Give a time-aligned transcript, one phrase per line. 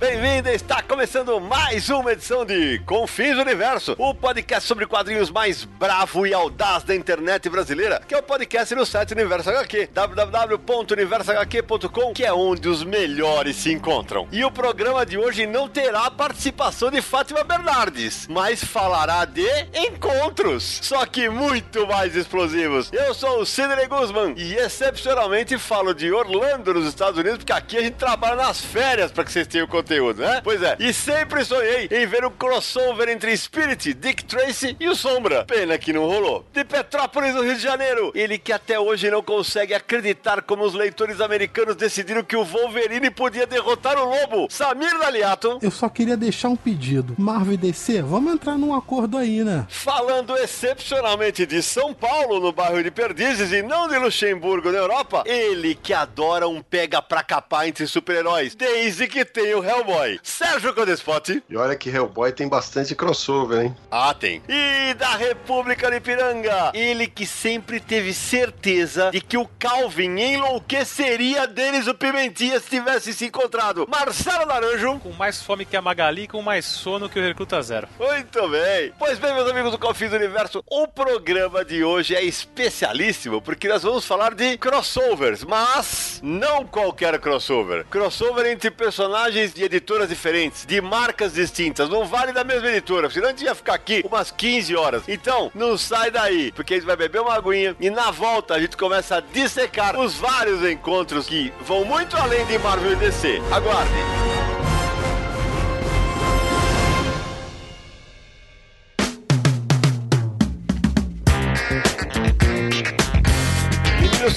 [0.00, 0.48] Bem-vindo!
[0.48, 6.32] Está começando mais uma edição de Confins Universo, o podcast sobre quadrinhos mais bravo e
[6.32, 12.32] audaz da internet brasileira, que é o podcast no site Universo HQ, www.universohq.com, que é
[12.32, 14.28] onde os melhores se encontram.
[14.30, 19.48] E o programa de hoje não terá a participação de Fátima Bernardes, mas falará de
[19.74, 22.88] encontros, só que muito mais explosivos.
[22.92, 27.78] Eu sou o Sidney Guzman e excepcionalmente falo de Orlando, nos Estados Unidos, porque aqui
[27.78, 30.40] a gente trabalha nas férias para que vocês tenham conteúdo, né?
[30.44, 34.94] Pois é, e sempre sonhei em ver um crossover entre Spirit, Dick Tracy e o
[34.94, 35.44] Sombra.
[35.46, 36.44] Pena que não rolou.
[36.52, 40.74] De Petrópolis, no Rio de Janeiro, ele que até hoje não consegue acreditar como os
[40.74, 44.48] leitores americanos decidiram que o Wolverine podia derrotar o Lobo.
[44.50, 45.58] Samir Daliato.
[45.62, 47.14] Eu só queria deixar um pedido.
[47.16, 49.66] Marvel e DC, vamos entrar num acordo aí, né?
[49.68, 55.22] Falando excepcionalmente de São Paulo, no bairro de Perdizes, e não de Luxemburgo, na Europa,
[55.24, 60.18] ele que adora um pega pra capar entre super-heróis, desde que tem o Hellboy.
[60.22, 61.42] Sérgio Codespot.
[61.48, 63.76] E olha que Hellboy tem bastante crossover, hein?
[63.90, 64.42] Ah, tem.
[64.48, 71.46] E da República de Piranga, ele que sempre teve certeza de que o Calvin enlouqueceria
[71.46, 73.86] deles o Pimentinha se tivesse se encontrado.
[73.88, 74.98] Marcelo Naranjo.
[74.98, 77.88] Com mais fome que a Magali e com mais sono que o Recruta Zero.
[77.98, 78.92] Muito bem.
[78.98, 83.68] Pois bem, meus amigos do Confins do Universo, o programa de hoje é especialíssimo porque
[83.68, 87.84] nós vamos falar de crossovers, mas não qualquer crossover.
[87.84, 91.88] Crossover entre personagens de editoras diferentes, de marcas distintas.
[91.88, 95.02] Não vale da mesma editora, senão a gente ia ficar aqui umas 15 horas.
[95.06, 98.60] Então, não sai daí, porque a gente vai beber uma aguinha e na volta a
[98.60, 103.40] gente começa a dissecar os vários encontros que vão muito além de Marvel e DC.
[103.52, 104.37] Aguardem.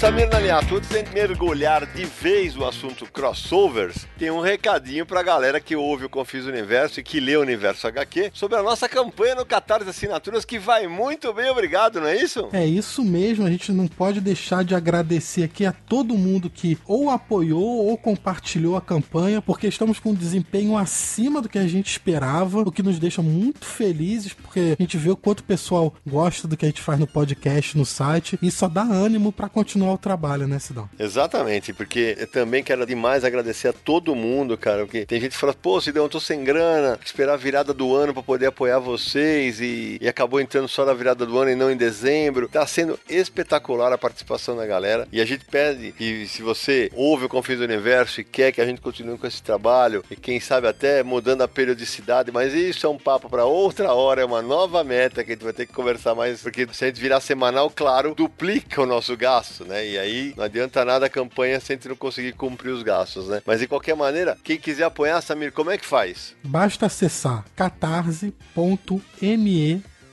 [0.02, 5.60] Samir Naliato, antes de mergulhar de vez o assunto crossovers, tem um recadinho pra galera
[5.60, 9.36] que ouve o Confis Universo e que lê o Universo HQ sobre a nossa campanha
[9.36, 12.50] no Catarse Assinaturas que vai muito bem, obrigado, não é isso?
[12.52, 16.80] É isso mesmo, a gente não pode deixar de agradecer aqui a todo mundo que
[16.88, 21.68] ou apoiou ou compartilhou a campanha, porque estamos com um desempenho acima do que a
[21.68, 25.44] gente esperava, o que nos deixa muito felizes, porque a gente vê o quanto o
[25.44, 29.32] pessoal gosta do que a gente faz no podcast, no site, e só dá ânimo
[29.32, 30.90] pra continuar o trabalho, né, Sidão?
[31.00, 35.38] Exatamente, porque eu também quero demais agradecer a todo mundo, cara, porque tem gente que
[35.38, 38.80] fala, pô, Sidão, eu tô sem grana, esperar a virada do ano pra poder apoiar
[38.80, 42.48] vocês e, e acabou entrando só na virada do ano e não em dezembro.
[42.48, 47.26] Tá sendo espetacular a participação da galera e a gente pede que se você ouve
[47.26, 50.40] o Confins do Universo e quer que a gente continue com esse trabalho e quem
[50.40, 54.42] sabe até mudando a periodicidade, mas isso é um papo pra outra hora, é uma
[54.42, 57.20] nova meta que a gente vai ter que conversar mais, porque se a gente virar
[57.20, 59.81] semanal, claro, duplica o nosso gasto, né?
[59.84, 63.28] E aí não adianta nada a campanha se a gente não conseguir cumprir os gastos,
[63.28, 63.42] né?
[63.46, 66.36] Mas de qualquer maneira, quem quiser apoiar, Samir, como é que faz?
[66.44, 68.52] Basta acessar catarse.me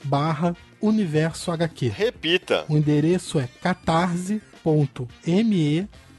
[0.03, 1.89] barra universo HQ.
[1.89, 2.65] Repita.
[2.69, 4.39] O endereço é catarse.me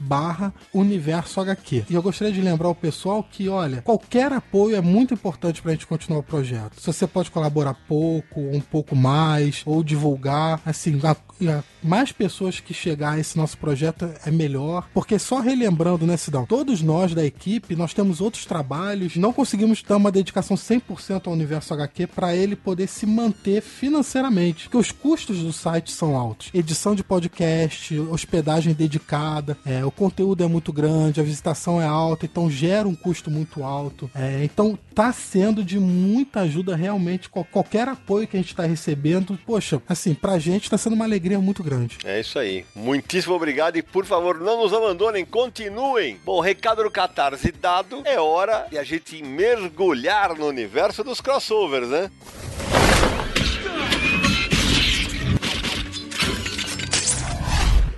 [0.01, 1.85] barra universo HQ.
[1.89, 5.71] E eu gostaria de lembrar o pessoal que, olha, qualquer apoio é muito importante pra
[5.71, 6.79] gente continuar o projeto.
[6.79, 12.59] Se você pode colaborar pouco, um pouco mais, ou divulgar, assim, a, a mais pessoas
[12.59, 16.45] que chegar a esse nosso projeto é melhor, porque só relembrando, né, Sidão?
[16.45, 21.33] Todos nós da equipe, nós temos outros trabalhos, não conseguimos dar uma dedicação 100% ao
[21.33, 26.49] universo HQ para ele poder se manter financeiramente, porque os custos do site são altos.
[26.53, 32.25] Edição de podcast, hospedagem dedicada, é, o conteúdo é muito grande, a visitação é alta,
[32.25, 34.09] então gera um custo muito alto.
[34.15, 38.63] É, então tá sendo de muita ajuda realmente qual- qualquer apoio que a gente tá
[38.63, 39.37] recebendo.
[39.45, 41.97] Poxa, assim, pra gente tá sendo uma alegria muito grande.
[42.03, 42.65] É isso aí.
[42.75, 46.17] Muitíssimo obrigado e por favor não nos abandonem, continuem.
[46.25, 51.87] Bom, recado do Catarse dado, é hora de a gente mergulhar no universo dos crossovers,
[51.89, 52.09] né?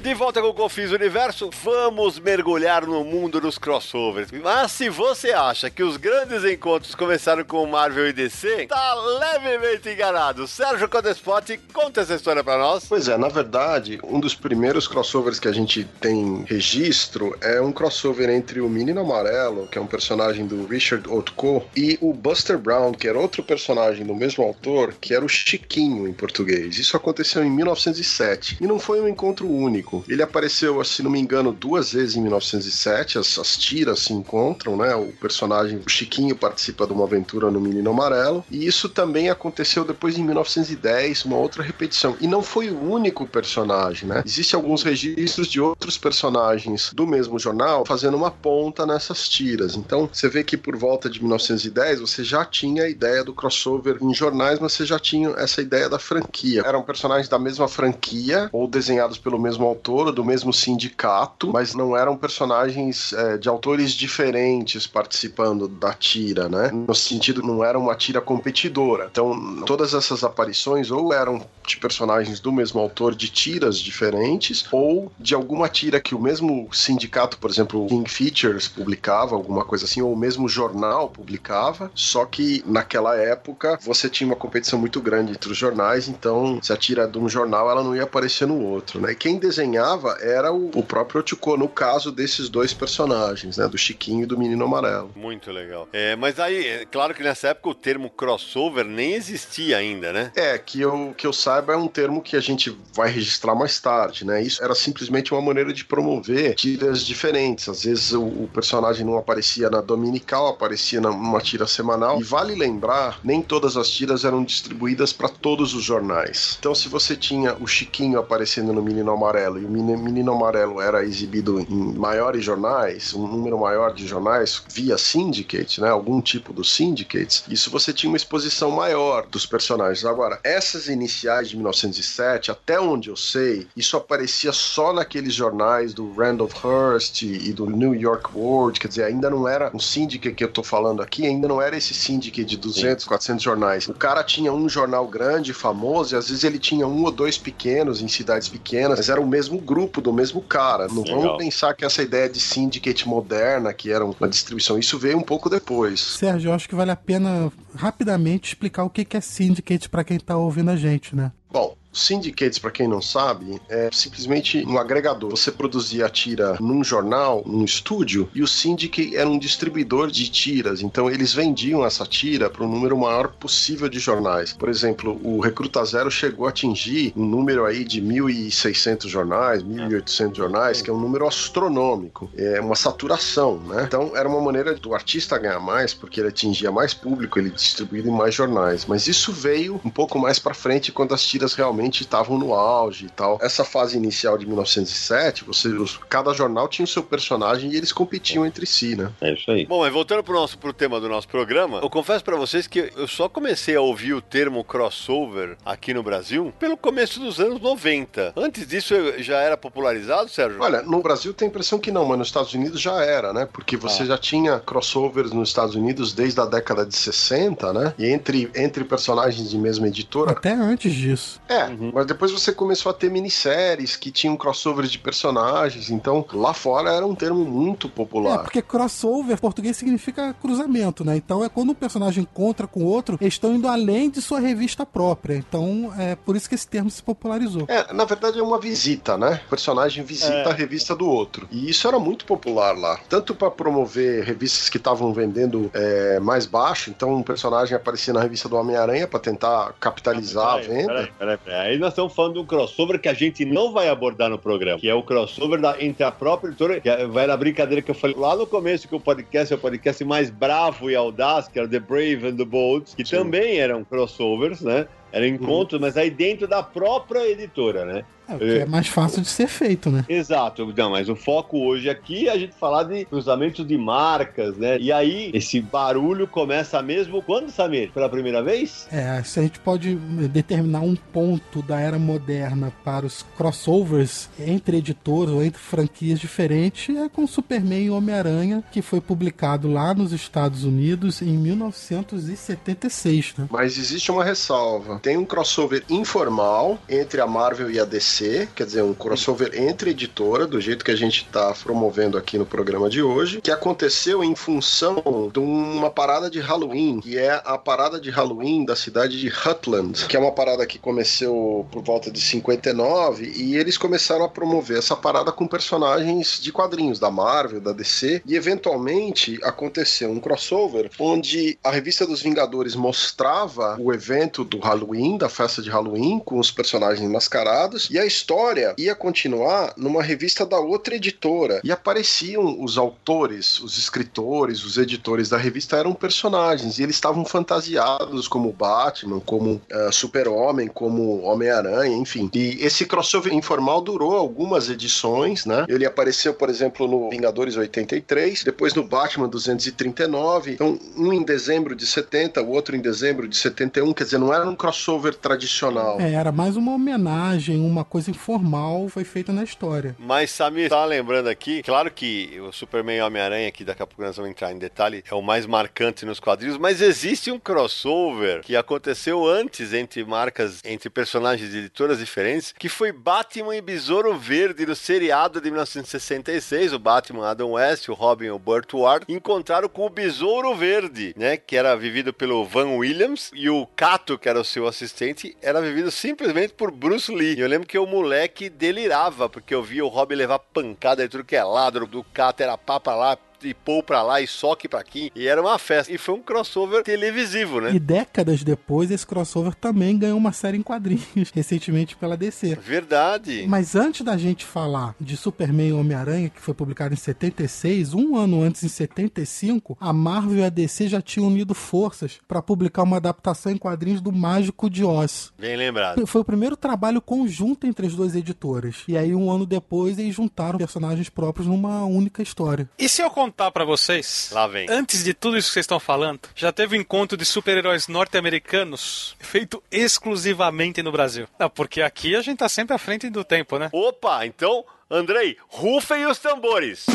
[0.04, 4.28] De volta com o Confis Universo, vamos mergulhar no mundo dos crossovers.
[4.44, 9.88] Mas se você acha que os grandes encontros começaram com Marvel e DC, tá levemente
[9.88, 10.46] enganado.
[10.46, 12.84] Sérgio Codespot, conta essa história pra nós.
[12.90, 17.72] Pois é, na verdade, um dos primeiros crossovers que a gente tem registro é um
[17.72, 22.58] crossover entre o Menino Amarelo, que é um personagem do Richard Otko, e o Buster
[22.58, 26.78] Brown, que era outro personagem do mesmo autor, que era o Chiquinho em português.
[26.78, 29.93] Isso aconteceu em 1907 e não foi um encontro único.
[30.08, 33.18] Ele apareceu, se não me engano, duas vezes em 1907.
[33.18, 34.96] As, as tiras se encontram, né?
[34.96, 39.84] O personagem o Chiquinho participa de uma aventura no Menino Amarelo e isso também aconteceu
[39.84, 42.16] depois em 1910, uma outra repetição.
[42.22, 44.24] E não foi o único personagem, né?
[44.26, 49.76] Existem alguns registros de outros personagens do mesmo jornal fazendo uma ponta nessas tiras.
[49.76, 53.98] Então, você vê que por volta de 1910 você já tinha a ideia do crossover
[54.02, 56.64] em jornais, mas você já tinha essa ideia da franquia.
[56.66, 61.98] Eram personagens da mesma franquia ou desenhados pelo mesmo autor, do mesmo sindicato, mas não
[61.98, 66.72] eram personagens é, de autores diferentes participando da tira, né?
[66.72, 69.10] No sentido, não era uma tira competidora.
[69.12, 75.12] Então, todas essas aparições ou eram de personagens do mesmo autor de tiras diferentes, ou
[75.20, 80.02] de alguma tira que o mesmo sindicato, por exemplo, King Features publicava, alguma coisa assim,
[80.02, 85.32] ou o mesmo jornal publicava, só que naquela época você tinha uma competição muito grande
[85.32, 88.62] entre os jornais, então se a tira de um jornal ela não ia aparecer no
[88.62, 89.16] outro, né?
[89.16, 89.40] Quem
[89.74, 93.68] desenhava era o, o próprio Ochuko, no caso desses dois personagens, né?
[93.68, 95.12] Do Chiquinho e do Menino Amarelo.
[95.16, 95.88] Muito legal.
[95.92, 100.32] É, mas aí, é claro que nessa época o termo crossover nem existia ainda, né?
[100.36, 103.80] É, que eu, que eu saiba é um termo que a gente vai registrar mais
[103.80, 104.42] tarde, né?
[104.42, 107.68] Isso era simplesmente uma maneira de promover tiras diferentes.
[107.68, 112.20] Às vezes o, o personagem não aparecia na dominical, aparecia numa tira semanal.
[112.20, 116.58] E vale lembrar, nem todas as tiras eram distribuídas para todos os jornais.
[116.60, 121.04] Então, se você tinha o Chiquinho aparecendo no Menino Amarelo e o Menino Amarelo era
[121.04, 125.90] exibido em maiores jornais, um número maior de jornais via Syndicate, né?
[125.90, 130.06] Algum tipo dos Syndicates, isso você tinha uma exposição maior dos personagens.
[130.06, 136.12] Agora, essas iniciais de 1907, até onde eu sei, isso aparecia só naqueles jornais do
[136.14, 140.44] Randolph Hearst e do New York World, quer dizer, ainda não era um syndicate que
[140.44, 143.10] eu tô falando aqui, ainda não era esse syndicate de 200, Sim.
[143.10, 143.88] 400 jornais.
[143.88, 147.38] O cara tinha um jornal grande, famoso, e às vezes ele tinha um ou dois
[147.38, 150.88] pequenos em cidades pequenas, mas era o mesmo grupo do mesmo cara.
[150.88, 151.22] Não Legal.
[151.22, 155.24] vamos pensar que essa ideia de syndicate moderna, que era uma distribuição, isso veio um
[155.24, 156.00] pouco depois.
[156.00, 160.20] Sérgio, eu acho que vale a pena rapidamente explicar o que é syndicate para quem
[160.20, 161.32] tá ouvindo a gente, né?
[161.52, 165.30] Bom, Syndicates, para quem não sabe, é simplesmente um agregador.
[165.30, 170.30] Você produzia a tira num jornal, num estúdio, e o Syndicate era um distribuidor de
[170.30, 170.82] tiras.
[170.82, 174.54] Então eles vendiam essa tira para um número maior possível de jornais.
[174.54, 180.36] Por exemplo, o Recruta Zero chegou a atingir um número aí de 1.600 jornais, 1.800
[180.36, 182.30] jornais, que é um número astronômico.
[182.36, 183.84] É uma saturação, né?
[183.88, 188.04] Então era uma maneira do artista ganhar mais, porque ele atingia mais público, ele distribuía
[188.04, 188.86] em mais jornais.
[188.86, 192.54] Mas isso veio um pouco mais para frente quando as tiras realmente realmente estavam no
[192.54, 193.38] auge e tal.
[193.42, 197.92] Essa fase inicial de 1907, você, os, cada jornal tinha o seu personagem e eles
[197.92, 199.12] competiam entre si, né?
[199.22, 199.66] É isso aí.
[199.66, 202.92] Bom, mas voltando pro, nosso, pro tema do nosso programa, eu confesso para vocês que
[202.96, 207.60] eu só comecei a ouvir o termo crossover aqui no Brasil pelo começo dos anos
[207.62, 208.34] 90.
[208.36, 210.62] Antes disso já era popularizado, Sérgio?
[210.62, 213.48] Olha, no Brasil tem a impressão que não, mas nos Estados Unidos já era, né?
[213.52, 214.08] Porque você ah.
[214.08, 217.94] já tinha crossovers nos Estados Unidos desde a década de 60, né?
[217.98, 220.32] E entre, entre personagens de mesma editora.
[220.32, 221.42] Até antes disso.
[221.48, 221.92] É, Uhum.
[221.94, 225.90] Mas depois você começou a ter minisséries que tinham crossovers de personagens.
[225.90, 228.36] Então, lá fora era um termo muito popular.
[228.36, 231.16] É, porque crossover, em português, significa cruzamento, né?
[231.16, 234.86] Então é quando um personagem encontra com outro, eles estão indo além de sua revista
[234.86, 235.36] própria.
[235.36, 237.66] Então é por isso que esse termo se popularizou.
[237.68, 239.42] É, na verdade é uma visita, né?
[239.46, 240.50] O personagem visita é.
[240.50, 241.48] a revista do outro.
[241.52, 243.00] E isso era muito popular lá.
[243.10, 248.22] Tanto para promover revistas que estavam vendendo é, mais baixo, então um personagem aparecia na
[248.22, 250.94] revista do Homem-Aranha para tentar capitalizar ah, peraí, a venda.
[250.94, 251.63] Peraí, peraí, peraí.
[251.64, 254.78] Aí nós estamos falando de um crossover que a gente não vai abordar no programa,
[254.78, 257.90] que é o crossover da, entre a própria editora, que é, vai na brincadeira que
[257.90, 261.48] eu falei lá no começo, que o podcast é o podcast mais bravo e audaz,
[261.48, 263.16] que era The Brave and the Bold, que Sim.
[263.16, 264.88] também eram crossovers, né?
[265.14, 265.86] Eram encontros, uhum.
[265.86, 268.04] mas aí dentro da própria editora, né?
[268.28, 270.06] É, o que é mais fácil de ser feito, né?
[270.08, 270.74] Exato.
[270.76, 274.78] Não, mas o foco hoje aqui é a gente falar de cruzamentos de marcas, né?
[274.80, 277.92] E aí, esse barulho começa mesmo quando, Samir?
[277.92, 278.88] Pela primeira vez?
[278.92, 284.78] É, se a gente pode determinar um ponto da era moderna para os crossovers entre
[284.78, 290.12] editores ou entre franquias diferentes, é com Superman e Homem-Aranha, que foi publicado lá nos
[290.12, 293.48] Estados Unidos em 1976, né?
[293.52, 295.00] Mas existe uma ressalva.
[295.02, 298.13] Tem um crossover informal entre a Marvel e a DC,
[298.56, 302.46] quer dizer, um crossover entre editora, do jeito que a gente está promovendo aqui no
[302.46, 307.58] programa de hoje, que aconteceu em função de uma parada de Halloween, que é a
[307.58, 312.12] parada de Halloween da cidade de Hutland, que é uma parada que começou por volta
[312.12, 317.62] de 59 e eles começaram a promover essa parada com personagens de quadrinhos da Marvel,
[317.62, 324.44] da DC, e eventualmente aconteceu um crossover onde a revista dos Vingadores mostrava o evento
[324.44, 329.74] do Halloween, da festa de Halloween, com os personagens mascarados, e a história ia continuar
[329.78, 331.62] numa revista da outra editora.
[331.64, 337.26] E apareciam os autores, os escritores, os editores da revista eram personagens, e eles estavam
[337.26, 342.30] fantasiados como Batman, como uh, Super-Homem, como Homem-Aranha, enfim.
[342.34, 345.66] E esse crossover informal durou algumas edições, né?
[345.68, 351.76] Ele apareceu, por exemplo, no Vingadores 83, depois no Batman 239, então um em dezembro
[351.76, 356.00] de 70, o outro em dezembro de 71, quer dizer, não era um crossover tradicional.
[356.00, 359.96] É, era mais uma homenagem, uma coisa informal foi feita na história.
[360.00, 364.02] Mas, Samir, tá lembrando aqui, claro que o Superman e Homem-Aranha, que daqui a pouco
[364.02, 368.42] nós vamos entrar em detalhe, é o mais marcante nos quadrinhos, mas existe um crossover
[368.42, 374.18] que aconteceu antes entre marcas, entre personagens de editoras diferentes, que foi Batman e Besouro
[374.18, 379.06] Verde no seriado de 1966, o Batman Adam West, o Robin e o Burt Ward,
[379.08, 384.18] encontraram com o Besouro Verde, né, que era vivido pelo Van Williams, e o Cato,
[384.18, 387.40] que era o seu assistente, era vivido simplesmente por Bruce Lee.
[387.40, 391.24] Eu lembro que o moleque delirava, porque eu via o Robin levar pancada de tudo
[391.24, 394.80] que é lado, do Cato era papa lá, e pôr pra lá e soque pra
[394.80, 395.12] aqui.
[395.16, 395.92] E era uma festa.
[395.92, 397.74] E foi um crossover televisivo, né?
[397.74, 402.56] E décadas depois, esse crossover também ganhou uma série em quadrinhos, recentemente pela DC.
[402.62, 403.46] Verdade.
[403.48, 408.16] Mas antes da gente falar de Superman e Homem-Aranha, que foi publicado em 76, um
[408.16, 412.84] ano antes, em 75, a Marvel e a DC já tinham unido forças para publicar
[412.84, 415.34] uma adaptação em quadrinhos do Mágico de Oz.
[415.38, 416.06] Bem lembrado.
[416.06, 418.84] Foi o primeiro trabalho conjunto entre as duas editoras.
[418.88, 422.70] E aí, um ano depois, eles juntaram personagens próprios numa única história.
[422.78, 424.30] E se eu contar para vocês?
[424.32, 424.68] Lá vem.
[424.70, 429.16] Antes de tudo isso que vocês estão falando, já teve um encontro de super-heróis norte-americanos
[429.20, 431.28] feito exclusivamente no Brasil.
[431.40, 433.70] Não, porque aqui a gente tá sempre à frente do tempo, né?
[433.72, 436.86] Opa, então, Andrei, rufem os tambores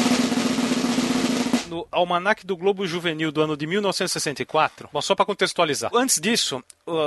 [1.68, 4.88] no Almanac do Globo Juvenil do ano de 1964.
[4.92, 5.90] Bom, só para contextualizar.
[5.94, 6.62] Antes disso,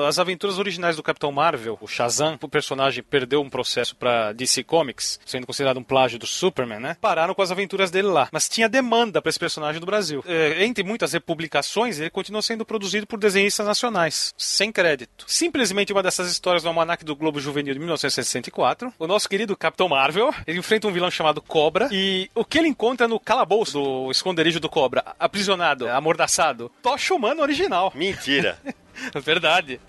[0.08, 4.64] as aventuras originais do Capitão Marvel, o Shazam, o personagem perdeu um processo para DC
[4.64, 6.98] Comics, sendo considerado um plágio do Superman, né?
[7.02, 8.30] Pararam com as aventuras dele lá.
[8.32, 10.24] Mas tinha demanda para esse personagem do Brasil.
[10.28, 15.26] É, entre muitas republicações, ele continua sendo produzido por desenhistas nacionais, sem crédito.
[15.28, 19.90] Simplesmente uma dessas histórias do Almanac do Globo Juvenil de 1964, o nosso querido Capitão
[19.90, 24.12] Marvel, ele enfrenta um vilão chamado Cobra e o que ele encontra no calabouço do
[24.12, 27.92] esconderijo do Cobra, aprisionado, amordaçado, tocha humano original.
[27.96, 28.60] Mentira.
[29.24, 29.80] Verdade.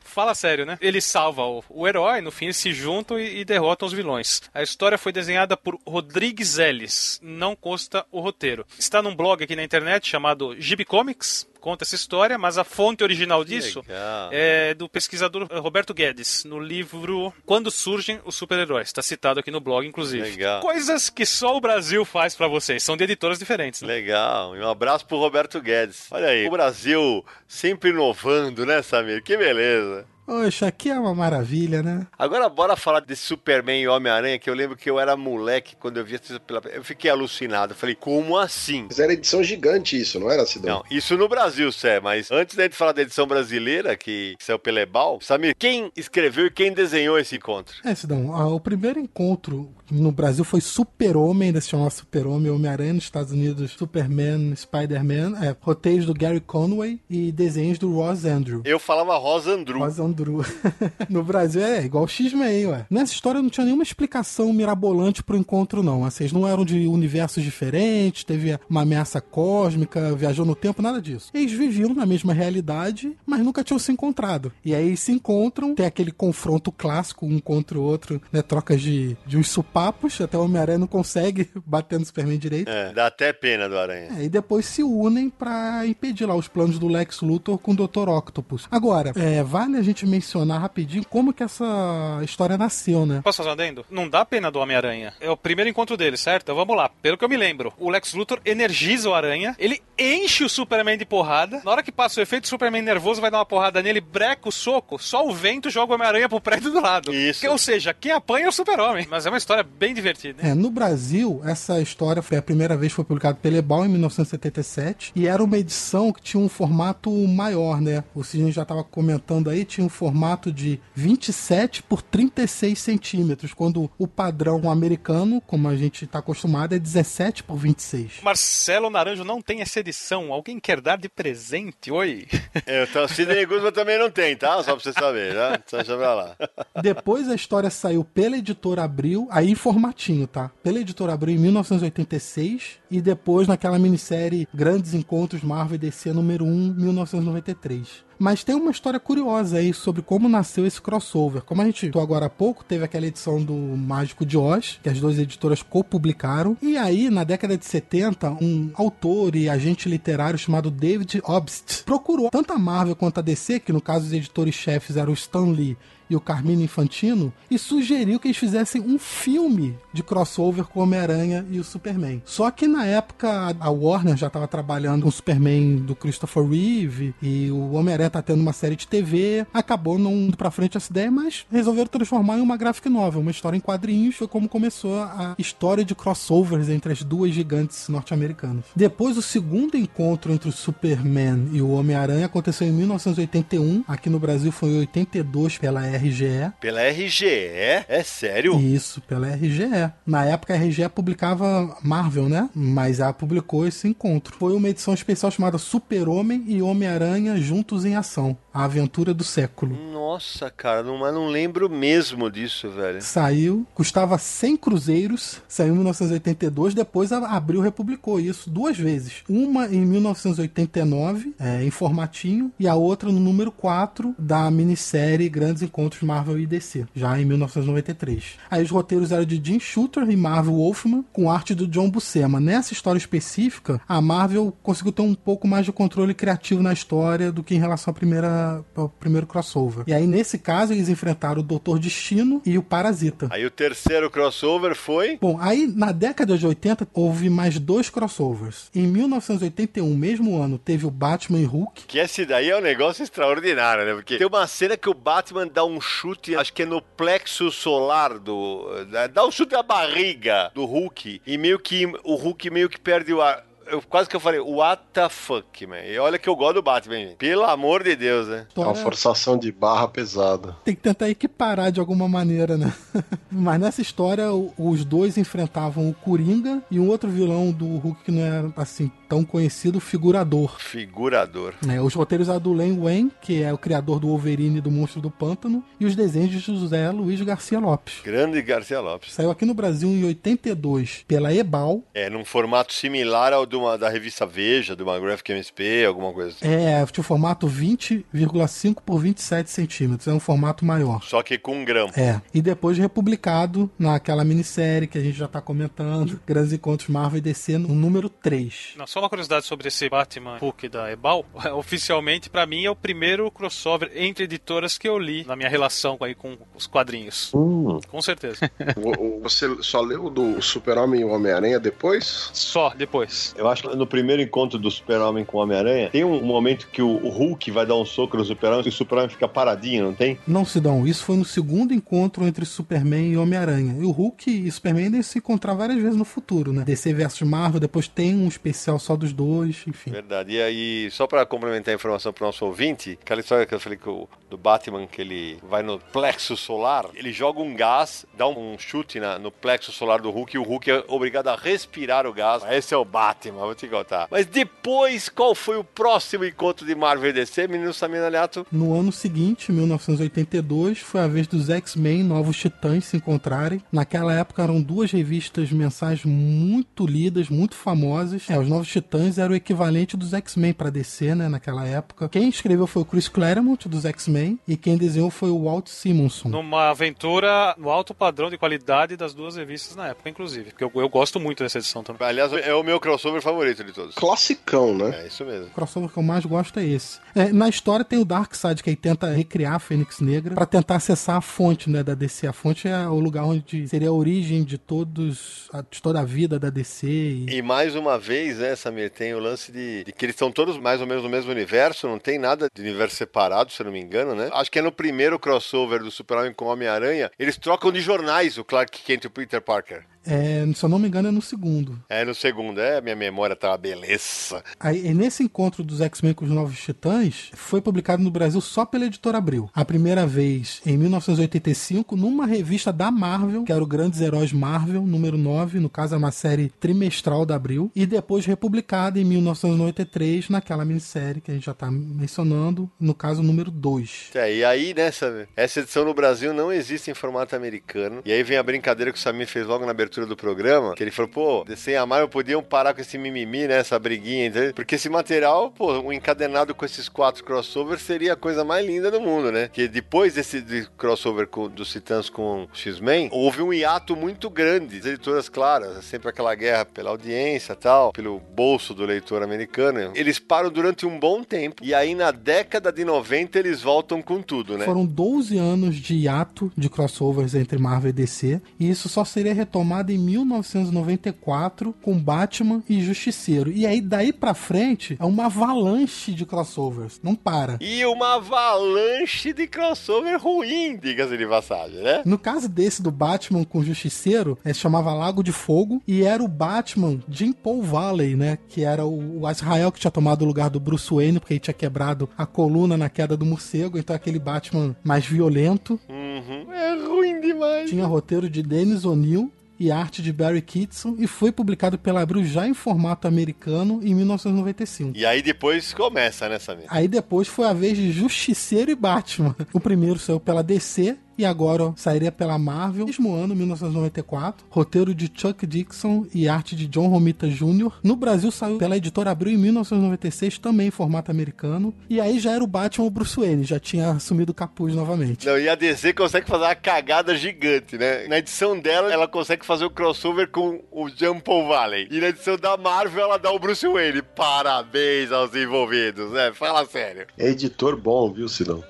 [0.00, 0.78] Fala sério, né?
[0.80, 4.42] Ele salva o, o, herói, no fim eles se juntam e, e, derrotam os vilões.
[4.52, 8.66] A história foi desenhada por Rodrigues Ellis, não consta o roteiro.
[8.78, 13.04] Está num blog aqui na internet chamado Gibi Comics, conta essa história, mas a fonte
[13.04, 13.84] original disso
[14.30, 18.88] é do pesquisador Roberto Guedes, no livro Quando Surgem os Super-Heróis.
[18.88, 20.22] Está citado aqui no blog, inclusive.
[20.30, 20.60] Legal.
[20.60, 22.82] Coisas que só o Brasil faz para vocês.
[22.82, 23.82] São de editoras diferentes.
[23.82, 23.88] Né?
[23.88, 24.56] Legal.
[24.56, 26.06] E um abraço pro Roberto Guedes.
[26.10, 29.22] Olha aí, o Brasil sempre inovando, né, Samir?
[29.22, 30.06] Que beleza.
[30.26, 32.06] Poxa, aqui é uma maravilha, né?
[32.16, 35.96] Agora bora falar de Superman e Homem-Aranha, que eu lembro que eu era moleque quando
[35.96, 36.62] eu vi isso pela...
[36.72, 37.72] Eu fiquei alucinado.
[37.72, 38.84] Eu falei, como assim?
[38.88, 40.76] Mas era edição gigante isso, não era, Cidão?
[40.78, 44.58] Não, isso no Brasil, Sé, mas antes da gente falar da edição brasileira, que saiu
[44.58, 47.74] pela Ebal, Samir, quem escreveu e quem desenhou esse encontro?
[47.84, 53.04] É, Cidão, o primeiro encontro no Brasil foi Super-Homem, ainda se chamava Super-Homem, Homem-Aranha, nos
[53.04, 58.62] Estados Unidos, Superman, Spider-Man, é, roteiros do Gary Conway e desenhos do Ross Andrew.
[58.64, 59.80] Eu falava Ross Andrew.
[59.80, 60.19] Ross Andrew.
[61.08, 62.86] no Brasil é igual X-Men, ué.
[62.90, 66.04] Nessa história não tinha nenhuma explicação mirabolante pro encontro, não.
[66.04, 71.00] Assim, eles não eram de universos diferentes, teve uma ameaça cósmica, viajou no tempo, nada
[71.00, 71.30] disso.
[71.34, 74.52] Eles viviam na mesma realidade, mas nunca tinham se encontrado.
[74.64, 78.42] E aí se encontram, tem aquele confronto clássico, um contra o outro, né?
[78.42, 82.68] Trocas de, de uns supapos, até o Homem-Aranha não consegue bater no Superman direito.
[82.70, 84.08] É, dá até pena do Aranha.
[84.18, 87.74] É, e depois se unem para impedir lá os planos do Lex Luthor com o
[87.74, 88.08] Dr.
[88.08, 88.66] Octopus.
[88.70, 93.20] Agora, é, vale a gente mencionar rapidinho como que essa história nasceu, né?
[93.22, 93.84] Posso fazer um adendo?
[93.90, 95.14] Não dá pena do Homem-Aranha.
[95.20, 96.44] É o primeiro encontro dele, certo?
[96.44, 96.90] Então vamos lá.
[97.02, 100.98] Pelo que eu me lembro, o Lex Luthor energiza o Aranha, ele enche o Superman
[100.98, 101.60] de porrada.
[101.64, 104.48] Na hora que passa o efeito, o Superman nervoso vai dar uma porrada nele, breca
[104.48, 107.14] o soco, só o vento joga o Homem-Aranha pro prédio do lado.
[107.14, 107.40] Isso.
[107.40, 109.06] Que, ou seja, quem apanha é o Super-Homem.
[109.10, 110.42] Mas é uma história bem divertida.
[110.46, 113.88] É, no Brasil, essa história foi a primeira vez que foi publicada pela Ebal em
[113.88, 118.04] 1977 e era uma edição que tinha um formato maior, né?
[118.14, 124.06] O Sidney já estava comentando aí, tinha formato de 27 por 36 centímetros, quando o
[124.06, 128.20] padrão americano, como a gente está acostumado, é 17 por 26.
[128.22, 130.32] Marcelo Naranjo não tem essa edição.
[130.32, 131.90] Alguém quer dar de presente?
[131.90, 132.26] Oi.
[132.66, 134.62] É, então, Sidney Guzman também não tem, tá?
[134.62, 135.60] Só pra você saber, tá?
[135.66, 136.36] Só deixa pra lá.
[136.82, 140.50] Depois a história saiu pela editora Abril, aí formatinho, tá?
[140.62, 146.44] Pela editora Abril em 1986 e depois naquela minissérie Grandes Encontros Marvel e DC número
[146.44, 148.09] 1, 1993.
[148.20, 151.40] Mas tem uma história curiosa aí sobre como nasceu esse crossover.
[151.40, 154.90] Como a gente viu agora há pouco, teve aquela edição do Mágico de Oz, que
[154.90, 156.54] as duas editoras co-publicaram.
[156.60, 162.28] E aí, na década de 70, um autor e agente literário chamado David Obst procurou
[162.28, 165.78] tanto a Marvel quanto a DC, que no caso os editores-chefes eram o Stan Lee
[166.10, 170.82] e o Carmine Infantino e sugeriu que eles fizessem um filme de crossover com o
[170.82, 172.20] Homem-Aranha e o Superman.
[172.26, 177.14] Só que na época a Warner já estava trabalhando com o Superman do Christopher Reeve
[177.22, 180.90] e o Homem-Aranha tá tendo uma série de TV, acabou não indo pra frente essa
[180.90, 185.00] ideia, mas resolveram transformar em uma graphic novel, uma história em quadrinhos, foi como começou
[185.02, 188.64] a história de crossovers entre as duas gigantes norte-americanas.
[188.74, 194.18] Depois o segundo encontro entre o Superman e o Homem-Aranha aconteceu em 1981, aqui no
[194.18, 196.52] Brasil foi em 82 pela RGE.
[196.60, 197.26] Pela RGE?
[197.26, 198.58] É sério?
[198.58, 199.92] Isso, pela RGE.
[200.06, 202.48] Na época a RGE publicava Marvel, né?
[202.54, 204.36] Mas ela publicou esse encontro.
[204.38, 208.36] Foi uma edição especial chamada Super-Homem e Homem-Aranha juntos em ação.
[208.52, 209.76] A aventura do século.
[209.92, 213.00] Nossa, cara, não, mas não lembro mesmo disso, velho.
[213.00, 219.22] Saiu, custava 100 cruzeiros, saiu em 1982, depois a Abril republicou isso duas vezes.
[219.28, 225.62] Uma em 1989, é, em formatinho, e a outra no número 4 da minissérie Grandes
[225.62, 228.38] Encontros Marvel e DC, já em 1993.
[228.50, 232.40] Aí os roteiros eram de Jim Shooter e Marvel Wolfman, com arte do John Buscema.
[232.40, 237.32] Nessa história específica, a Marvel conseguiu ter um pouco mais de controle criativo na história
[237.32, 239.84] do que em relação à primeira, ao primeiro crossover.
[239.86, 243.28] E aí, nesse caso, eles enfrentaram o Doutor Destino e o Parasita.
[243.30, 245.18] Aí o terceiro crossover foi.
[245.20, 248.70] Bom, aí na década de 80 houve mais dois crossovers.
[248.74, 251.84] Em 1981, mesmo ano, teve o Batman e Hulk.
[251.86, 253.94] Que esse daí é um negócio extraordinário, né?
[253.94, 257.50] Porque tem uma cena que o Batman dá um chute, acho que é no plexo
[257.50, 258.66] solar do.
[259.12, 261.22] dá um chute na barriga do Hulk.
[261.26, 263.44] E meio que o Hulk meio que perde o ar.
[263.70, 265.80] Eu, quase que eu falei, what the fuck, man.
[265.80, 267.16] E olha que eu gosto do Batman, gente.
[267.16, 268.46] Pelo amor de Deus, né?
[268.56, 270.56] É uma forçação de barra pesada.
[270.64, 272.72] Tem que tentar equiparar de alguma maneira, né?
[273.30, 274.26] Mas nessa história,
[274.58, 278.90] os dois enfrentavam o Coringa e um outro vilão do Hulk que não era assim
[279.08, 280.60] tão conhecido, o Figurador.
[280.60, 281.54] Figurador.
[281.66, 281.80] né?
[281.80, 285.00] os roteiros eram do Len Wen, que é o criador do Wolverine e do Monstro
[285.00, 288.00] do Pântano, e os desenhos de José Luiz Garcia Lopes.
[288.04, 289.12] Grande Garcia Lopes.
[289.12, 291.82] Saiu aqui no Brasil em 82 pela Ebal.
[291.92, 296.12] É, num formato similar ao de uma, da revista Veja, de uma Graphic MSP, alguma
[296.12, 296.46] coisa assim.
[296.46, 300.08] É, tinha o formato 20,5 por 27 centímetros.
[300.08, 301.02] É um formato maior.
[301.02, 301.90] Só que com um grão.
[301.96, 307.18] É, e depois republicado naquela minissérie que a gente já tá comentando, Grandes Encontros Marvel
[307.18, 308.74] e DC, no número 3.
[308.76, 311.24] Não, só uma curiosidade sobre esse Batman Hulk da Ebal.
[311.54, 315.96] Oficialmente, pra mim, é o primeiro crossover entre editoras que eu li na minha relação
[316.00, 317.30] aí com os quadrinhos.
[317.32, 318.50] Com certeza.
[319.22, 322.30] Você só leu do Super-Homem e o Homem-Aranha depois?
[322.32, 323.34] Só depois.
[323.40, 326.82] Eu acho que no primeiro encontro do Super-Homem com o Homem-Aranha, tem um momento que
[326.82, 330.18] o, Hulk vai dar um soco no Super-Homem e o Super-Homem fica paradinho, não tem?
[330.26, 333.76] Não, Sidão, isso foi no segundo encontro entre Superman e Homem-Aranha.
[333.80, 336.64] E o Hulk e Superman ainda se encontrar várias vezes no futuro, né?
[336.64, 339.90] DC versus Marvel, depois tem um especial só dos dois, enfim.
[339.90, 340.34] Verdade.
[340.34, 343.78] E aí, só pra complementar a informação pro nosso ouvinte, aquela história que eu falei
[343.78, 348.28] que o, do Batman, que ele vai no plexo solar, ele joga um gás, dá
[348.28, 352.06] um chute na- no plexo solar do Hulk e o Hulk é obrigado a respirar
[352.06, 352.42] o gás.
[352.50, 354.08] Esse é o Batman, vou te contar.
[354.10, 358.46] Mas depois, qual foi o próximo encontro de Marvel e DC, menino Samina Aliato?
[358.50, 363.62] No ano seguinte, 1982, foi a vez dos X-Men Novos Titãs se encontrarem.
[363.72, 368.28] Naquela época eram duas revistas mensais muito lidas, muito famosas.
[368.28, 372.08] É, os Novos Titãs eram o equivalente dos X-Men para DC, né, naquela época.
[372.08, 376.28] Quem escreveu foi o Chris Claremont dos X-Men e quem desenhou foi o Walt Simonson.
[376.28, 380.50] Numa aventura no alto padrão de qualidade das duas revistas na época, inclusive.
[380.50, 382.06] Porque eu, eu gosto muito dessa edição também.
[382.06, 383.94] Aliás, é o meu crossover favorito de todos.
[383.94, 385.02] Classicão, né?
[385.02, 385.46] É isso mesmo.
[385.46, 386.98] O crossover que eu mais gosto é esse.
[387.14, 390.76] É, na história tem o Darkseid, que aí tenta recriar a Fênix Negra para tentar
[390.76, 392.26] acessar a fonte né, da DC.
[392.26, 396.04] A fonte é o lugar onde seria a origem de todos, a- de toda a
[396.04, 396.86] vida da DC.
[396.86, 397.26] E...
[397.38, 400.56] E mais uma vez, né, Samir, tem o lance de, de que eles estão todos
[400.58, 403.72] mais ou menos no mesmo universo, não tem nada de universo separado, se eu não
[403.72, 404.28] me engano, né?
[404.32, 408.38] Acho que é no primeiro crossover do Super-Homem com o Homem-Aranha, eles trocam de jornais
[408.38, 409.84] o Clark Kent e o Peter Parker.
[410.04, 411.78] É, se eu não me engano, é no segundo.
[411.88, 412.60] É, no segundo.
[412.60, 414.42] É, minha memória tá uma beleza.
[414.58, 418.86] Aí, nesse encontro dos X-Men com os Novos Titãs, foi publicado no Brasil só pela
[418.86, 419.50] editora Abril.
[419.54, 424.82] A primeira vez em 1985, numa revista da Marvel, que era o Grandes Heróis Marvel,
[424.82, 430.28] número 9, no caso é uma série trimestral da Abril, e depois republicada em 1993
[430.30, 434.10] naquela minissérie que a gente já tá mencionando, no caso número 2.
[434.14, 438.02] É, e aí, nessa essa edição no Brasil não existe em formato americano.
[438.04, 440.82] E aí vem a brincadeira que o Samir fez logo na abertura do programa, que
[440.82, 444.54] ele falou, pô, e a Marvel podiam parar com esse mimimi, né, essa briguinha, entendeu?
[444.54, 448.90] porque esse material, pô, um encadenado com esses quatro crossovers seria a coisa mais linda
[448.90, 449.48] do mundo, né?
[449.52, 454.78] Que depois desse de crossover com, dos Titãs com X-Men, houve um hiato muito grande.
[454.78, 459.92] As editoras, claro, sempre aquela guerra pela audiência tal, pelo bolso do leitor americano.
[459.94, 464.20] Eles param durante um bom tempo e aí na década de 90 eles voltam com
[464.20, 464.64] tudo, né?
[464.64, 469.32] Foram 12 anos de hiato de crossovers entre Marvel e DC, e isso só seria
[469.32, 473.50] retomado em 1994 com Batman e Justiceiro.
[473.50, 477.56] E aí daí pra frente é uma avalanche de crossovers, não para.
[477.60, 482.02] E uma avalanche de crossover ruim, diga-se de passagem, né?
[482.04, 486.22] No caso desse do Batman com Justiceiro, é, se chamava Lago de Fogo e era
[486.22, 490.26] o Batman Jim Paul Valley, né, que era o, o Israel que tinha tomado o
[490.26, 493.94] lugar do Bruce Wayne porque ele tinha quebrado a coluna na queda do morcego, então
[493.94, 495.78] aquele Batman mais violento.
[495.88, 496.52] Uhum.
[496.52, 497.70] É ruim demais.
[497.70, 502.24] Tinha roteiro de Dennis O'Neill e arte de Barry Kitson e foi publicado pela Abril
[502.24, 504.96] já em formato americano em 1995.
[504.96, 506.64] E aí depois começa, né, Samir?
[506.68, 509.36] Aí depois foi a vez de Justiceiro e Batman.
[509.52, 514.46] O primeiro saiu pela DC e agora sairia pela Marvel, mesmo ano, 1994.
[514.48, 517.72] Roteiro de Chuck Dixon e arte de John Romita Jr.
[517.82, 521.74] No Brasil saiu pela editora Abril em 1996, também em formato americano.
[521.90, 525.26] E aí já era o Batman o Bruce Wayne, já tinha assumido o capuz novamente.
[525.26, 528.08] Não, e a DC consegue fazer uma cagada gigante, né?
[528.08, 531.86] Na edição dela, ela consegue fazer o crossover com o Jean Paul Valley.
[531.90, 534.00] E na edição da Marvel, ela dá o Bruce Wayne.
[534.00, 536.32] Parabéns aos envolvidos, né?
[536.32, 537.06] Fala sério.
[537.18, 538.64] É editor bom, viu, Silão?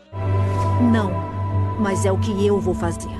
[0.91, 1.30] Não
[1.81, 3.11] mas é o que eu vou fazer.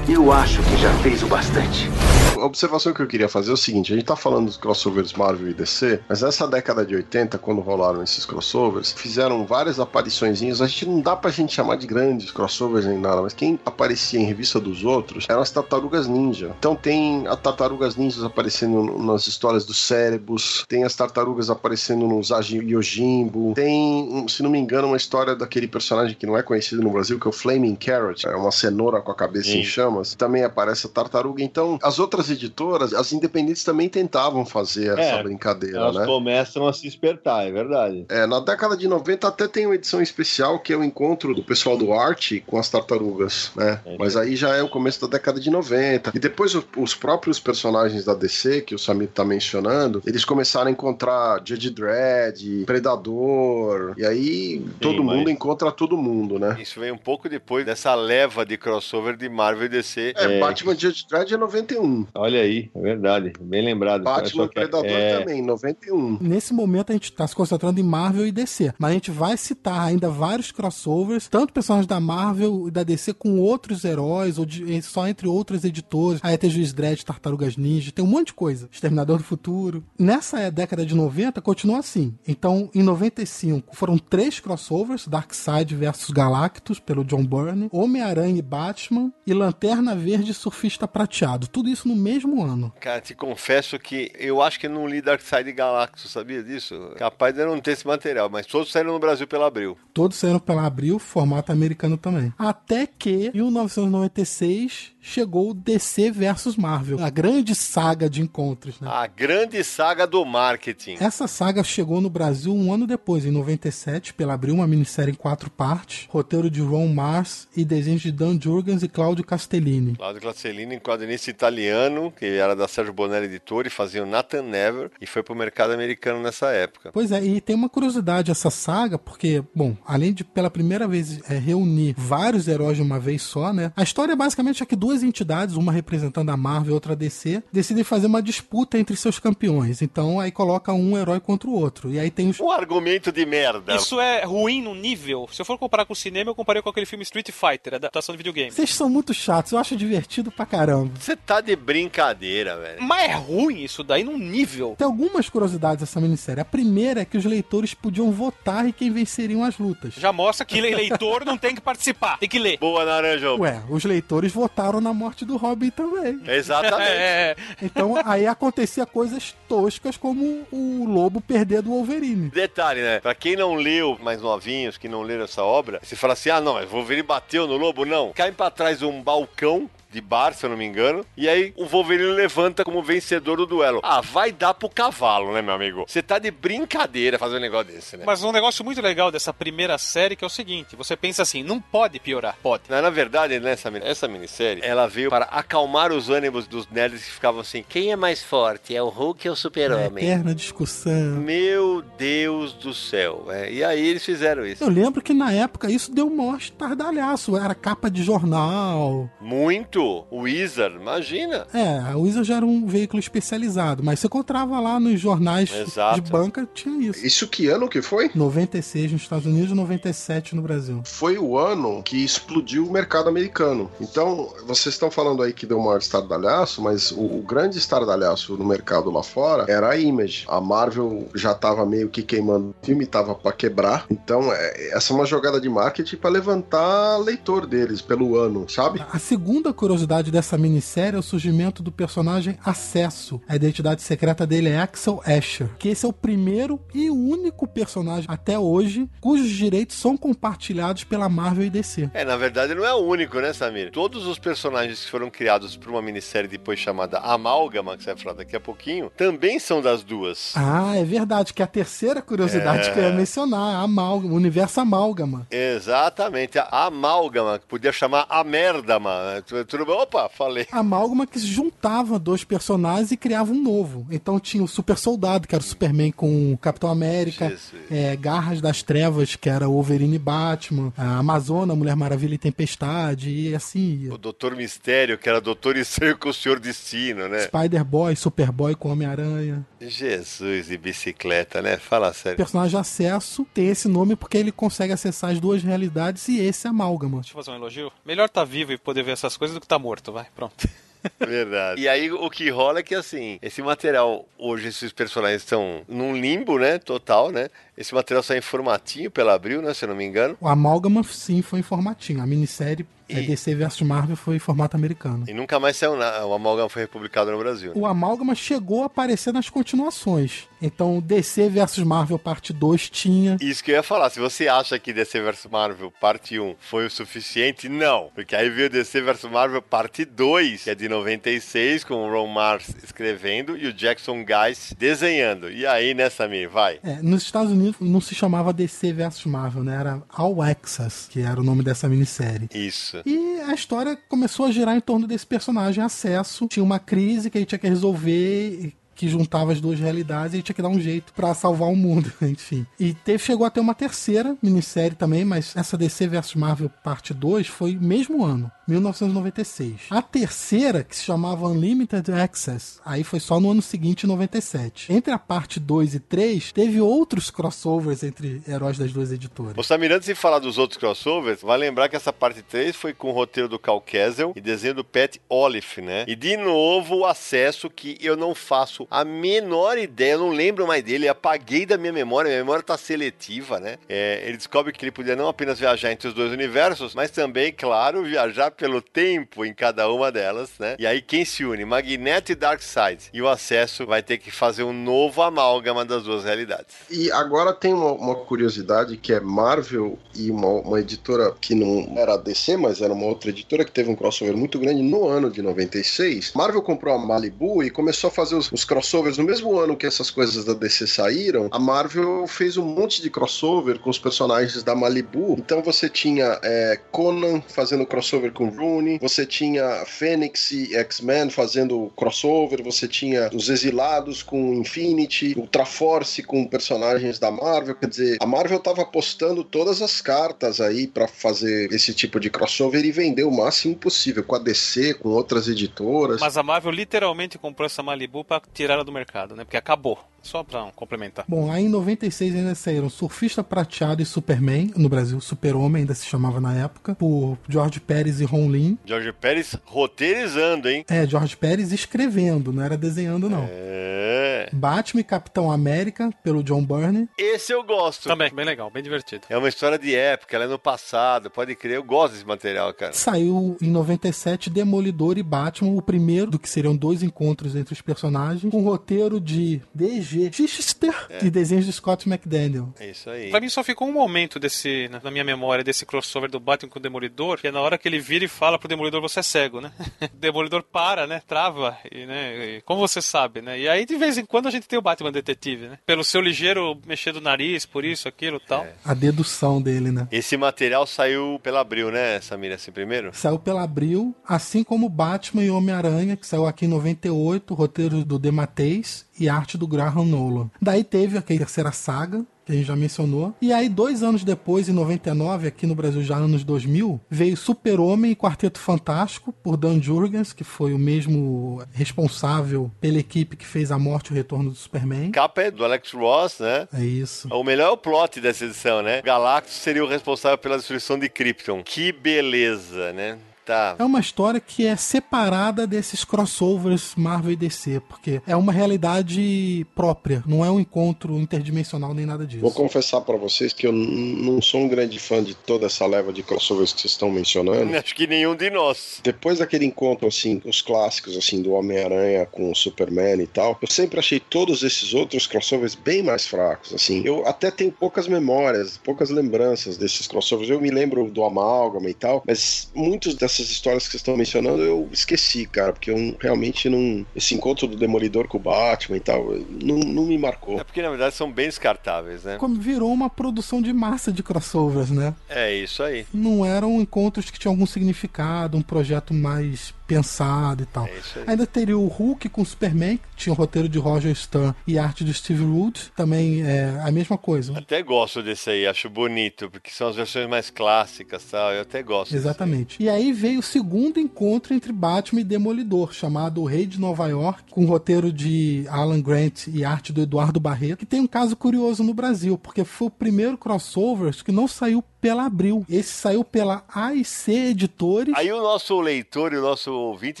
[0.08, 1.90] Eu acho que já fez o bastante.
[2.36, 5.12] A observação que eu queria fazer é o seguinte: a gente tá falando dos crossovers
[5.14, 10.60] Marvel e DC, mas nessa década de 80, quando rolaram esses crossovers, fizeram várias apariçõezinhas.
[10.60, 14.20] A gente não dá pra gente chamar de grandes crossovers nem nada, mas quem aparecia
[14.20, 16.54] em revista dos outros eram as tartarugas ninja.
[16.58, 22.28] Então tem as tartarugas ninjas aparecendo nas histórias dos cérebros, tem as tartarugas aparecendo nos
[22.30, 26.90] Yojimbo, tem, se não me engano, uma história daquele personagem que não é conhecido no
[26.90, 29.60] Brasil, que é o Flaming Carrot, é uma cenoura com a cabeça Sim.
[29.60, 29.64] em
[29.96, 30.14] chamas.
[30.14, 31.42] Também aparece a tartaruga.
[31.42, 36.06] Então, as outras editoras, as independentes também tentavam fazer é, essa brincadeira, elas né?
[36.06, 38.06] começam a se espertar, é verdade.
[38.08, 41.42] É, na década de 90 até tem uma edição especial que é o encontro do
[41.42, 43.80] pessoal do arte com as tartarugas, né?
[43.86, 43.96] É.
[43.98, 46.12] Mas aí já é o começo da década de 90.
[46.14, 50.70] E depois os próprios personagens da DC, que o Samir tá mencionando, eles começaram a
[50.70, 55.16] encontrar Judge Dredd, Predador, e aí Sim, todo mas...
[55.16, 56.56] mundo encontra todo mundo, né?
[56.60, 59.85] Isso vem um pouco depois dessa leva de crossover de Marvel e DC.
[59.96, 60.40] É, é...
[60.40, 62.06] Batman Judge Dredd é 91.
[62.14, 64.02] Olha aí, é verdade, bem lembrado.
[64.02, 65.18] Batman Predador é...
[65.18, 66.18] também, 91.
[66.20, 69.36] Nesse momento a gente tá se concentrando em Marvel e DC, mas a gente vai
[69.36, 74.44] citar ainda vários crossovers, tanto personagens da Marvel e da DC com outros heróis, ou
[74.44, 76.20] de, só entre outros editores.
[76.22, 78.68] Aí tem Juiz Dredd, Tartarugas Ninja, tem um monte de coisa.
[78.70, 79.84] Exterminador do Futuro.
[79.98, 82.14] Nessa década de 90 continua assim.
[82.26, 89.12] Então, em 95 foram três crossovers, Darkseid versus Galactus pelo John Byrne, Homem-Aranha e Batman
[89.26, 91.48] e Lanterna Verde e Surfista Prateado.
[91.48, 92.72] Tudo isso no mesmo ano.
[92.80, 96.92] Cara, te confesso que eu acho que não li Darkseid Galactus, sabia disso?
[96.96, 99.76] Capaz de não ter esse material, mas todos saíram no Brasil pela Abril.
[99.92, 102.32] Todos saíram pela Abril, formato americano também.
[102.38, 107.02] Até que, em 1996, chegou o DC versus Marvel.
[107.02, 108.88] A grande saga de encontros, né?
[108.90, 110.96] A grande saga do marketing.
[111.00, 115.14] Essa saga chegou no Brasil um ano depois, em 97, pela Abril, uma minissérie em
[115.14, 116.08] quatro partes.
[116.10, 119.94] Roteiro de Ron Mars e desenhos de Dan Jurgens e Claudio Castellini.
[119.96, 124.90] Claudio Castellini, quadrinista italiano, que era da Sérgio Bonelli Editor e fazia o Nathan Never
[125.00, 126.90] e foi pro mercado americano nessa época.
[126.92, 131.20] Pois é, e tem uma curiosidade essa saga, porque, bom, além de pela primeira vez
[131.30, 133.72] é, reunir vários heróis de uma vez só, né?
[133.76, 136.96] A história é basicamente é que duas entidades, uma representando a Marvel e outra a
[136.96, 139.82] DC, decidem fazer uma disputa entre seus campeões.
[139.82, 141.90] Então aí coloca um herói contra o outro.
[141.90, 142.40] E aí tem os.
[142.40, 143.74] Um argumento de merda.
[143.74, 145.28] Isso é ruim no nível.
[145.32, 148.12] Se eu for comparar com o cinema, eu comparei com aquele filme Street Fighter, adaptação
[148.12, 148.50] de videogame.
[148.50, 150.92] Vocês são muito chatos, eu acho divertido pra caramba.
[150.98, 152.82] Você tá de brincadeira, velho.
[152.82, 154.74] Mas é ruim isso daí num nível.
[154.78, 156.40] Tem algumas curiosidades dessa minissérie.
[156.40, 159.94] A primeira é que os leitores podiam votar em quem venceriam as lutas.
[159.94, 162.58] Já mostra que leitor não tem que participar, tem que ler.
[162.58, 163.32] Boa, Naranja.
[163.34, 166.20] Ué, os leitores votaram na morte do Robin também.
[166.26, 166.76] Exatamente.
[166.96, 172.30] É, Então aí acontecia coisas toscas como o lobo perder do Wolverine.
[172.30, 173.00] Detalhe, né?
[173.00, 176.40] Pra quem não leu, mais novinhos, que não leram essa obra, você fala assim: ah,
[176.40, 177.84] não, mas Wolverine bateu no lobo?
[177.84, 178.12] Não.
[178.12, 181.04] Caem pra trás um balcão de bar, se eu não me engano.
[181.16, 183.80] E aí o Wolverine levanta como vencedor do duelo.
[183.82, 185.84] Ah, vai dar pro cavalo, né, meu amigo?
[185.86, 188.04] Você tá de brincadeira fazer um negócio desse, né?
[188.06, 191.42] Mas um negócio muito legal dessa primeira série que é o seguinte: você pensa assim,
[191.42, 192.36] não pode piorar.
[192.42, 192.64] Pode.
[192.68, 197.10] Na, na verdade, nessa essa minissérie, ela veio para acalmar os ânimos dos nerds que
[197.10, 198.76] ficavam assim: quem é mais forte?
[198.76, 200.04] É o Hulk ou o Super-Homem?
[200.04, 201.16] Eterna discussão.
[201.16, 203.26] Meu Deus do céu.
[203.30, 204.62] É, e aí eles fizeram isso.
[204.62, 207.36] Eu lembro que na época isso deu um maior estardalhaço.
[207.36, 209.08] Era capa de jornal.
[209.20, 209.85] Muito.
[210.10, 211.46] O Wizard, imagina.
[211.52, 216.00] É, a Wizard já era um veículo especializado, mas você encontrava lá nos jornais Exato.
[216.00, 217.04] de banca, tinha isso.
[217.06, 218.10] Isso que ano que foi?
[218.14, 220.80] 96 nos Estados Unidos e 97 no Brasil.
[220.84, 223.70] Foi o ano que explodiu o mercado americano.
[223.80, 228.44] Então, vocês estão falando aí que deu maior estardalhaço, mas o, o grande estardalhaço no
[228.44, 230.24] mercado lá fora era a Image.
[230.28, 233.86] A Marvel já tava meio que queimando o filme, tava pra quebrar.
[233.90, 238.84] Então, é- essa é uma jogada de marketing pra levantar leitor deles pelo ano, sabe?
[238.92, 243.20] A segunda curiosidade dessa minissérie é o surgimento do personagem Acesso.
[243.28, 248.04] A identidade secreta dele é Axel Asher, que esse é o primeiro e único personagem
[248.08, 251.90] até hoje cujos direitos são compartilhados pela Marvel e DC.
[251.94, 253.72] É, na verdade não é o único, né, Samir?
[253.72, 258.00] Todos os personagens que foram criados por uma minissérie depois chamada Amálgama, que você vai
[258.04, 260.32] falar daqui a pouquinho, também são das duas.
[260.36, 262.72] Ah, é verdade, que é a terceira curiosidade É.
[262.72, 265.26] que eu ia mencionar, a amálgama, o universo amálgama.
[265.28, 268.90] Exatamente, a Amálgama, que podia chamar a Merdama.
[269.26, 269.74] Tu- Bem?
[269.74, 270.46] Opa, falei.
[270.50, 273.86] Amálgama que se juntava dois personagens e criava um novo.
[273.90, 277.36] Então tinha o Super Soldado, que era o Superman com o Capitão América,
[277.70, 282.18] é, Garras das Trevas, que era o Wolverine e Batman, a Amazona, Mulher Maravilha e
[282.18, 283.88] Tempestade, e assim.
[283.90, 287.20] O Doutor Mistério, que era Doutor Estranho com o Senhor Destino, né?
[287.20, 289.46] Spider-Boy, Superboy com Homem-Aranha.
[289.60, 291.56] Jesus e bicicleta, né?
[291.56, 292.16] Fala O sério.
[292.16, 296.46] personagem de acesso tem esse nome porque ele consegue acessar as duas realidades e esse
[296.46, 297.00] é amálgama.
[297.00, 297.72] Deixa eu fazer um elogio.
[297.84, 300.06] Melhor tá vivo e poder ver essas coisas do que tá morto, vai.
[300.14, 300.48] Pronto.
[301.00, 301.60] Verdade.
[301.60, 305.96] E aí o que rola é que assim, esse material, hoje esses personagens estão num
[305.96, 306.58] limbo, né?
[306.58, 307.28] Total, né?
[307.56, 309.54] Esse material sai em formatinho pela Abril, né?
[309.54, 310.16] Se eu não me engano.
[310.20, 312.02] O amálgama, sim, foi em formatinho.
[312.02, 315.04] A minissérie é, E- DC vs Marvel foi em formato americano.
[315.08, 316.06] E nunca mais saiu nada.
[316.06, 317.52] O Amálgama foi republicado no Brasil.
[317.52, 317.60] né?
[317.60, 320.28] o Amálgama chegou a aparecer nas continuações.
[320.40, 323.16] Então, DC vs Marvel parte 2 tinha.
[323.20, 326.66] Isso que eu ia falar, se você acha que DC vs Marvel parte 1 foi
[326.66, 327.90] o suficiente, não.
[327.94, 332.06] Porque aí veio DC vs Marvel parte 2, que é de 96, com o Ron
[332.08, 335.30] Mars escrevendo e o Jackson Guys desenhando.
[335.30, 336.28] E aí, né, Samir?
[336.28, 336.60] Vai.
[336.62, 339.56] É, nos Estados Unidos não se chamava DC vs Marvel, né?
[339.56, 342.28] Era All Access, que era o nome dessa minissérie.
[342.34, 342.82] Isso.
[342.84, 346.26] E a história começou a girar em torno desse personagem acesso.
[346.28, 348.52] Tinha uma crise que ele tinha que resolver.
[348.74, 351.90] Que juntava as duas realidades e tinha que dar um jeito pra salvar o mundo,
[352.02, 352.46] enfim.
[352.60, 356.92] E teve, chegou a ter uma terceira minissérie também, mas essa DC vs Marvel parte
[356.92, 359.66] 2 foi mesmo ano, 1996.
[359.70, 364.72] A terceira, que se chamava Unlimited Access, aí foi só no ano seguinte, 97.
[364.72, 369.36] Entre a parte 2 e 3, teve outros crossovers entre heróis das duas editoras.
[369.36, 372.72] Ô Samir, antes de falar dos outros crossovers, vai lembrar que essa parte 3 foi
[372.72, 375.84] com o roteiro do Cal Kessel e desenho do Pat Olive, né?
[375.88, 380.46] E de novo o acesso que eu não faço a menor ideia, eu não lembro
[380.46, 383.56] mais dele, apaguei da minha memória, minha memória tá seletiva, né?
[383.68, 387.32] É, ele descobre que ele podia não apenas viajar entre os dois universos, mas também,
[387.32, 390.56] claro, viajar pelo tempo em cada uma delas, né?
[390.58, 391.44] E aí quem se une?
[391.44, 392.90] Magneto e Darkseid.
[392.92, 396.54] E o acesso vai ter que fazer um novo amálgama das duas realidades.
[396.70, 401.74] E agora tem uma, uma curiosidade que é Marvel e uma, uma editora que não
[401.76, 405.10] era DC, mas era uma outra editora que teve um crossover muito grande no ano
[405.10, 406.12] de 96.
[406.14, 409.66] Marvel comprou a Malibu e começou a fazer os, os crossovers no mesmo ano que
[409.66, 411.28] essas coisas da DC saíram.
[411.30, 415.16] A Marvel fez um monte de crossover com os personagens da Malibu.
[415.18, 421.72] Então você tinha é, Conan fazendo crossover com Rooney, você tinha Fênix e X-Men fazendo
[421.76, 427.54] crossover, você tinha os Exilados com Infinity, Ultra Force com personagens da Marvel.
[427.54, 432.10] Quer dizer, a Marvel tava apostando todas as cartas aí pra fazer esse tipo de
[432.10, 436.00] crossover e vender o máximo possível com a DC, com outras editoras.
[436.00, 439.24] Mas a Marvel literalmente comprou essa Malibu pra tirar ela do mercado, né?
[439.24, 439.78] Porque acabou.
[440.06, 441.04] Só pra um, complementar.
[441.08, 445.84] Bom, aí em 96 ainda saíram Surfista Prateado e Superman, no Brasil, Super-Homem ainda se
[445.84, 448.58] chamava na época, por George Pérez e Ron Ron Lin.
[448.64, 450.64] George Pérez roteirizando, hein?
[450.68, 453.28] É, George Pérez escrevendo, não era desenhando, não.
[453.30, 454.30] É.
[454.32, 456.88] Batman e Capitão América, pelo John Byrne.
[456.98, 457.88] Esse eu gosto.
[457.88, 459.02] Também, bem legal, bem divertido.
[459.08, 461.56] É uma história de época, ela é no passado, pode crer.
[461.56, 462.72] Eu gosto desse material, cara.
[462.72, 467.60] Saiu em 97 Demolidor e Batman, o primeiro do que seriam dois encontros entre os
[467.60, 472.52] personagens, com roteiro de DG Chichester e desenhos de Scott McDaniel.
[472.58, 473.10] É isso aí.
[473.10, 476.58] Pra mim só ficou um momento desse, na minha memória, desse crossover do Batman com
[476.58, 479.02] o Demolidor, que é na hora que ele vira e fala pro Demolidor, você é
[479.02, 479.52] cego, né?
[479.80, 481.02] o Demolidor para, né?
[481.06, 482.36] Trava, e, né?
[482.36, 483.38] E, como você sabe, né?
[483.38, 485.58] E aí, de vez em quando, a gente tem o Batman detetive, né?
[485.66, 488.46] Pelo seu ligeiro mexer do nariz, por isso, aquilo e tal.
[488.64, 489.86] A dedução dele, né?
[489.90, 492.90] Esse material saiu pela Abril, né, Samir, assim, primeiro?
[492.94, 497.98] Saiu pela Abril, assim como Batman e Homem-Aranha, que saiu aqui em 98, roteiro do
[497.98, 500.30] Dematteis e arte do Graham Nolan.
[500.40, 503.14] Daí teve a terceira saga, que a gente já mencionou.
[503.22, 507.92] E aí, dois anos depois, em 99, aqui no Brasil, já anos 2000, veio Super-Homem
[507.92, 513.52] e Quarteto Fantástico, por Dan Jurgens, que foi o mesmo responsável pela equipe que fez
[513.52, 514.90] A Morte e o Retorno do Superman.
[514.90, 516.48] Capa é do Alex Ross, né?
[516.52, 517.08] É isso.
[517.14, 518.82] O melhor é o plot dessa edição, né?
[518.82, 521.44] Galactus seria o responsável pela destruição de Krypton.
[521.44, 522.98] Que beleza, né?
[523.26, 523.56] Tá.
[523.58, 529.44] É uma história que é separada desses crossovers Marvel e DC, porque é uma realidade
[529.52, 532.22] própria, não é um encontro interdimensional nem nada disso.
[532.22, 535.92] Vou confessar pra vocês que eu não sou um grande fã de toda essa leva
[535.92, 537.56] de crossovers que vocês estão mencionando.
[537.56, 538.80] Acho que nenhum de nós.
[538.84, 543.50] Depois daquele encontro, assim, os clássicos, assim, do Homem-Aranha com o Superman e tal, eu
[543.50, 546.82] sempre achei todos esses outros crossovers bem mais fracos, assim.
[546.84, 550.30] Eu até tenho poucas memórias, poucas lembranças desses crossovers.
[550.30, 554.42] Eu me lembro do Amálgama e tal, mas muitos dessas histórias que vocês estão mencionando
[554.42, 556.84] eu esqueci, cara, porque eu realmente não...
[556.94, 560.38] Esse encontro do Demolidor com o Batman e tal, não, não me marcou.
[560.38, 562.16] É porque, na verdade, são bem descartáveis, né?
[562.18, 564.94] Como virou uma produção de massa de crossovers, né?
[565.08, 565.86] É isso aí.
[565.92, 570.66] Não eram encontros que tinham algum significado, um projeto mais pensado e tal.
[570.66, 571.04] É aí.
[571.08, 574.58] Ainda teria o Hulk com o Superman, que tinha o roteiro de Roger Stern e
[574.58, 577.36] arte de Steve Root, também é a mesma coisa.
[577.36, 581.32] Até gosto desse aí, acho bonito, porque são as versões mais clássicas e tal.
[581.32, 581.94] Eu até gosto.
[581.94, 582.62] Exatamente.
[582.62, 586.86] E aí veio o segundo encontro entre Batman e Demolidor, chamado O Rei de Nova
[586.88, 591.16] York, com roteiro de Alan Grant e arte do Eduardo Barreto, que tem um caso
[591.16, 595.44] curioso no Brasil, porque foi o primeiro crossover que não saiu pela Abril.
[595.50, 597.92] Esse saiu pela AIC Editores.
[597.96, 600.00] Aí o nosso leitor e o nosso ouvinte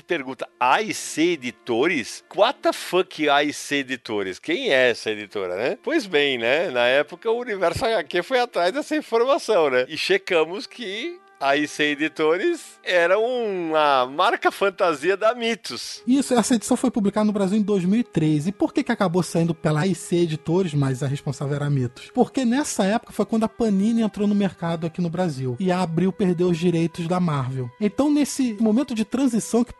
[0.00, 2.22] pergunta: AIC Editores?
[2.36, 4.38] What the fuck AIC Editores?
[4.38, 5.76] Quem é essa editora, né?
[5.82, 6.70] Pois bem, né?
[6.70, 9.86] Na época o Universo HQ foi atrás dessa informação, né?
[9.88, 16.02] E checamos que a AIC Editores era uma marca fantasia da Mitos.
[16.06, 18.48] Isso, essa edição foi publicada no Brasil em 2003.
[18.48, 22.10] E por que, que acabou saindo pela AIC Editores, mas a responsável era a Mitos?
[22.14, 25.56] Porque nessa época foi quando a Panini entrou no mercado aqui no Brasil.
[25.58, 27.70] E a Abril perdeu os direitos da Marvel.
[27.80, 29.72] Então, nesse momento de transição que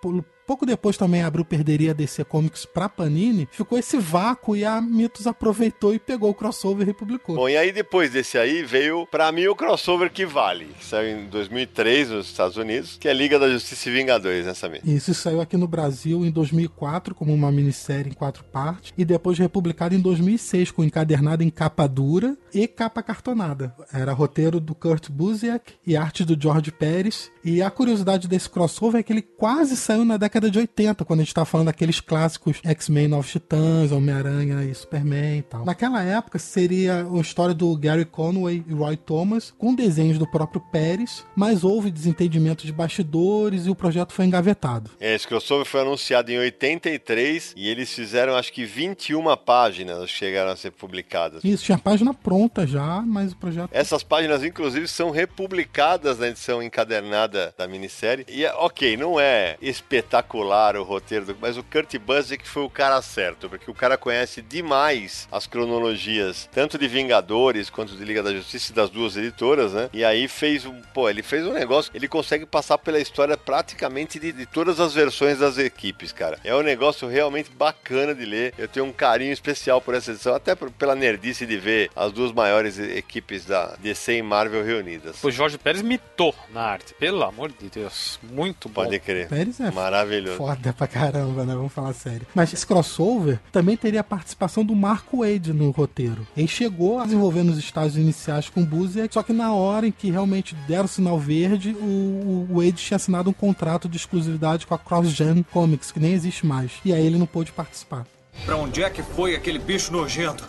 [0.46, 4.64] Pouco depois também a Abril perderia a DC Comics pra Panini, ficou esse vácuo e
[4.64, 7.34] a Mitos aproveitou e pegou o crossover e publicou.
[7.34, 11.18] Bom, e aí depois desse aí veio, pra mim, o crossover que vale, que saiu
[11.18, 14.80] em 2003 nos Estados Unidos, que é Liga da Justiça e Vingadores, né, Samir?
[14.84, 19.36] Isso saiu aqui no Brasil em 2004 como uma minissérie em quatro partes e depois
[19.38, 23.74] republicado em 2006 com encadernado em capa dura e capa cartonada.
[23.92, 27.32] Era roteiro do Kurt Busiek e arte do George Pérez.
[27.44, 31.20] E a curiosidade desse crossover é que ele quase saiu na década de 80, quando
[31.20, 35.64] a gente tá falando daqueles clássicos X-Men Novos Titãs, Homem-Aranha e Superman e tal.
[35.64, 40.60] Naquela época seria a história do Gary Conway e Roy Thomas, com desenhos do próprio
[40.60, 44.90] Pérez, mas houve desentendimento de bastidores e o projeto foi engavetado.
[45.00, 50.18] É, Esse crossover foi anunciado em 83 e eles fizeram acho que 21 páginas que
[50.18, 51.42] chegaram a ser publicadas.
[51.42, 53.70] Isso, tinha página pronta já, mas o projeto.
[53.72, 58.26] Essas páginas, inclusive, são republicadas na edição encadernada da minissérie.
[58.28, 63.00] E, ok, não é espetacular o roteiro, do- mas o Kurt Busiek foi o cara
[63.02, 68.32] certo, porque o cara conhece demais as cronologias, tanto de Vingadores quanto de Liga da
[68.32, 69.88] Justiça e das duas editoras, né?
[69.92, 70.80] E aí fez um.
[70.92, 74.92] Pô, ele fez um negócio, ele consegue passar pela história praticamente de, de todas as
[74.94, 76.38] versões das equipes, cara.
[76.44, 78.54] É um negócio realmente bacana de ler.
[78.58, 82.12] Eu tenho um carinho especial por essa edição, até por- pela nerdice de ver as
[82.12, 85.22] duas maiores equipes da DC e Marvel reunidas.
[85.22, 88.18] O Jorge Pérez mitou na arte, pelo amor de Deus.
[88.22, 88.84] Muito bom.
[88.84, 89.28] Pode crer.
[89.28, 90.15] Pérez é Maravilhoso.
[90.36, 91.54] Foda pra caramba, né?
[91.54, 92.26] Vamos falar sério.
[92.34, 96.26] Mas esse crossover também teria a participação do Marco Wade no roteiro.
[96.36, 99.92] Ele chegou a desenvolver nos estágios iniciais com o Busiek, só que na hora em
[99.92, 104.66] que realmente deram o sinal verde, o, o Wade tinha assinado um contrato de exclusividade
[104.66, 106.72] com a CrossGen Comics, que nem existe mais.
[106.84, 108.06] E aí ele não pôde participar.
[108.44, 110.44] Pra onde é que foi aquele bicho nojento?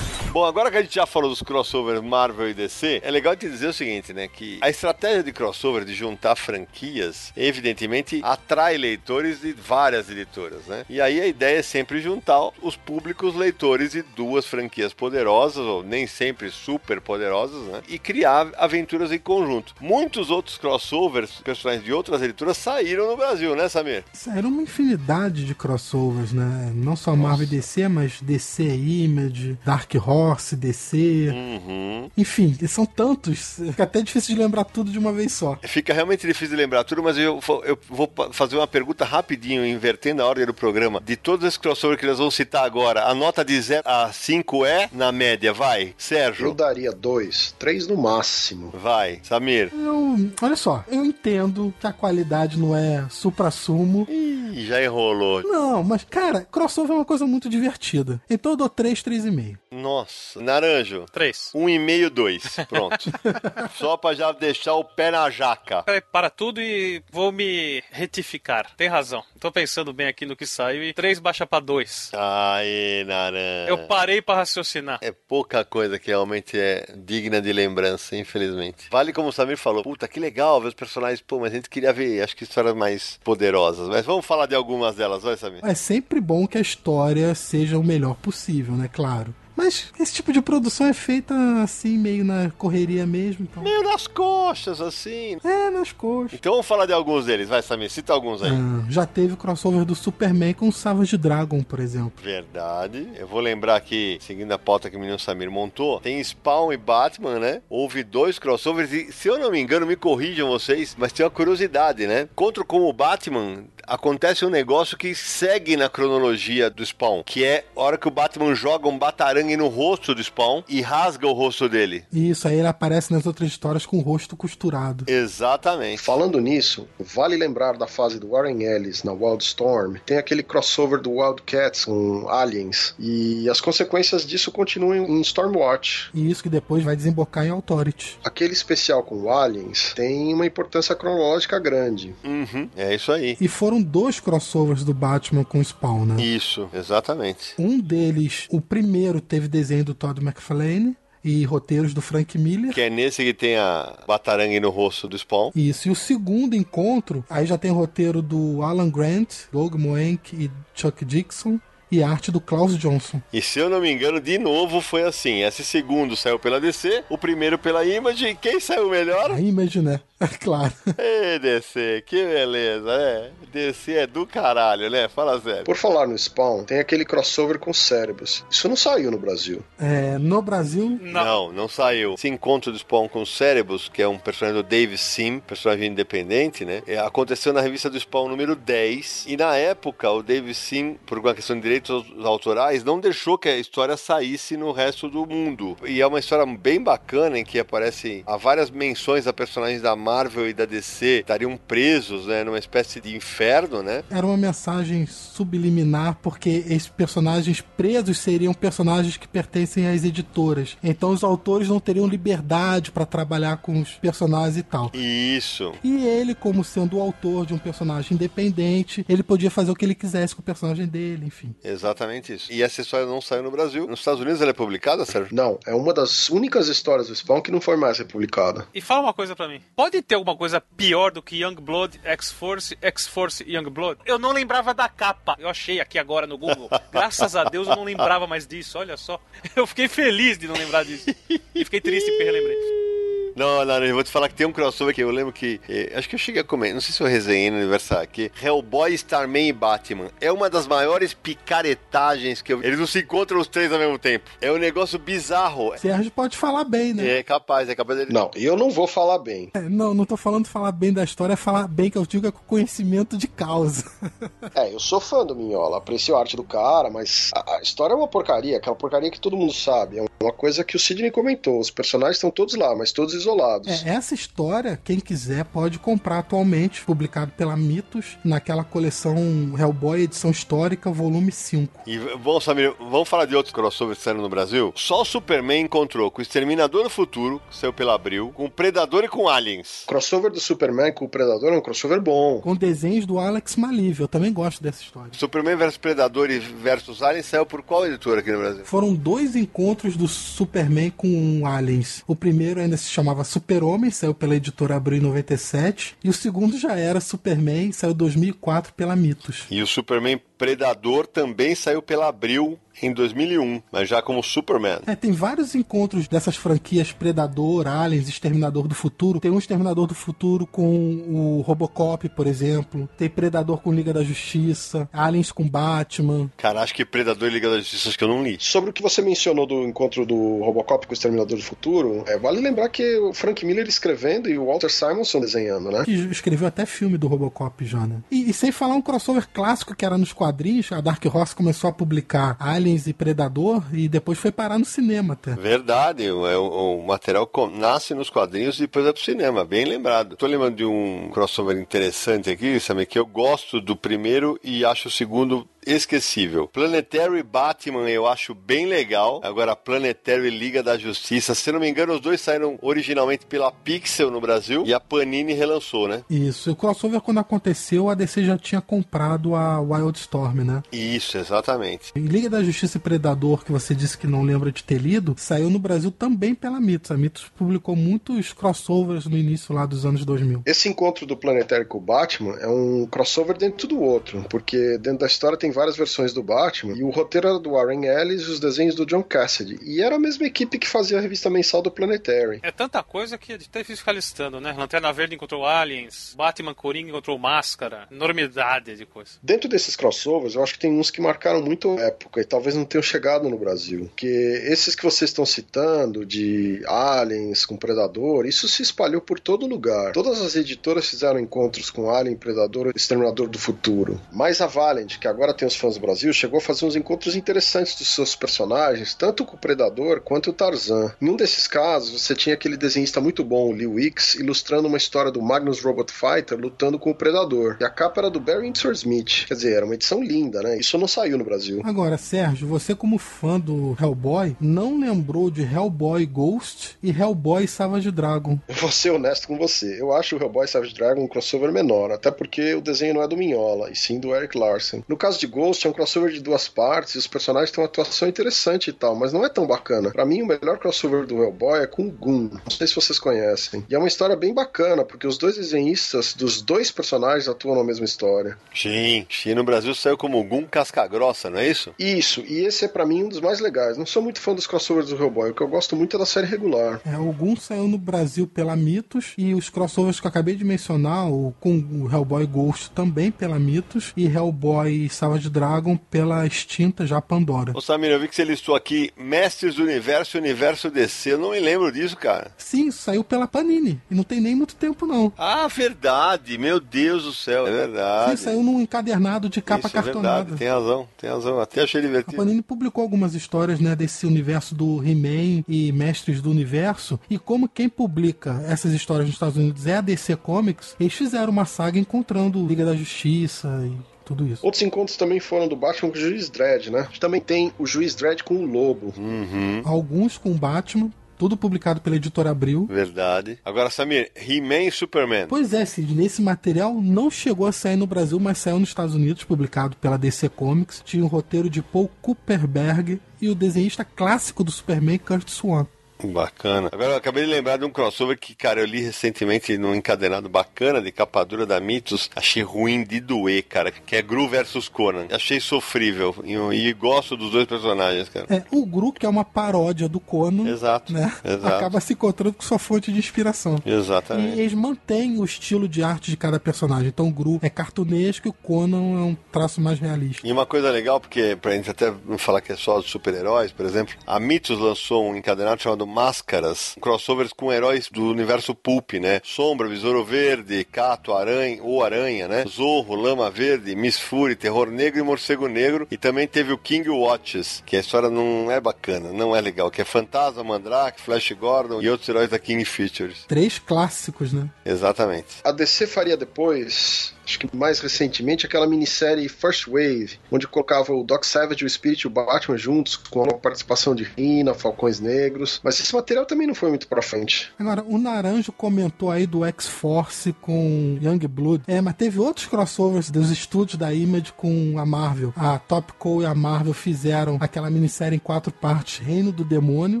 [0.32, 3.50] Bom, agora que a gente já falou dos crossovers Marvel e DC, é legal te
[3.50, 4.26] dizer o seguinte, né?
[4.26, 10.86] Que a estratégia de crossover, de juntar franquias, evidentemente atrai leitores de várias editoras, né?
[10.88, 15.82] E aí a ideia é sempre juntar os públicos leitores de duas franquias poderosas, ou
[15.82, 17.82] nem sempre super poderosas, né?
[17.86, 19.74] E criar aventuras em conjunto.
[19.82, 24.02] Muitos outros crossovers, personagens de outras editoras, saíram no Brasil, né, Samir?
[24.14, 26.72] Saíram uma infinidade de crossovers, né?
[26.74, 30.21] Não só Marvel e DC, mas DC Image, Dark Horse,
[30.56, 31.28] DC.
[31.32, 32.10] Uhum.
[32.16, 35.58] Enfim, são tantos que é até difícil de lembrar tudo de uma vez só.
[35.62, 39.64] Fica realmente difícil de lembrar tudo, mas eu, vou- eu vou fazer uma pergunta rapidinho,
[39.66, 41.00] invertendo a ordem do programa.
[41.04, 44.64] De todos esses crossovers que nós vamos citar agora, a nota de 0 a 5
[44.64, 45.88] é, na média, vai.
[45.88, 48.70] Eu Sérgio, daria dois, três no máximo.
[48.74, 49.20] vai.
[49.22, 49.70] Samir.
[49.74, 54.06] Eu, olha só, eu entendo que a qualidade não é supra-sumo.
[54.10, 55.42] Ih, já enrolou.
[55.42, 58.20] Não, mas, cara, crossover é uma coisa muito divertida.
[58.28, 59.56] Então eu dou 3, 3,5.
[59.70, 60.11] Nossa.
[60.36, 61.06] Naranjo.
[61.12, 61.50] Três.
[61.54, 62.56] Um e meio, dois.
[62.68, 63.10] Pronto.
[63.78, 65.82] Só pra já deixar o pé na jaca.
[65.82, 68.70] Peraí, para tudo e vou me retificar.
[68.76, 69.22] Tem razão.
[69.40, 72.10] Tô pensando bem aqui no que saiu e três baixa pra dois.
[72.14, 73.68] Aê, naranja.
[73.68, 74.98] Eu parei pra raciocinar.
[75.02, 78.88] É pouca coisa que realmente é digna de lembrança, infelizmente.
[78.90, 81.68] Vale como o Samir falou, puta, que legal ver os personagens, pô, mas a gente
[81.68, 83.88] queria ver, acho que histórias mais poderosas.
[83.88, 85.64] Mas vamos falar de algumas delas, vai, Samir?
[85.64, 88.88] É sempre bom que a história seja o melhor possível, né?
[88.92, 89.34] Claro.
[89.56, 93.46] Mas esse tipo de produção é feita assim, meio na correria mesmo.
[93.50, 93.62] Então...
[93.62, 95.38] Meio nas coxas, assim.
[95.44, 96.34] É, nas coxas.
[96.34, 98.50] Então vamos falar de alguns deles, vai, Samir, cita alguns aí.
[98.50, 102.12] Ah, já teve o crossover do Superman com o Savage Dragon, por exemplo.
[102.22, 103.08] Verdade.
[103.16, 106.76] Eu vou lembrar aqui, seguindo a pauta que o menino Samir montou, tem Spawn e
[106.76, 107.62] Batman, né?
[107.68, 111.30] Houve dois crossovers e, se eu não me engano, me corrijam vocês, mas tem uma
[111.30, 112.28] curiosidade, né?
[112.34, 117.64] Contra com o Batman, acontece um negócio que segue na cronologia do Spawn, que é
[117.76, 121.32] a hora que o Batman joga um batarangue no rosto do Spawn e rasga o
[121.32, 122.04] rosto dele.
[122.12, 125.04] E isso aí ele aparece nas outras histórias com o rosto costurado.
[125.08, 126.00] Exatamente.
[126.00, 129.96] Falando nisso, vale lembrar da fase do Warren Ellis na Wildstorm.
[130.04, 132.94] Tem aquele crossover do Wildcats com Aliens.
[132.98, 136.10] E as consequências disso continuam em Stormwatch.
[136.14, 138.18] E isso que depois vai desembocar em Authority.
[138.24, 142.14] Aquele especial com Aliens tem uma importância cronológica grande.
[142.24, 143.36] Uhum, é isso aí.
[143.40, 146.22] E foram dois crossovers do Batman com o Spawn, né?
[146.22, 147.54] Isso, exatamente.
[147.58, 152.72] Um deles, o primeiro, teve desenho do Todd McFarlane e roteiros do Frank Miller.
[152.72, 155.50] Que é nesse que tem a batarangue no rosto do Spawn.
[155.54, 160.50] Isso, e o segundo encontro, aí já tem roteiro do Alan Grant, Doug Moenck e
[160.74, 161.58] Chuck Dixon,
[161.92, 163.20] e arte do Klaus Johnson.
[163.30, 165.42] E se eu não me engano, de novo foi assim.
[165.42, 168.38] Esse segundo saiu pela DC, o primeiro pela Image.
[168.40, 169.30] Quem saiu melhor?
[169.30, 170.00] A Image, né?
[170.40, 170.72] claro.
[170.98, 173.30] Ê, DC, que beleza, né?
[173.52, 175.08] DC é do caralho, né?
[175.08, 175.64] Fala sério.
[175.64, 178.44] Por falar no Spawn, tem aquele crossover com Cérebros.
[178.50, 179.62] Isso não saiu no Brasil.
[179.78, 181.24] É, no Brasil, Não.
[181.24, 182.14] Não, não saiu.
[182.14, 185.88] Esse encontro do Spawn com os Cérebros, que é um personagem do Dave Sim, personagem
[185.88, 186.82] independente, né?
[186.86, 189.26] É, aconteceu na revista do Spawn número 10.
[189.28, 193.48] E na época, o Dave Sim, por uma questão de direitos autorais, não deixou que
[193.48, 195.76] a história saísse no resto do mundo.
[195.84, 199.94] E é uma história bem bacana em que aparece há várias menções a personagens da
[199.96, 200.11] Marvel
[200.48, 202.44] e da DC estariam presos, né?
[202.44, 204.02] Numa espécie de inferno, né?
[204.10, 210.76] era uma mensagem subliminar, porque esses personagens presos seriam personagens que pertencem às editoras.
[210.82, 214.90] Então os autores não teriam liberdade para trabalhar com os personagens e tal.
[214.94, 215.72] Isso.
[215.82, 219.84] E ele, como sendo o autor de um personagem independente, ele podia fazer o que
[219.84, 221.54] ele quisesse com o personagem dele, enfim.
[221.64, 222.52] Exatamente isso.
[222.52, 223.86] E essa história não saiu no Brasil.
[223.86, 225.34] Nos Estados Unidos ela é publicada, Sérgio?
[225.34, 228.66] Não, é uma das únicas histórias do Spawn que não foi mais republicada.
[228.74, 229.60] E fala uma coisa pra mim.
[229.74, 234.00] Pode ter alguma coisa pior do que Youngblood, X-Force, X-Force e Youngblood?
[234.04, 235.36] Eu não lembrava da capa.
[235.38, 236.68] Eu achei aqui agora no Google.
[236.90, 238.78] Graças a Deus eu não lembrava mais disso.
[238.78, 239.20] Olha só.
[239.56, 241.14] Eu fiquei feliz de não lembrar disso.
[241.54, 242.91] E fiquei triste porque relembrei.
[243.34, 245.60] Não, não, eu vou te falar que tem um crossover que eu lembro que.
[245.68, 246.72] eh, acho que eu cheguei a comer.
[246.72, 248.30] Não sei se eu resenhei no aniversário aqui.
[248.42, 250.10] Hellboy, Starman e Batman.
[250.20, 252.62] É uma das maiores picaretagens que eu.
[252.62, 254.30] Eles não se encontram os três ao mesmo tempo.
[254.40, 255.72] É um negócio bizarro.
[255.78, 257.18] Sérgio pode falar bem, né?
[257.18, 258.12] É capaz, é capaz dele.
[258.12, 259.50] Não, eu não vou falar bem.
[259.54, 262.26] É, não, não tô falando falar bem da história, é falar bem que eu digo
[262.26, 263.84] é com conhecimento de causa.
[264.54, 267.94] É, eu sou fã do Minhola, aprecio a arte do cara, mas a, a história
[267.94, 269.98] é uma porcaria, aquela porcaria que todo mundo sabe.
[269.98, 271.58] É uma coisa que o Sidney comentou.
[271.58, 273.84] Os personagens estão todos lá, mas todos isolados.
[273.84, 279.16] É, essa história, quem quiser pode comprar atualmente, publicado pela Mitos, naquela coleção
[279.58, 281.80] Hellboy Edição Histórica, volume 5.
[281.86, 284.72] E vamos, Samir, vamos falar de outros crossovers que saíram no Brasil?
[284.76, 288.50] Só o Superman encontrou com o Exterminador do Futuro, que saiu pela Abril, com o
[288.50, 289.82] Predador e com Aliens.
[289.84, 292.40] O crossover do Superman com o Predador é um crossover bom.
[292.40, 295.10] Com desenhos do Alex Maliv, eu também gosto dessa história.
[295.12, 298.64] Superman vs Predador e versus Aliens saiu por qual editora aqui no Brasil?
[298.64, 302.02] Foram dois encontros do Superman com aliens.
[302.06, 305.96] O primeiro ainda se chamava Super-Homem, saiu pela editora Abril em 97.
[306.02, 309.44] E o segundo já era Superman, saiu em 2004 pela Mitos.
[309.50, 314.80] E o Superman Predador também saiu pela Abril em 2001, mas já como Superman.
[314.86, 319.20] É, tem vários encontros dessas franquias Predador, Aliens, Exterminador do Futuro.
[319.20, 320.64] Tem um Exterminador do Futuro com
[321.08, 322.88] o Robocop, por exemplo.
[322.96, 324.88] Tem Predador com Liga da Justiça.
[324.92, 326.30] Aliens com Batman.
[326.36, 328.36] Cara, acho que Predador e Liga da Justiça acho que eu não li.
[328.40, 332.18] Sobre o que você mencionou do encontro do Robocop com o Exterminador do Futuro, é,
[332.18, 335.84] vale lembrar que o Frank Miller escrevendo e o Walter Simonson desenhando, né?
[335.84, 338.00] Que escreveu até filme do Robocop já, né?
[338.10, 341.68] E, e sem falar um crossover clássico que era nos quadrinhos, a Dark Horse começou
[341.68, 345.34] a publicar Aliens e Predador e depois foi parar no cinema até.
[345.34, 350.16] Verdade, o, o, o material nasce nos quadrinhos e depois é pro cinema, bem lembrado.
[350.16, 354.88] Tô lembrando de um crossover interessante aqui, sabe, que eu gosto do primeiro e acho
[354.88, 356.48] o segundo esquecível.
[356.48, 359.20] Planetary Batman eu acho bem legal.
[359.22, 364.10] Agora, Planetary Liga da Justiça, se não me engano, os dois saíram originalmente pela Pixel
[364.10, 366.02] no Brasil e a Panini relançou, né?
[366.10, 366.52] Isso.
[366.52, 370.62] O crossover, quando aconteceu, a DC já tinha comprado a Wildstorm, né?
[370.72, 371.92] Isso, exatamente.
[371.94, 375.14] E Liga da Justiça e Predador, que você disse que não lembra de ter lido,
[375.16, 376.90] saiu no Brasil também pela Mitos.
[376.90, 380.42] A Mitos publicou muitos crossovers no início lá dos anos 2000.
[380.46, 385.00] Esse encontro do Planetary com o Batman é um crossover dentro do outro, porque dentro
[385.00, 388.30] da história tem várias versões do Batman, e o roteiro era do Warren Ellis e
[388.30, 389.58] os desenhos do John Cassidy.
[389.62, 392.40] E era a mesma equipe que fazia a revista mensal do Planetary.
[392.42, 394.52] É tanta coisa que até difícil ficar listando, né?
[394.56, 399.12] Lanterna Verde encontrou Aliens, Batman Coringa encontrou Máscara, enormidade de coisa.
[399.22, 402.54] Dentro desses crossovers, eu acho que tem uns que marcaram muito a época e talvez
[402.54, 403.90] não tenham chegado no Brasil.
[403.96, 409.46] Que esses que vocês estão citando, de Aliens com Predador, isso se espalhou por todo
[409.46, 409.92] lugar.
[409.92, 414.00] Todas as editoras fizeram encontros com Alien, Predador, Exterminador do Futuro.
[414.12, 417.16] Mas a Valiant, que agora tem os fãs do Brasil, chegou a fazer uns encontros
[417.16, 420.92] interessantes dos seus personagens, tanto com o Predador quanto o Tarzan.
[421.00, 424.76] Em um desses casos, você tinha aquele desenhista muito bom, o Lee Wicks, ilustrando uma
[424.76, 427.56] história do Magnus Robot Fighter lutando com o Predador.
[427.60, 429.26] E a capa era do Barry Windsor Smith.
[429.26, 430.58] Quer dizer, era uma edição linda, né?
[430.58, 431.60] Isso não saiu no Brasil.
[431.64, 437.90] Agora, Sérgio, você como fã do Hellboy, não lembrou de Hellboy Ghost e Hellboy Savage
[437.90, 438.38] Dragon.
[438.48, 439.80] Eu vou ser honesto com você.
[439.80, 443.08] Eu acho o Hellboy Savage Dragon um crossover menor, até porque o desenho não é
[443.08, 444.82] do Minhola, e sim do Eric Larson.
[444.88, 447.68] No caso de Ghost, é um crossover de duas partes, e os personagens têm uma
[447.68, 449.90] atuação interessante e tal, mas não é tão bacana.
[449.90, 452.28] Para mim, o melhor crossover do Hellboy é com o Goon.
[452.32, 453.64] Não sei se vocês conhecem.
[453.68, 457.64] E é uma história bem bacana, porque os dois desenhistas dos dois personagens atuam na
[457.64, 458.36] mesma história.
[458.54, 459.34] Sim, sim.
[459.34, 461.74] No Brasil saiu como Goon Casca Grossa, não é isso?
[461.78, 463.78] Isso, e esse é para mim um dos mais legais.
[463.78, 466.06] Não sou muito fã dos crossovers do Hellboy, o que eu gosto muito é da
[466.06, 466.80] série regular.
[466.84, 470.44] É, o Goon saiu no Brasil pela Mitos e os crossovers que eu acabei de
[470.44, 476.86] mencionar, o, com o Hellboy Ghost também pela Mitos e Hellboy Savage Dragon pela extinta
[476.86, 477.52] já Pandora.
[477.54, 481.12] Ô Samir, eu vi que você listou aqui Mestres do Universo e Universo DC.
[481.12, 482.30] Eu não me lembro disso, cara.
[482.36, 483.80] Sim, saiu pela Panini.
[483.90, 485.12] E não tem nem muito tempo, não.
[485.16, 486.38] Ah, verdade.
[486.38, 487.46] Meu Deus do céu.
[487.46, 488.10] É verdade.
[488.10, 490.18] Sim, saiu num encadernado de capa Isso, é cartonada.
[490.18, 490.38] verdade.
[490.38, 491.40] Tem razão, tem razão.
[491.40, 492.16] Até achei A divertido.
[492.16, 496.98] Panini publicou algumas histórias né, desse universo do He-Man e Mestres do Universo.
[497.10, 501.30] E como quem publica essas histórias nos Estados Unidos é a DC Comics, eles fizeram
[501.32, 504.44] uma saga encontrando Liga da Justiça e tudo isso.
[504.44, 506.80] Outros encontros também foram do Batman com o Juiz Dredd, né?
[506.80, 508.92] A gente também tem o Juiz Dredd com o Lobo.
[508.96, 509.62] Uhum.
[509.64, 510.90] Alguns com Batman,
[511.22, 512.66] tudo publicado pela editora Abril.
[512.66, 513.38] Verdade.
[513.44, 515.26] Agora, Samir, He-Man e Superman.
[515.28, 518.94] Pois é, Cid, esse material não chegou a sair no Brasil, mas saiu nos Estados
[518.94, 520.82] Unidos, publicado pela DC Comics.
[520.84, 525.66] Tinha o roteiro de Paul Cooperberg e o desenhista clássico do Superman, Kurt Swan.
[526.04, 526.68] Bacana.
[526.72, 530.28] Agora eu acabei de lembrar de um crossover que, cara, eu li recentemente num encadenado
[530.28, 532.10] bacana de capa dura da Mitos.
[532.14, 533.70] Achei ruim de doer, cara.
[533.70, 535.06] Que é Gru versus Conan.
[535.10, 536.14] Achei sofrível.
[536.24, 536.34] E,
[536.68, 538.26] e gosto dos dois personagens, cara.
[538.28, 540.92] É, o Gru, que é uma paródia do Conan, Exato.
[540.92, 541.12] né?
[541.24, 541.46] Exato.
[541.54, 543.56] Acaba se encontrando com sua fonte de inspiração.
[543.64, 544.38] E Exatamente.
[544.38, 546.88] eles mantêm o estilo de arte de cada personagem.
[546.88, 550.26] Então o Gru é cartunesco e o Conan é um traço mais realista.
[550.26, 553.52] E uma coisa legal, porque pra gente até não falar que é só dos super-heróis,
[553.52, 558.94] por exemplo, a Mitos lançou um encadenado chamado Máscaras, crossovers com heróis do universo Pulp,
[558.94, 559.20] né?
[559.22, 562.44] Sombra, Besouro Verde, Cato, Aranha, ou Aranha, né?
[562.48, 565.86] Zorro, Lama Verde, Miss Fury, Terror Negro e Morcego Negro.
[565.90, 569.70] E também teve o King Watches, que a história não é bacana, não é legal,
[569.70, 573.24] que é Fantasma, Mandrake, Flash Gordon e outros heróis da King Features.
[573.28, 574.48] Três clássicos, né?
[574.64, 575.36] Exatamente.
[575.44, 581.04] A DC faria depois acho que mais recentemente, aquela minissérie First Wave, onde colocava o
[581.04, 585.60] Doc Savage, o Spirit e o Batman juntos, com a participação de Rina, Falcões Negros.
[585.62, 587.52] Mas esse material também não foi muito pra frente.
[587.58, 591.64] Agora, o Naranjo comentou aí do X-Force com Young Blood.
[591.66, 595.32] É, mas teve outros crossovers dos estúdios da Image com a Marvel.
[595.36, 600.00] A Top Cow e a Marvel fizeram aquela minissérie em quatro partes, Reino do Demônio.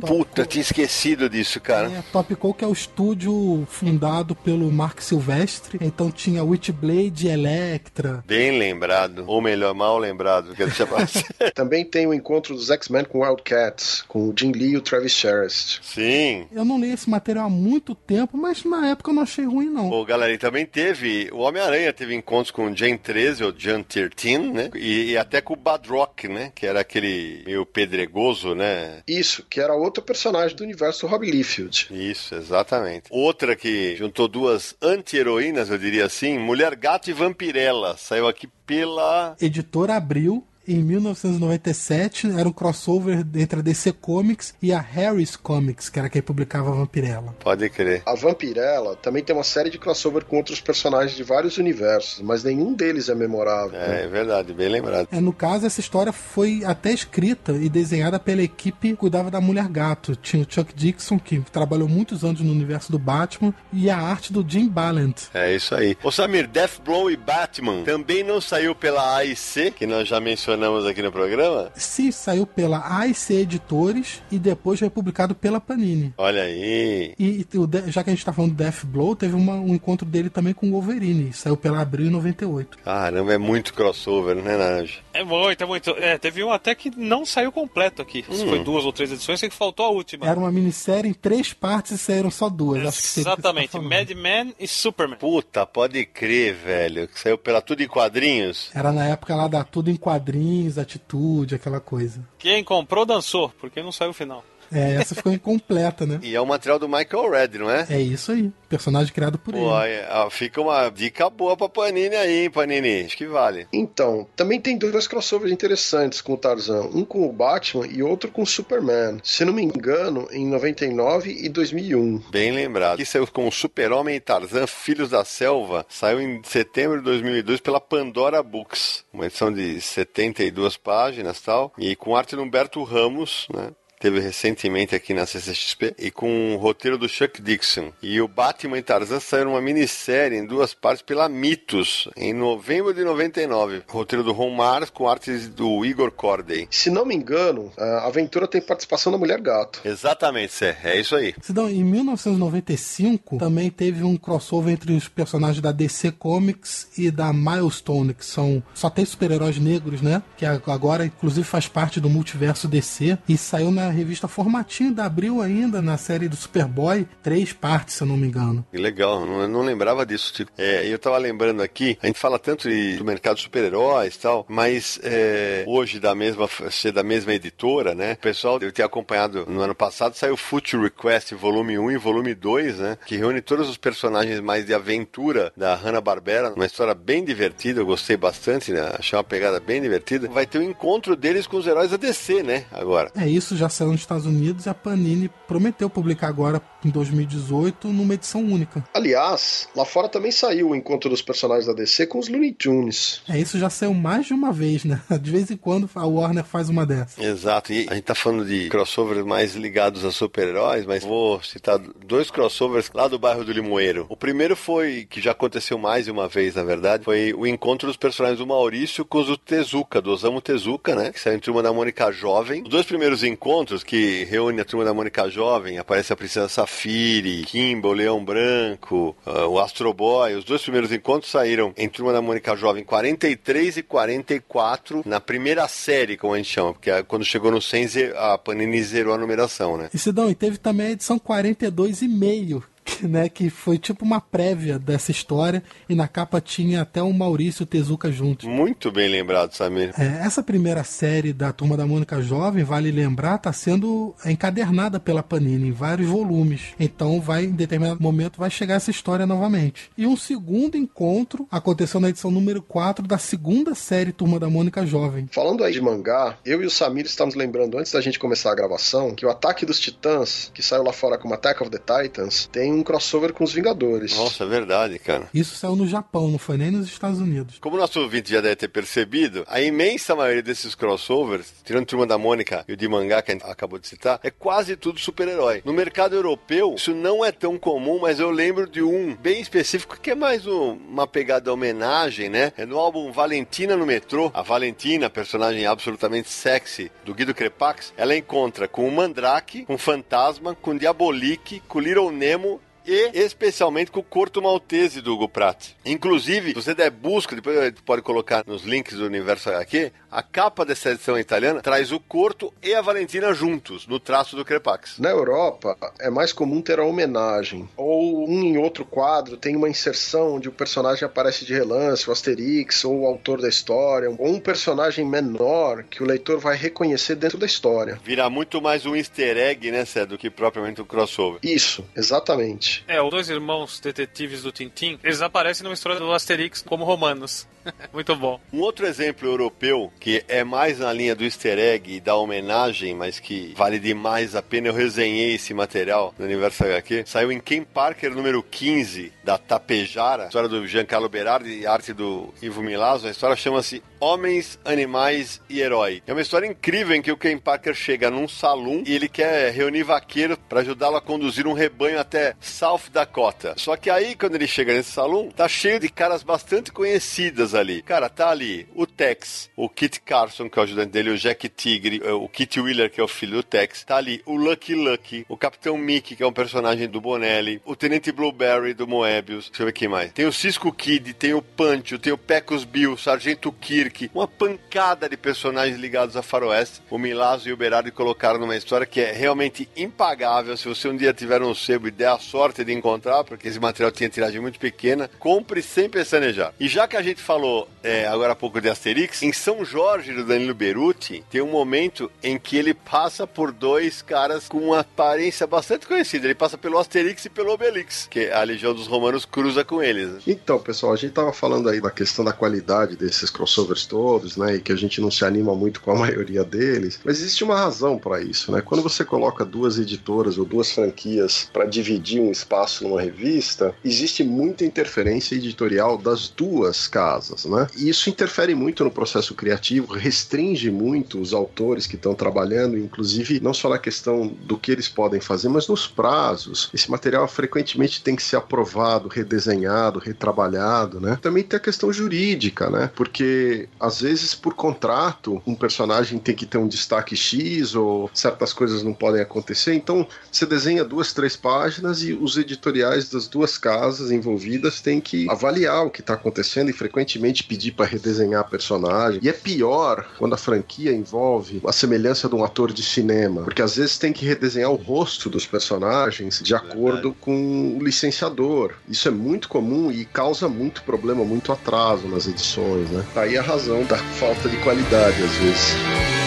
[0.00, 1.90] Puta, tinha esquecido disso, cara.
[1.90, 5.78] É, Top Cow que é o estúdio fundado pelo Mark Silvestre.
[5.80, 8.24] Então tinha Witchblade e Electra.
[8.26, 9.24] Bem lembrado.
[9.26, 10.54] Ou melhor, mal lembrado.
[11.54, 15.12] Também tem o encontro dos X-Men com Wildcats, com o Jim Lee e o Travis
[15.12, 15.80] Sherrist.
[15.82, 16.46] Sim.
[16.52, 19.68] Eu não li esse material há muito tempo, mas na época eu não achei ruim,
[19.68, 19.90] não.
[19.90, 21.28] Ô, galera, e também teve.
[21.32, 24.70] O Homem-Aranha teve encontros com o Jane 13, ou Jan 13, né?
[24.74, 26.52] E, e até com o Badrock, né?
[26.54, 29.02] Que era aquele meio pedregoso, né?
[29.06, 31.88] Isso, que era outro personagem do universo do Rob Liefeld.
[31.90, 33.04] Isso, exatamente.
[33.10, 37.96] Outra que juntou duas anti-heroínas, eu diria assim, Mulher Gato e Vampirella.
[37.96, 39.36] Saiu aqui pela.
[39.40, 40.46] Editora Abril.
[40.66, 46.08] Em 1997 era um crossover entre a DC Comics e a Harris Comics, que era
[46.08, 47.34] quem publicava a Vampirella.
[47.40, 48.02] Pode crer.
[48.06, 52.44] A Vampirella também tem uma série de crossover com outros personagens de vários universos, mas
[52.44, 53.76] nenhum deles é memorável.
[53.76, 55.08] É, é verdade, bem lembrado.
[55.10, 59.40] É, no caso, essa história foi até escrita e desenhada pela equipe que cuidava da
[59.40, 60.14] Mulher Gato.
[60.14, 64.32] Tinha o Chuck Dixon, que trabalhou muitos anos no universo do Batman, e a arte
[64.32, 65.14] do Jim Ballant.
[65.34, 65.96] É isso aí.
[66.04, 70.51] Ô Samir, Death Blow e Batman também não saiu pela AIC, que nós já mencionamos
[70.88, 71.70] aqui no programa?
[71.74, 76.12] Sim, saiu pela AIC Editores e depois foi publicado pela Panini.
[76.18, 77.14] Olha aí.
[77.18, 80.06] E, e já que a gente tá falando do Death Blow, teve uma- um encontro
[80.06, 81.32] dele também com o Wolverine.
[81.32, 82.78] Saiu pela Abril em 98.
[82.84, 85.00] Caramba, é muito crossover, né, Naranjo?
[85.14, 85.90] É muito, é muito.
[85.90, 88.24] É, teve um até que não saiu completo aqui.
[88.30, 90.26] Se foi duas ou três edições, sei que faltou a última.
[90.26, 92.82] Era uma minissérie em três partes e saíram só duas.
[92.82, 93.88] Tá Exatamente, falando.
[93.90, 95.18] Madman e Superman.
[95.18, 97.08] Puta, pode crer, velho.
[97.08, 98.70] Que saiu pela tudo em quadrinhos.
[98.74, 100.32] Era na época lá da Tudo em Quadrinhos,
[100.78, 102.26] Atitude, aquela coisa.
[102.38, 104.44] Quem comprou dançou, porque não saiu o final.
[104.72, 106.18] É, essa ficou incompleta, né?
[106.22, 107.86] E é o material do Michael Red, não é?
[107.90, 108.50] É isso aí.
[108.68, 110.04] Personagem criado por Pô, ele.
[110.10, 113.02] ó, fica uma dica boa pra Panini aí, hein, Panini?
[113.02, 113.66] Acho que vale.
[113.72, 118.30] Então, também tem dois crossovers interessantes com o Tarzan, um com o Batman e outro
[118.30, 119.18] com o Superman.
[119.22, 122.22] Se não me engano, em 99 e 2001.
[122.30, 122.94] Bem lembrado.
[122.94, 125.84] Aqui saiu com o Super-Homem e Tarzan, Filhos da Selva.
[125.88, 129.04] Saiu em setembro de 2002 pela Pandora Books.
[129.12, 131.72] Uma edição de 72 páginas e tal.
[131.78, 133.70] E com arte do Humberto Ramos, né?
[134.02, 137.92] Teve recentemente aqui na CCXP e com o roteiro do Chuck Dixon.
[138.02, 142.92] E o Batman e Tarzan saíram uma minissérie em duas partes pela Mitos, em novembro
[142.92, 143.84] de 99.
[143.86, 146.66] Roteiro do Ron Mars com artes do Igor Corday.
[146.68, 149.80] Se não me engano, a aventura tem participação da Mulher Gato.
[149.84, 150.76] Exatamente, Cé.
[150.82, 151.32] É isso aí.
[151.40, 157.32] Sidão, em 1995 também teve um crossover entre os personagens da DC Comics e da
[157.32, 160.24] Milestone, que são só tem super-heróis negros, né?
[160.36, 165.40] Que agora inclusive faz parte do multiverso DC e saiu na revista Formatinho da Abril
[165.40, 168.64] ainda na série do Superboy, três partes, se eu não me engano.
[168.70, 170.32] Que legal, não, eu não lembrava disso.
[170.32, 170.50] Tipo.
[170.58, 174.18] É, eu tava lembrando aqui, a gente fala tanto de, do mercado de super-heróis e
[174.18, 178.14] tal, mas é, hoje da mesma, ser da mesma editora, né?
[178.14, 182.34] O pessoal deve ter acompanhado no ano passado, saiu Foot Request volume 1 e volume
[182.34, 182.98] 2, né?
[183.06, 187.86] Que reúne todos os personagens mais de aventura da Hanna-Barbera, uma história bem divertida, eu
[187.86, 188.92] gostei bastante, né?
[188.98, 190.28] Achei uma pegada bem divertida.
[190.28, 192.64] Vai ter o um encontro deles com os heróis da DC, né?
[192.70, 193.10] Agora.
[193.16, 197.88] É, isso já saiu nos Estados Unidos e a Panini prometeu publicar agora em 2018
[197.88, 198.84] numa edição única.
[198.94, 203.22] Aliás, lá fora também saiu o encontro dos personagens da DC com os Looney Tunes.
[203.28, 205.00] É, isso já saiu mais de uma vez, né?
[205.22, 207.22] De vez em quando a Warner faz uma dessa.
[207.22, 211.78] Exato, e a gente tá falando de crossovers mais ligados a super-heróis, mas vou citar
[211.78, 214.06] dois crossovers lá do bairro do Limoeiro.
[214.08, 217.86] O primeiro foi, que já aconteceu mais de uma vez, na verdade, foi o encontro
[217.86, 221.12] dos personagens do Maurício com os do Tezuka, do Osamu Tezuka, né?
[221.12, 222.62] Que saiu em Turma da Mônica Jovem.
[222.62, 227.42] Os dois primeiros encontros, que reúne a Turma da Mônica Jovem, aparece a Princesa Safiri,
[227.44, 230.34] Kimba, o Leão Branco, uh, o Astro Boy.
[230.34, 235.68] Os dois primeiros encontros saíram em Turma da Mônica Jovem 43 e 44, na primeira
[235.68, 239.14] série, como a gente chama, porque ah, quando chegou no 100, ze- a Panini zerou
[239.14, 239.90] a numeração, né?
[239.92, 242.64] E Sidão, e teve também a edição 42 e meio,
[243.02, 247.62] né, que foi tipo uma prévia dessa história, e na capa tinha até o Maurício
[247.62, 248.46] e o Tezuka juntos.
[248.46, 249.92] Muito bem lembrado, Samir.
[249.98, 255.22] É, essa primeira série da Turma da Mônica Jovem, vale lembrar, está sendo encadernada pela
[255.22, 256.74] Panini em vários volumes.
[256.78, 259.90] Então, vai em determinado momento, vai chegar essa história novamente.
[259.96, 264.84] E um segundo encontro aconteceu na edição número 4 da segunda série Turma da Mônica
[264.86, 265.28] Jovem.
[265.30, 268.54] Falando aí de mangá, eu e o Samir estamos lembrando antes da gente começar a
[268.54, 272.48] gravação que o Ataque dos Titãs, que saiu lá fora como Attack of the Titans,
[272.50, 274.16] tem um crossover com os Vingadores.
[274.16, 275.28] Nossa, é verdade, cara.
[275.32, 277.58] Isso saiu no Japão, não foi nem nos Estados Unidos.
[277.60, 282.06] Como o nosso ouvinte já deve ter percebido, a imensa maioria desses crossovers, tirando Turma
[282.06, 284.98] da Mônica e o de mangá que a gente acabou de citar, é quase tudo
[284.98, 285.62] super-herói.
[285.64, 289.98] No mercado europeu, isso não é tão comum, mas eu lembro de um bem específico
[290.00, 292.52] que é mais um- uma pegada homenagem, né?
[292.56, 294.30] É no álbum Valentina no Metrô.
[294.34, 299.78] A Valentina, personagem absolutamente sexy do Guido Crepax, ela encontra com o Mandrake, com o
[299.78, 305.14] Fantasma, com o Diabolique, com o Little Nemo e especialmente com o Corto Maltese do
[305.14, 305.70] Hugo Pratt.
[305.84, 309.92] Inclusive, se você der busca, depois a gente pode colocar nos links do Universo HQ,
[310.10, 314.44] a capa dessa edição italiana traz o Corto e a Valentina juntos, no traço do
[314.44, 314.98] Crepax.
[314.98, 317.68] Na Europa, é mais comum ter a homenagem.
[317.76, 322.12] Ou um em outro quadro tem uma inserção onde o personagem aparece de relance, o
[322.12, 327.14] Asterix, ou o autor da história, ou um personagem menor que o leitor vai reconhecer
[327.14, 327.98] dentro da história.
[328.04, 331.40] Vira muito mais um easter egg, né, Cé, do que propriamente um crossover.
[331.42, 332.71] Isso, exatamente.
[332.86, 337.46] É, os dois irmãos detetives do Tintim, eles aparecem numa história do Asterix como romanos.
[337.92, 338.40] Muito bom.
[338.52, 342.94] Um outro exemplo europeu, que é mais na linha do easter egg e da homenagem,
[342.94, 347.40] mas que vale demais a pena, eu resenhei esse material no Universo HQ, saiu em
[347.40, 353.06] Ken Parker número 15, da Tapejara, história do Giancarlo Berardi e arte do Ivo Milazzo.
[353.06, 356.02] A história chama-se Homens, Animais e Herói.
[356.04, 359.52] É uma história incrível em que o Ken Parker chega num salão e ele quer
[359.52, 363.54] reunir vaqueiro para ajudá-lo a conduzir um rebanho até South Dakota.
[363.56, 367.80] Só que aí, quando ele chega nesse salão, tá cheio de caras bastante conhecidas ali.
[367.80, 371.48] Cara, tá ali o Tex, o Kit Carson, que é o ajudante dele, o Jack
[371.48, 373.84] Tigre, eh, o Kit Wheeler, que é o filho do Tex.
[373.84, 377.76] Tá ali o Lucky Lucky, o Capitão Mickey, que é um personagem do Bonelli, o
[377.76, 379.48] Tenente Blueberry do Moebius.
[379.48, 380.10] Deixa eu ver quem mais.
[380.10, 385.08] Tem o Cisco Kid, tem o Pancho, tem o Pecos Bill, Sargento Kirk, uma pancada
[385.08, 386.80] de personagens ligados a Faroeste.
[386.90, 390.56] O Milazzo e o Berardi colocaram numa história que é realmente impagável.
[390.56, 393.60] Se você um dia tiver um sebo e der a sorte de encontrar, porque esse
[393.60, 396.52] material tinha tiragem muito pequena, compre sem pestanejar.
[396.58, 400.12] E já que a gente falou é, agora há pouco de Asterix, em São Jorge
[400.12, 404.80] do Danilo Beruti, tem um momento em que ele passa por dois caras com uma
[404.80, 406.26] aparência bastante conhecida.
[406.26, 410.22] Ele passa pelo Asterix e pelo Obelix, que a Legião dos Romanos cruza com eles.
[410.26, 414.56] Então, pessoal, a gente tava falando aí da questão da qualidade desses crossovers todos, né?
[414.56, 417.00] E que a gente não se anima muito com a maioria deles.
[417.04, 418.60] Mas existe uma razão para isso, né?
[418.60, 424.22] Quando você coloca duas editoras ou duas franquias para dividir um espaço numa revista, existe
[424.24, 427.66] muita interferência editorial das duas casas, né?
[427.76, 433.40] E isso interfere muito no processo criativo, restringe muito os autores que estão trabalhando, inclusive
[433.40, 436.70] não só na questão do que eles podem fazer, mas nos prazos.
[436.72, 441.18] Esse material frequentemente tem que ser aprovado, redesenhado, retrabalhado, né?
[441.20, 442.90] Também tem a questão jurídica, né?
[442.94, 448.52] Porque às vezes por contrato um personagem tem que ter um destaque X ou certas
[448.52, 453.58] coisas não podem acontecer, então você desenha duas, três páginas e os editoriais das duas
[453.58, 459.20] casas envolvidas têm que avaliar o que está acontecendo e frequentemente pedir para redesenhar personagem.
[459.22, 463.62] E é pior quando a franquia envolve a semelhança de um ator de cinema, porque
[463.62, 468.74] às vezes tem que redesenhar o rosto dos personagens de acordo com o licenciador.
[468.88, 473.04] Isso é muito comum e causa muito problema, muito atraso nas edições, né?
[473.14, 476.21] Tá aí a razão da falta de qualidade às vezes.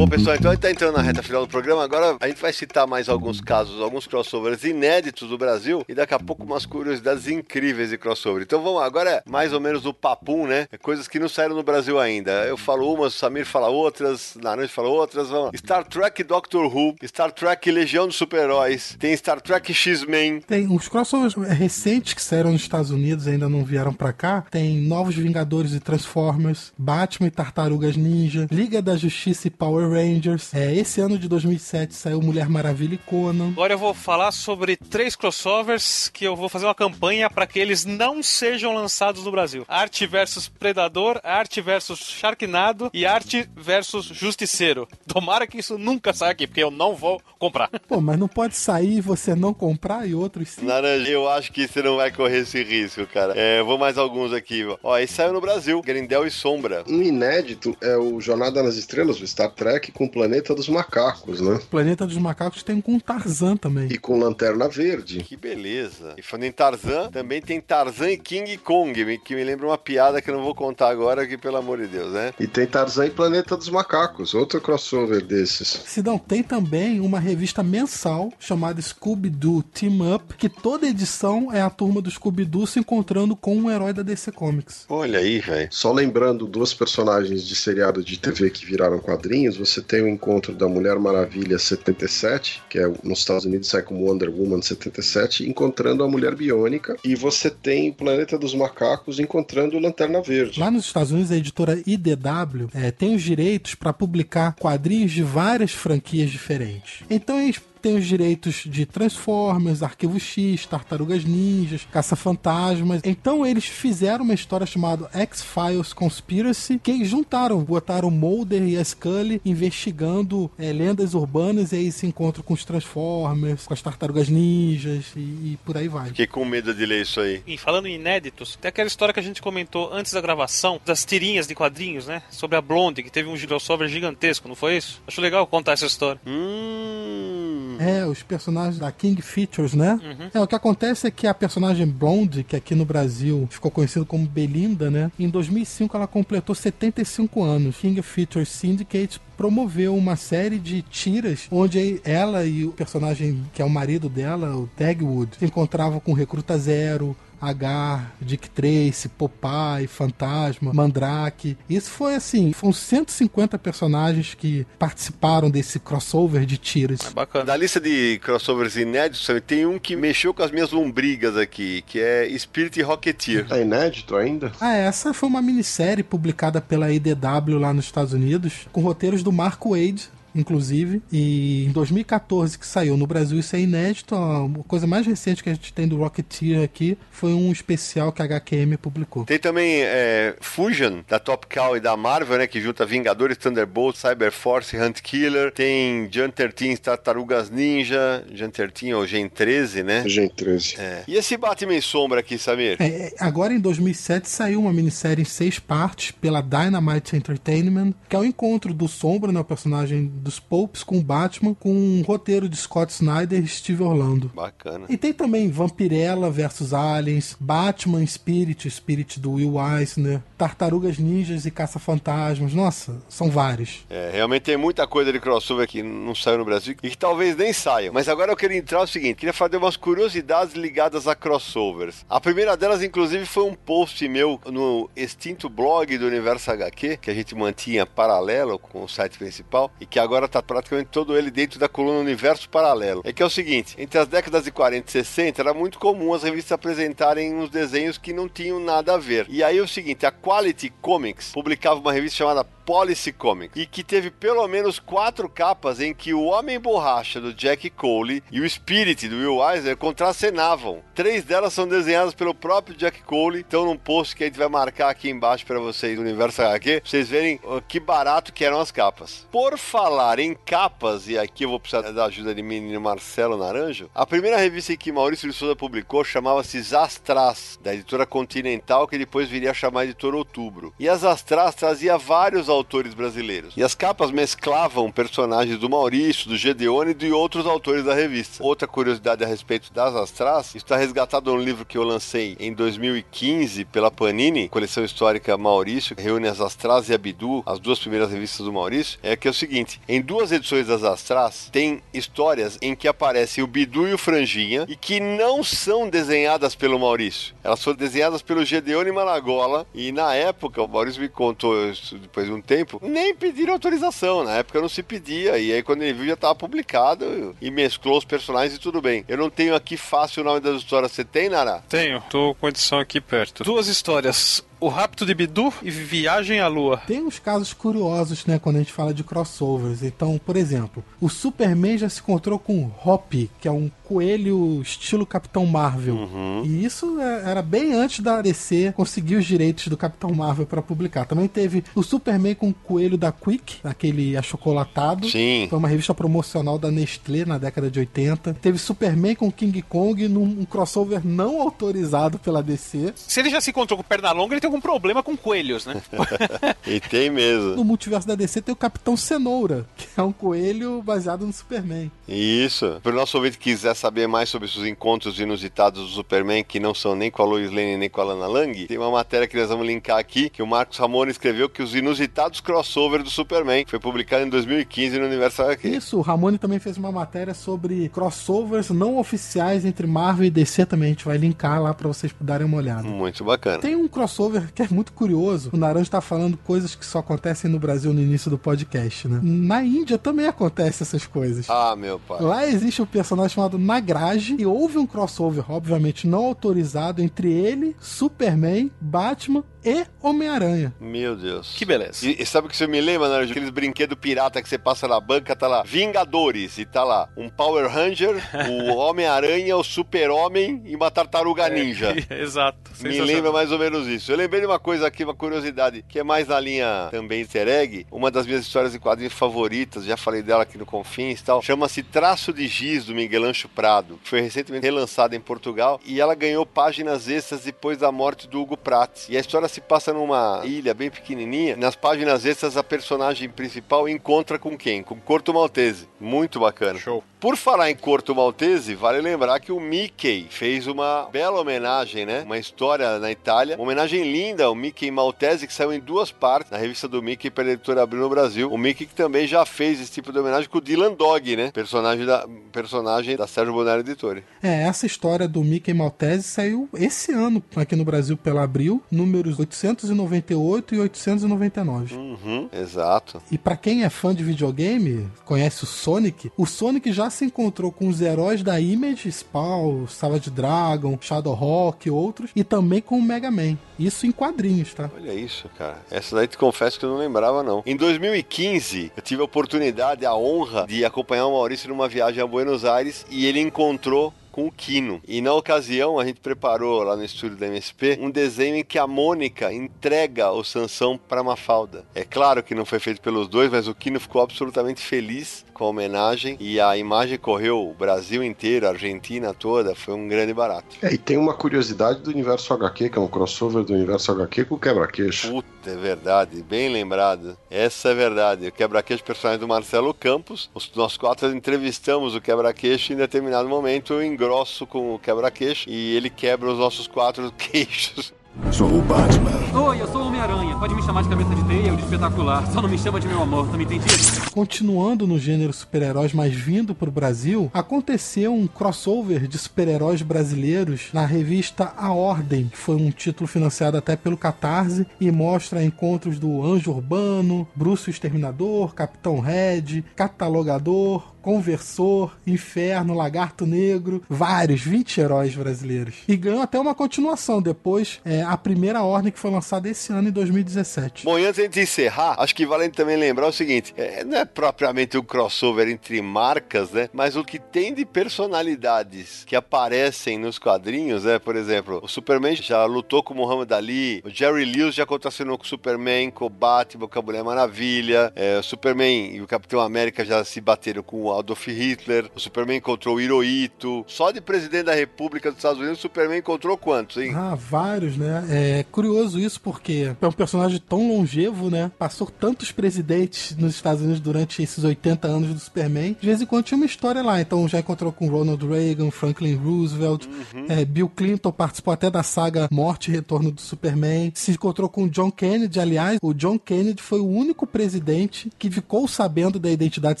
[0.02, 1.84] Bom, pessoal, então a gente tá entrando na reta final do programa.
[1.84, 6.12] Agora a gente vai citar mais alguns casos, alguns crossovers inéditos do Brasil e daqui
[6.12, 8.42] a pouco umas curiosidades incríveis de crossover.
[8.42, 10.66] Então vamos lá, agora é mais ou menos o papum, né?
[10.72, 12.32] É coisas que não saíram no Brasil ainda.
[12.46, 15.28] Eu falo umas, o Samir fala outras, Naranjo fala outras.
[15.28, 15.50] Vamos lá.
[15.56, 20.40] Star Trek Doctor Who, Star Trek Legião dos Super-Heróis, tem Star Trek X-Men.
[20.40, 24.44] Tem uns crossovers recentes que saíram nos Estados Unidos e ainda não vieram pra cá.
[24.50, 30.54] Tem Novos Vingadores e Transformers, Batman e Tartarugas Ninja, Liga da Justiça e Power Rangers.
[30.54, 33.48] É, esse ano de 2007 saiu Mulher Maravilha e Conan.
[33.50, 37.58] Agora eu vou falar sobre três crossovers que eu vou fazer uma campanha para que
[37.58, 39.64] eles não sejam lançados no Brasil.
[39.68, 44.88] Arte versus Predador, Arte versus Sharknado e Arte versus Justiceiro.
[45.06, 47.68] Tomara que isso nunca saia aqui, porque eu não vou comprar.
[47.88, 50.64] Pô, mas não pode sair e você não comprar e outros sim.
[50.64, 53.34] Naranja, eu acho que você não vai correr esse risco, cara.
[53.36, 54.64] É, vou mais alguns aqui.
[54.82, 56.84] Ó, esse saiu no Brasil, Grindel e Sombra.
[56.88, 60.68] Um inédito é o Jornada nas Estrelas, o Star Trek, Trek com o Planeta dos
[60.68, 61.54] Macacos, né?
[61.54, 63.88] O Planeta dos Macacos tem com Tarzan também.
[63.90, 65.24] E com Lanterna Verde.
[65.24, 66.14] Que beleza.
[66.16, 70.22] E falando em Tarzan, também tem Tarzan e King Kong, que me lembra uma piada
[70.22, 72.32] que eu não vou contar agora, que pelo amor de Deus, né?
[72.38, 75.82] E tem Tarzan e Planeta dos Macacos, outro crossover desses.
[75.86, 81.70] Sidão, tem também uma revista mensal chamada Scooby-Doo Team Up, que toda edição é a
[81.70, 84.84] turma do Scooby-Doo se encontrando com um herói da DC Comics.
[84.88, 85.68] Olha aí, velho.
[85.70, 90.52] Só lembrando duas personagens de seriado de TV que viraram quadrinhos, você tem o encontro
[90.52, 96.02] da Mulher Maravilha 77, que é nos Estados Unidos sai como Wonder Woman 77, encontrando
[96.02, 100.58] a Mulher Biônica, e você tem o Planeta dos Macacos encontrando o Lanterna Verde.
[100.58, 105.22] Lá nos Estados Unidos, a editora IDW é, tem os direitos para publicar quadrinhos de
[105.22, 107.04] várias franquias diferentes.
[107.08, 113.02] Então eles tem os direitos de Transformers, Arquivo X, Tartarugas Ninjas, Caça-Fantasmas.
[113.04, 118.84] Então eles fizeram uma história chamada X-Files Conspiracy, que juntaram, botaram o Mulder e a
[118.84, 124.28] Scully investigando é, lendas urbanas e aí se encontram com os Transformers, com as Tartarugas
[124.28, 126.06] Ninjas e, e, por aí vai.
[126.06, 127.42] Fiquei com medo de ler isso aí.
[127.46, 131.04] E falando em inéditos, tem aquela história que a gente comentou antes da gravação, das
[131.04, 132.22] tirinhas de quadrinhos, né?
[132.30, 135.02] Sobre a Blonde, que teve um crossover gigantesco, não foi isso?
[135.06, 136.20] Acho legal contar essa história.
[136.26, 137.71] Hum...
[137.78, 139.98] É, os personagens da King Features, né?
[140.02, 140.30] Uhum.
[140.34, 144.04] É, o que acontece é que a personagem Blonde, que aqui no Brasil ficou conhecida
[144.04, 145.10] como Belinda, né?
[145.18, 147.76] Em 2005 ela completou 75 anos.
[147.76, 153.64] King Features Syndicate promoveu uma série de tiras onde ela e o personagem que é
[153.64, 160.72] o marido dela, o Dagwood, se encontravam com Recruta Zero, Agar, Dick Tracy, Popeye, Fantasma,
[160.72, 161.58] Mandrake.
[161.68, 167.00] Isso foi assim, foram 150 personagens que participaram desse crossover de tiras.
[167.04, 167.44] É bacana.
[167.44, 171.98] Da lista de crossovers inéditos, tem um que mexeu com as minhas lombrigas aqui, que
[171.98, 173.46] é Spirit Rocketeer.
[173.50, 174.52] É inédito ainda?
[174.60, 179.32] Ah, essa foi uma minissérie publicada pela IDW lá nos Estados Unidos, com roteiros do
[179.32, 181.02] Mark Wade, inclusive.
[181.10, 184.14] E em 2014 que saiu no Brasil, isso é inédito.
[184.14, 188.22] A coisa mais recente que a gente tem do Rocketeer aqui foi um especial que
[188.22, 189.24] a HQM publicou.
[189.24, 192.46] Tem também é, Fusion, da Top Cow e da Marvel, né?
[192.46, 195.52] Que junta Vingadores, Thunderbolt, Cyber Force, Hunt Killer.
[195.52, 200.04] Tem Gen 13, Tartarugas Ninja, Gen 13 ou Gen 13, né?
[200.06, 200.76] Gen 13.
[200.78, 201.02] É.
[201.06, 202.76] E esse Batman Sombra aqui, Samir?
[202.80, 208.18] É, agora em 2007 saiu uma minissérie em seis partes pela Dynamite Entertainment, que é
[208.18, 209.40] o encontro do Sombra, né?
[209.40, 214.30] O personagem dos Popes com Batman, com um roteiro de Scott Snyder e Steve Orlando.
[214.34, 214.86] Bacana.
[214.88, 221.50] E tem também Vampirella versus Aliens, Batman Spirit, Spirit do Will Eisner, Tartarugas Ninjas e
[221.50, 222.54] Caça-Fantasmas.
[222.54, 223.84] Nossa, são vários.
[223.90, 227.36] É, realmente tem muita coisa de crossover que não saiu no Brasil e que talvez
[227.36, 227.92] nem saiam.
[227.92, 232.04] Mas agora eu queria entrar o seguinte: queria fazer umas curiosidades ligadas a crossovers.
[232.08, 237.10] A primeira delas, inclusive, foi um post meu no extinto blog do Universo HQ, que
[237.10, 241.30] a gente mantinha paralelo com o site principal e que agora tá praticamente todo ele
[241.30, 243.02] dentro da coluna Universo Paralelo.
[243.04, 246.14] É que é o seguinte: entre as décadas de 40 e 60 era muito comum
[246.14, 249.26] as revistas apresentarem uns desenhos que não tinham nada a ver.
[249.28, 253.66] E aí é o seguinte: a Quality Comics publicava uma revista chamada Policy Comics e
[253.66, 258.40] que teve pelo menos quatro capas em que o Homem Borracha do Jack Cole e
[258.40, 260.82] o Spirit do Will Eisner contracenavam.
[260.94, 264.48] Três delas são desenhadas pelo próprio Jack Cole, então num post que a gente vai
[264.48, 268.60] marcar aqui embaixo para vocês do Universo HQ, pra vocês verem que barato que eram
[268.60, 269.26] as capas.
[269.32, 273.88] Por falar em capas, e aqui eu vou precisar da ajuda de menino Marcelo Naranjo,
[273.94, 279.28] a primeira revista que Maurício de Souza publicou chamava-se Zastras, da editora Continental, que depois
[279.28, 280.74] viria a chamar editora Outubro.
[280.78, 283.54] E as Zastras trazia vários autores brasileiros.
[283.56, 288.42] E as capas mesclavam personagens do Maurício, do Gedeone e de outros autores da revista.
[288.42, 293.64] Outra curiosidade a respeito das Astras está resgatado no livro que eu lancei em 2015
[293.66, 298.10] pela Panini, coleção histórica Maurício, que reúne as Astras e a Bidu, as duas primeiras
[298.10, 302.56] revistas do Maurício, é que é o seguinte, em duas edições das Astras tem histórias
[302.62, 307.34] em que aparecem o Bidu e o Franjinha e que não são desenhadas pelo Maurício.
[307.44, 312.24] Elas foram desenhadas pelo Gedeone Malagola e na época, o Maurício me contou isso depois
[312.24, 314.24] de um tempo, nem pediram autorização.
[314.24, 315.36] Na época não se pedia.
[315.38, 319.04] E aí quando ele viu já estava publicado e mesclou os personagens e tudo bem.
[319.06, 320.92] Eu não tenho aqui fácil o nome das histórias.
[320.92, 321.62] Você tem, Nara?
[321.68, 322.02] Tenho.
[322.08, 323.44] Tô com a edição aqui perto.
[323.44, 324.42] Duas histórias.
[324.62, 326.80] O Rapto de Bidu e Viagem à Lua.
[326.86, 329.82] Tem uns casos curiosos, né, quando a gente fala de crossovers.
[329.82, 334.62] Então, por exemplo, o Superman já se encontrou com o Hoppy, que é um coelho
[334.62, 335.94] estilo Capitão Marvel.
[335.94, 336.42] Uhum.
[336.44, 340.62] E isso é, era bem antes da DC conseguir os direitos do Capitão Marvel para
[340.62, 341.04] publicar.
[341.04, 345.08] Também teve o Superman com o coelho da Quick, aquele achocolatado.
[345.10, 345.46] Sim.
[345.50, 348.34] Foi uma revista promocional da Nestlé na década de 80.
[348.40, 352.94] Teve Superman com King Kong num um crossover não autorizado pela DC.
[352.96, 355.82] Se ele já se encontrou com perna longa, ele tem algum problema com coelhos, né?
[356.66, 357.56] e tem mesmo.
[357.56, 361.90] No multiverso da DC tem o Capitão Cenoura, que é um coelho baseado no Superman.
[362.08, 362.80] Isso.
[362.82, 366.60] Para o nosso ouvinte que quiser saber mais sobre os encontros inusitados do Superman, que
[366.60, 369.26] não são nem com a Lois Lane nem com a Lana Lang, tem uma matéria
[369.26, 373.10] que nós vamos linkar aqui, que o Marcos Ramone escreveu que os inusitados crossover do
[373.10, 375.68] Superman foi publicado em 2015 no Universal HQ.
[375.68, 380.64] Isso, o Ramone também fez uma matéria sobre crossovers não oficiais entre Marvel e DC
[380.64, 380.86] também.
[380.86, 382.82] A gente vai linkar lá para vocês darem uma olhada.
[382.84, 383.58] Muito bacana.
[383.58, 385.50] Tem um crossover que é muito curioso.
[385.52, 389.18] O Naranjo tá falando coisas que só acontecem no Brasil no início do podcast, né?
[389.22, 391.50] Na Índia também acontecem essas coisas.
[391.50, 392.22] Ah, meu pai.
[392.22, 397.74] Lá existe um personagem chamado Nagraj e houve um crossover, obviamente não autorizado, entre ele,
[397.80, 400.74] Superman, Batman e Homem-Aranha.
[400.80, 401.54] Meu Deus.
[401.56, 402.06] Que beleza.
[402.06, 403.30] E, e sabe o que você me lembra, Naranjo?
[403.30, 407.28] Aqueles brinquedos pirata que você passa na banca, tá lá, Vingadores, e tá lá, um
[407.28, 408.20] Power Ranger,
[408.50, 411.94] o Homem-Aranha, o Super-Homem e uma Tartaruga Ninja.
[412.10, 412.72] Exato.
[412.80, 414.10] Me lembra mais ou menos isso.
[414.10, 417.48] Eu lembrei de uma coisa aqui, uma curiosidade, que é mais na linha também easter
[417.48, 417.86] egg.
[417.90, 421.40] Uma das minhas histórias de quadrinhos favoritas, já falei dela aqui no Confins e tal,
[421.42, 423.98] chama-se Traço de Giz, do Miguel Ancho Prado.
[424.04, 428.56] Foi recentemente relançada em Portugal e ela ganhou páginas extras depois da morte do Hugo
[428.56, 429.08] Pratt.
[429.08, 431.56] E a história se passa numa ilha bem pequenininha.
[431.56, 434.82] Nas páginas extras, a personagem principal encontra com quem?
[434.82, 435.88] Com Corto Maltese.
[436.00, 436.78] Muito bacana.
[436.78, 437.02] Show.
[437.22, 442.22] Por falar em Corto Maltese, vale lembrar que o Mickey fez uma bela homenagem, né?
[442.22, 443.54] Uma história na Itália.
[443.54, 447.30] Uma homenagem linda ao Mickey Maltese, que saiu em duas partes na revista do Mickey
[447.30, 448.52] pela editora Abril no Brasil.
[448.52, 451.52] O Mickey que também já fez esse tipo de homenagem com o Dylan Dog, né?
[451.52, 454.24] Personagem da, personagem da Sérgio Bonari Editore.
[454.40, 459.38] É, essa história do Mickey Maltese saiu esse ano aqui no Brasil pela Abril, números
[459.38, 461.94] 898 e 899.
[461.94, 463.20] Uhum, exato.
[463.30, 467.72] E pra quem é fã de videogame, conhece o Sonic, o Sonic já se encontrou
[467.72, 473.02] com os heróis da Image, Spawn, Savage Dragon, Shadowhawk e outros, e também com o
[473.02, 473.56] Mega Man.
[473.78, 474.88] Isso em quadrinhos, tá?
[474.94, 475.82] Olha isso, cara.
[475.90, 477.62] Essa daí te confesso que eu não lembrava, não.
[477.66, 482.26] Em 2015, eu tive a oportunidade, a honra de acompanhar o Maurício numa viagem a
[482.26, 485.00] Buenos Aires e ele encontrou com o Kino.
[485.06, 488.78] E na ocasião a gente preparou lá no estúdio da MSP um desenho em que
[488.78, 491.84] a Mônica entrega o Sansão para Mafalda.
[491.94, 495.64] É claro que não foi feito pelos dois, mas o Kino ficou absolutamente feliz com
[495.64, 500.32] a homenagem e a imagem correu o Brasil inteiro, a Argentina toda, foi um grande
[500.32, 500.76] barato.
[500.82, 504.46] É, e tem uma curiosidade do universo HQ, que é um crossover do universo HQ
[504.46, 505.30] com o quebra-queixo.
[505.30, 507.36] Puta, é verdade, bem lembrado.
[507.50, 508.48] Essa é verdade.
[508.48, 510.50] O quebra-queixo, personagem do Marcelo Campos.
[510.54, 515.96] Os, nós quatro entrevistamos o quebra-queixo em determinado momento eu engrosso com o quebra-queixo e
[515.96, 518.14] ele quebra os nossos quatro queixos.
[518.50, 519.60] Sou o Batman.
[519.68, 520.56] Oi, eu sou o Homem-Aranha.
[520.56, 522.46] Pode me chamar de cabeça de teia ou de espetacular.
[522.50, 523.92] Só não me chama de meu amor, tá me entendido?
[524.32, 531.04] Continuando no gênero super-heróis, mas vindo pro Brasil, aconteceu um crossover de super-heróis brasileiros na
[531.04, 536.42] revista A Ordem, que foi um título financiado até pelo Catarse e mostra encontros do
[536.42, 545.34] Anjo Urbano, Bruce o Exterminador, Capitão Red, Catalogador, Conversor, Inferno, Lagarto Negro, vários, 20 heróis
[545.34, 545.94] brasileiros.
[546.08, 550.08] E ganhou até uma continuação depois, é, a primeira ordem que foi lançada esse ano
[550.08, 551.04] em 2017.
[551.04, 554.24] Bom, e antes de encerrar, acho que vale também lembrar o seguinte: é, não é
[554.24, 556.88] propriamente um crossover entre marcas, né?
[556.92, 561.18] Mas o que tem de personalidades que aparecem nos quadrinhos, né?
[561.18, 565.36] Por exemplo, o Superman já lutou com o Muhammad Ali, o Jerry Lewis já contracenou
[565.38, 569.26] com o Superman, com o Batman, com a Mulher Maravilha, é, o Superman e o
[569.26, 573.84] Capitão América já se bateram com o Adolf Hitler, o Superman encontrou o Hirohito.
[573.86, 577.12] Só de presidente da República dos Estados Unidos, o Superman encontrou quantos, hein?
[577.14, 578.11] Ah, vários, né?
[578.28, 581.70] É curioso isso porque é um personagem tão longevo, né?
[581.78, 585.96] Passou tantos presidentes nos Estados Unidos durante esses 80 anos do Superman.
[586.00, 587.20] De vez em quando tinha uma história lá.
[587.20, 590.06] Então já encontrou com Ronald Reagan, Franklin Roosevelt,
[590.48, 594.12] é, Bill Clinton participou até da saga Morte e Retorno do Superman.
[594.14, 598.86] Se encontrou com John Kennedy, aliás, o John Kennedy foi o único presidente que ficou
[598.88, 600.00] sabendo da identidade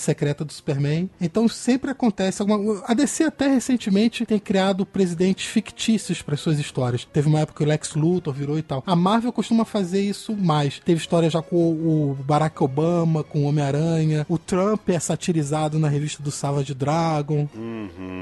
[0.00, 1.10] secreta do Superman.
[1.20, 2.82] Então sempre acontece alguma.
[2.86, 7.06] A DC até recentemente tem criado presidentes fictícios para suas histórias.
[7.12, 8.82] Teve uma época que o Lex Luthor virou e tal.
[8.86, 10.80] A Marvel costuma fazer isso mais.
[10.80, 14.26] Teve história já com o Barack Obama, com o Homem-Aranha.
[14.28, 17.48] O Trump é satirizado na revista do Savage Dragon.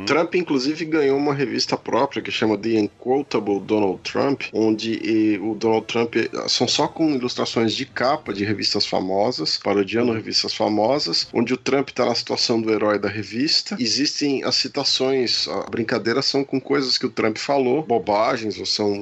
[0.07, 5.87] Trump, inclusive, ganhou uma revista própria que chama The Unquotable Donald Trump, onde o Donald
[5.87, 11.55] Trump eh, são só com ilustrações de capa de revistas famosas, parodiando revistas famosas, onde
[11.55, 13.77] o Trump está na situação do herói da revista.
[13.79, 18.95] Existem as citações, a brincadeira são com coisas que o Trump falou, bobagens ou são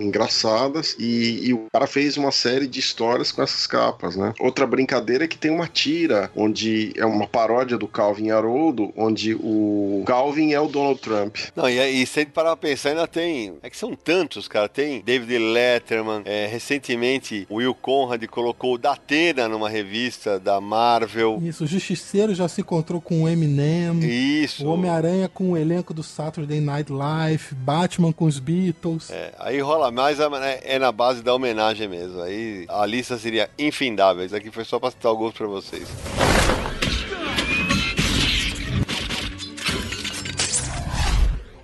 [0.98, 4.32] e, e, o cara fez uma série de histórias com essas capas, né?
[4.40, 9.34] Outra brincadeira é que tem uma tira, onde é uma paródia do Calvin Haroldo, onde
[9.34, 11.36] o Calvin é o Donald Trump.
[11.54, 13.54] Não, e, e se parar pra pensar, ainda tem.
[13.62, 14.68] É que são tantos, cara.
[14.68, 21.40] Tem David Letterman, é, recentemente o Will Conrad colocou o Datena numa revista da Marvel.
[21.42, 23.98] Isso, o Justiceiro já se encontrou com o Eminem.
[24.02, 24.66] Isso.
[24.66, 29.10] O Homem-Aranha com o elenco do Saturday Night Live, Batman com os Beatles.
[29.10, 30.20] É, aí rola mais,
[30.64, 32.20] é, na base da homenagem mesmo.
[32.22, 34.24] Aí a lista seria infindável.
[34.24, 35.88] Isso aqui foi só pra citar alguns pra vocês.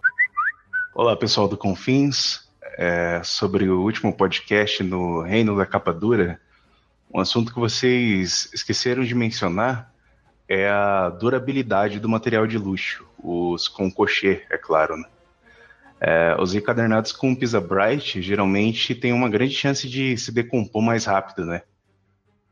[0.95, 2.46] Olá, pessoal do Confins
[2.77, 6.39] é, sobre o último podcast no Reino da Capa Dura,
[7.13, 9.93] um assunto que vocês esqueceram de mencionar
[10.49, 14.97] é a durabilidade do material de luxo, os com cochê, é claro.
[14.97, 15.05] Né?
[16.01, 21.07] É, os encadernados com Pisa Bright geralmente têm uma grande chance de se decompor mais
[21.07, 21.63] rápido, né?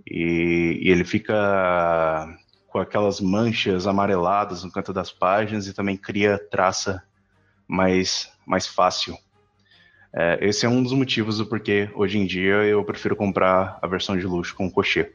[0.07, 2.27] E, e ele fica
[2.69, 7.03] com aquelas manchas amareladas no canto das páginas e também cria traça
[7.69, 9.17] mais, mais fácil.
[10.17, 13.87] É, esse é um dos motivos do porquê hoje em dia eu prefiro comprar a
[13.89, 15.11] versão de luxo com cochê.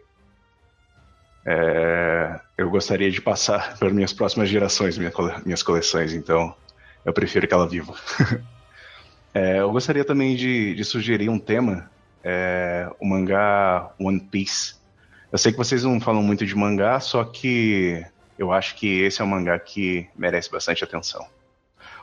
[1.46, 5.12] É, eu gostaria de passar para minhas próximas gerações minha,
[5.46, 6.54] minhas coleções, então
[7.06, 7.96] eu prefiro que ela viva.
[9.34, 11.90] é, eu gostaria também de, de sugerir um tema,
[12.22, 14.76] é, o mangá One Piece.
[15.32, 18.06] Eu sei que vocês não falam muito de mangá, só que
[18.38, 21.26] eu acho que esse é um mangá que merece bastante atenção.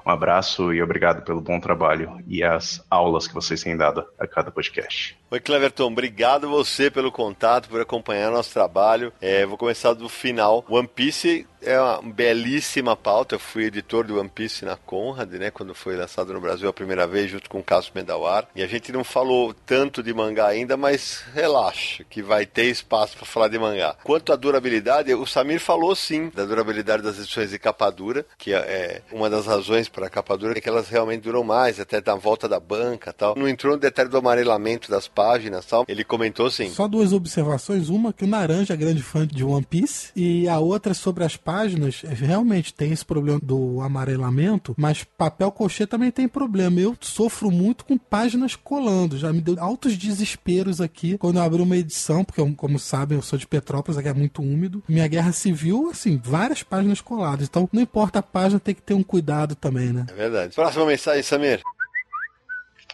[0.06, 4.24] Um abraço e obrigado pelo bom trabalho e as aulas que vocês têm dado a
[4.24, 5.18] cada podcast.
[5.28, 9.12] Oi, Cleverton, obrigado você pelo contato, por acompanhar nosso trabalho.
[9.20, 10.64] É, vou começar do final.
[10.68, 13.34] One Piece é uma belíssima pauta.
[13.34, 15.50] Eu fui editor do One Piece na Conrad, né?
[15.50, 18.48] Quando foi lançado no Brasil a primeira vez, junto com o Cássio Medawar.
[18.54, 23.16] E a gente não falou tanto de mangá ainda, mas relaxa, que vai ter espaço
[23.16, 23.96] para falar de mangá.
[24.04, 28.52] Quanto à durabilidade, o Samir falou sim da durabilidade das edições de capa dura, que
[28.52, 31.80] é, é uma das razões para a capa dura é que elas realmente duram mais,
[31.80, 33.34] até na volta da banca tal.
[33.36, 35.84] Não entrou no detalhe do amarelamento das páginas tal.
[35.88, 36.70] Ele comentou sim.
[36.70, 37.88] Só duas observações.
[37.88, 40.10] Uma, que o Naranja é grande fã de One Piece.
[40.14, 41.55] E a outra sobre as páginas.
[42.04, 44.74] É, realmente tem esse problema do amarelamento.
[44.76, 46.80] Mas papel cochê também tem problema.
[46.80, 49.16] Eu sofro muito com páginas colando.
[49.16, 52.24] Já me deu altos desesperos aqui quando eu abri uma edição.
[52.24, 54.82] Porque, como sabem, eu sou de Petrópolis, aqui é muito úmido.
[54.88, 57.48] Minha guerra civil, assim, várias páginas coladas.
[57.48, 60.06] Então, não importa a página, tem que ter um cuidado também, né?
[60.08, 60.54] É verdade.
[60.54, 61.62] Próxima mensagem, Samir.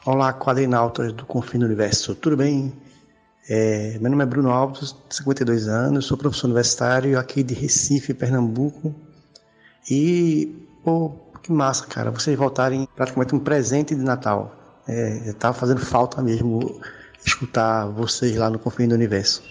[0.04, 2.72] Olá, quadrinautas do Confino Universo, tudo bem?
[3.48, 8.94] É, meu nome é Bruno Alves, 52 anos, sou professor universitário aqui de Recife, Pernambuco.
[9.90, 11.10] E, pô,
[11.42, 14.54] que massa, cara, vocês voltarem praticamente um presente de Natal.
[14.86, 16.80] É, tava fazendo falta mesmo
[17.24, 19.42] escutar vocês lá no Confino do Universo.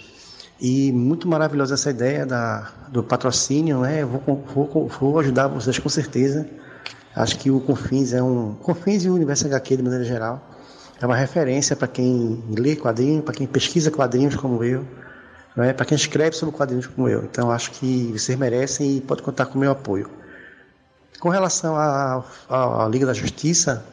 [0.58, 4.04] E muito maravilhosa essa ideia da, do patrocínio, né?
[4.04, 6.48] Vou, vou, vou ajudar vocês com certeza.
[7.14, 8.54] Acho que o Confins é um.
[8.54, 10.51] Confins e o Universo HQ, de maneira geral,
[11.02, 14.86] é uma referência para quem lê quadrinhos, para quem pesquisa quadrinhos como eu,
[15.56, 15.72] é?
[15.72, 17.24] para quem escreve sobre quadrinhos como eu.
[17.24, 20.08] Então acho que vocês merecem e pode contar com o meu apoio.
[21.18, 23.84] Com relação à Liga da Justiça,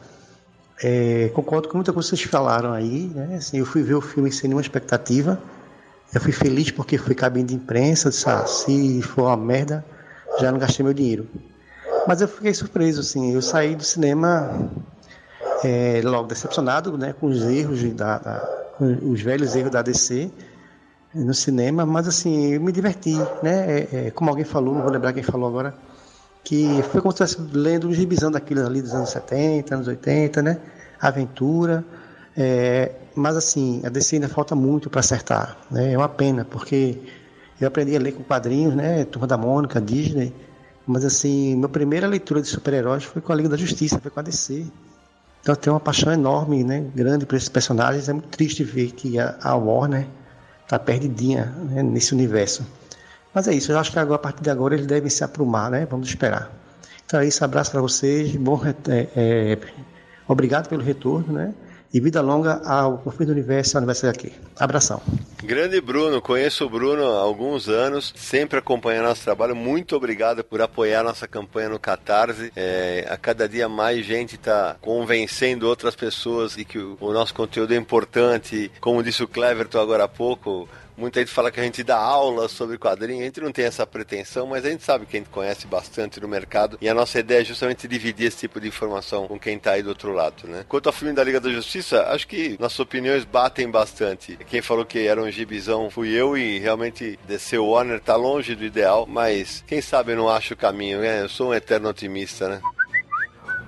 [0.80, 3.10] é, concordo com muita coisa que vocês falaram aí.
[3.12, 3.36] Né?
[3.38, 5.40] Assim, eu fui ver o filme sem nenhuma expectativa.
[6.14, 9.84] Eu fui feliz porque fui cabine de imprensa, disse, ah, se for uma merda,
[10.40, 11.28] já não gastei meu dinheiro.
[12.06, 14.70] Mas eu fiquei surpreso, assim, eu saí do cinema
[15.64, 20.30] é, logo decepcionado, né, com os erros da, da os velhos erros da DC
[21.14, 24.90] no cinema, mas assim, eu me diverti, né, é, é, como alguém falou, não vou
[24.90, 25.74] lembrar quem falou agora,
[26.42, 30.42] que foi como se estivesse lendo um gibizão daquilo ali dos anos 70, anos 80,
[30.42, 30.58] né,
[31.00, 31.84] aventura,
[32.36, 35.56] é, mas assim, a DC ainda falta muito para acertar.
[35.70, 35.92] Né?
[35.92, 36.98] É uma pena, porque
[37.60, 39.04] eu aprendi a ler com quadrinhos, né?
[39.04, 40.32] Turma da Mônica, Disney.
[40.86, 44.20] Mas assim, minha primeira leitura de super-heróis foi com a Liga da Justiça, foi com
[44.20, 44.66] a DC.
[45.42, 46.84] Então tenho uma paixão enorme, né?
[46.94, 48.08] Grande por esses personagens.
[48.08, 50.06] É muito triste ver que a, Warner
[50.68, 51.82] tá perdidinha né?
[51.82, 52.66] nesse universo.
[53.34, 55.70] Mas é isso, eu acho que agora, a partir de agora eles devem se aprumar,
[55.70, 55.86] né?
[55.88, 56.50] Vamos esperar.
[57.06, 58.34] Então é isso, abraço para vocês.
[58.36, 59.58] Bom, é, é,
[60.28, 61.54] obrigado pelo retorno, né?
[61.92, 64.32] E vida longa ao Confins do Universo ao Universo aqui.
[64.58, 65.02] Abração.
[65.42, 69.56] Grande Bruno, conheço o Bruno há alguns anos, sempre acompanha nosso trabalho.
[69.56, 72.52] Muito obrigado por apoiar nossa campanha no Catarse.
[72.54, 77.34] É, a cada dia mais gente está convencendo outras pessoas de que o, o nosso
[77.34, 78.70] conteúdo é importante.
[78.80, 80.68] Como disse o Cleverton agora há pouco,
[81.00, 83.86] Muita gente fala que a gente dá aula sobre quadrinho, a gente não tem essa
[83.86, 87.18] pretensão, mas a gente sabe que a gente conhece bastante no mercado e a nossa
[87.18, 90.46] ideia é justamente dividir esse tipo de informação com quem está aí do outro lado,
[90.46, 90.62] né?
[90.68, 94.38] Quanto ao filme da Liga da Justiça, acho que nossas opiniões batem bastante.
[94.46, 98.62] Quem falou que era um gibizão fui eu e realmente DC Warner tá longe do
[98.62, 101.22] ideal, mas quem sabe eu não acho o caminho, né?
[101.22, 102.60] Eu sou um eterno otimista, né?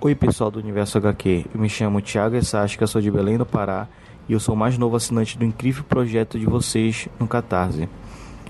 [0.02, 3.88] Oi pessoal do Universo HQ, eu me chamo Thiago Essasca, sou de Belém do Pará
[4.32, 7.88] eu sou mais novo assinante do incrível projeto de vocês no Catarse.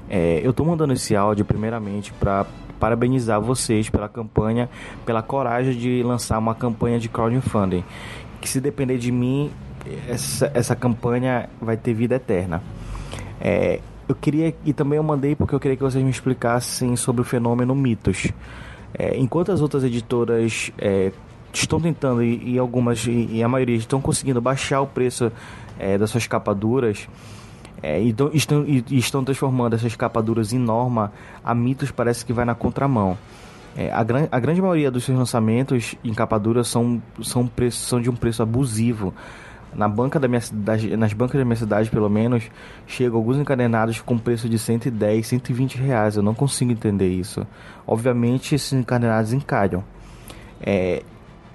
[0.08, 2.46] É, eu estou mandando esse áudio primeiramente para
[2.78, 4.68] parabenizar vocês pela campanha,
[5.06, 7.84] pela coragem de lançar uma campanha de crowdfunding.
[8.40, 9.50] Que se depender de mim,
[10.08, 12.62] essa, essa campanha vai ter vida eterna.
[13.40, 17.22] É, eu queria e também eu mandei porque eu queria que vocês me explicassem sobre
[17.22, 18.28] o fenômeno mitos.
[18.94, 21.12] É, enquanto as outras editoras é,
[21.52, 25.32] estão tentando e, e algumas e, e, a maioria estão conseguindo baixar o preço
[25.82, 27.08] é, das suas capaduras
[27.82, 31.12] é, e, estão, e, estão transformando essas capaduras em norma,
[31.44, 33.18] a Mitos parece que vai na contramão.
[33.76, 38.08] É, a, gran, a grande maioria dos seus lançamentos em capadura são, são, são de
[38.08, 39.12] um preço abusivo.
[39.74, 40.40] Na banca da minha
[40.98, 42.44] nas bancas da minha cidade, pelo menos,
[42.86, 46.16] chegam alguns encadenados com preço de 110, 120 reais.
[46.16, 47.46] Eu não consigo entender isso.
[47.86, 49.82] Obviamente, esses encadenados encalham.
[50.60, 51.02] É,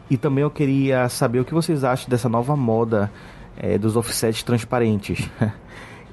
[0.09, 3.11] e também eu queria saber o que vocês acham dessa nova moda
[3.57, 5.29] é, dos offsets transparentes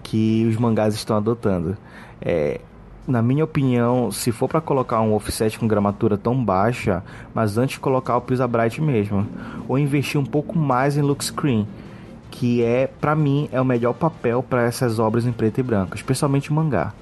[0.02, 1.76] que os mangás estão adotando.
[2.20, 2.60] É,
[3.06, 7.02] na minha opinião, se for para colocar um offset com gramatura tão baixa,
[7.34, 9.26] mas antes colocar o Pisa Bright mesmo,
[9.68, 11.66] ou investir um pouco mais em look screen,
[12.30, 15.94] que é para mim é o melhor papel para essas obras em preto e branco,
[15.94, 16.92] especialmente mangá.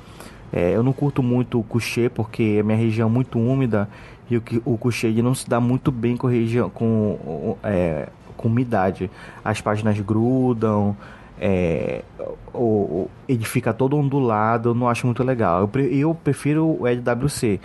[0.53, 3.89] É, eu não curto muito o coucher porque a minha região é muito úmida
[4.29, 8.09] e o, o coucher não se dá muito bem com, região, com é,
[8.43, 9.11] com umidade.
[9.45, 10.97] As páginas grudam,
[11.41, 12.03] é,
[12.53, 15.69] o, ele fica todo ondulado, eu não acho muito legal.
[15.91, 17.61] Eu, prefiro o LWC,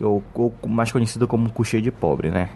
[0.00, 2.50] ou, ou mais conhecido como coucher de pobre, né?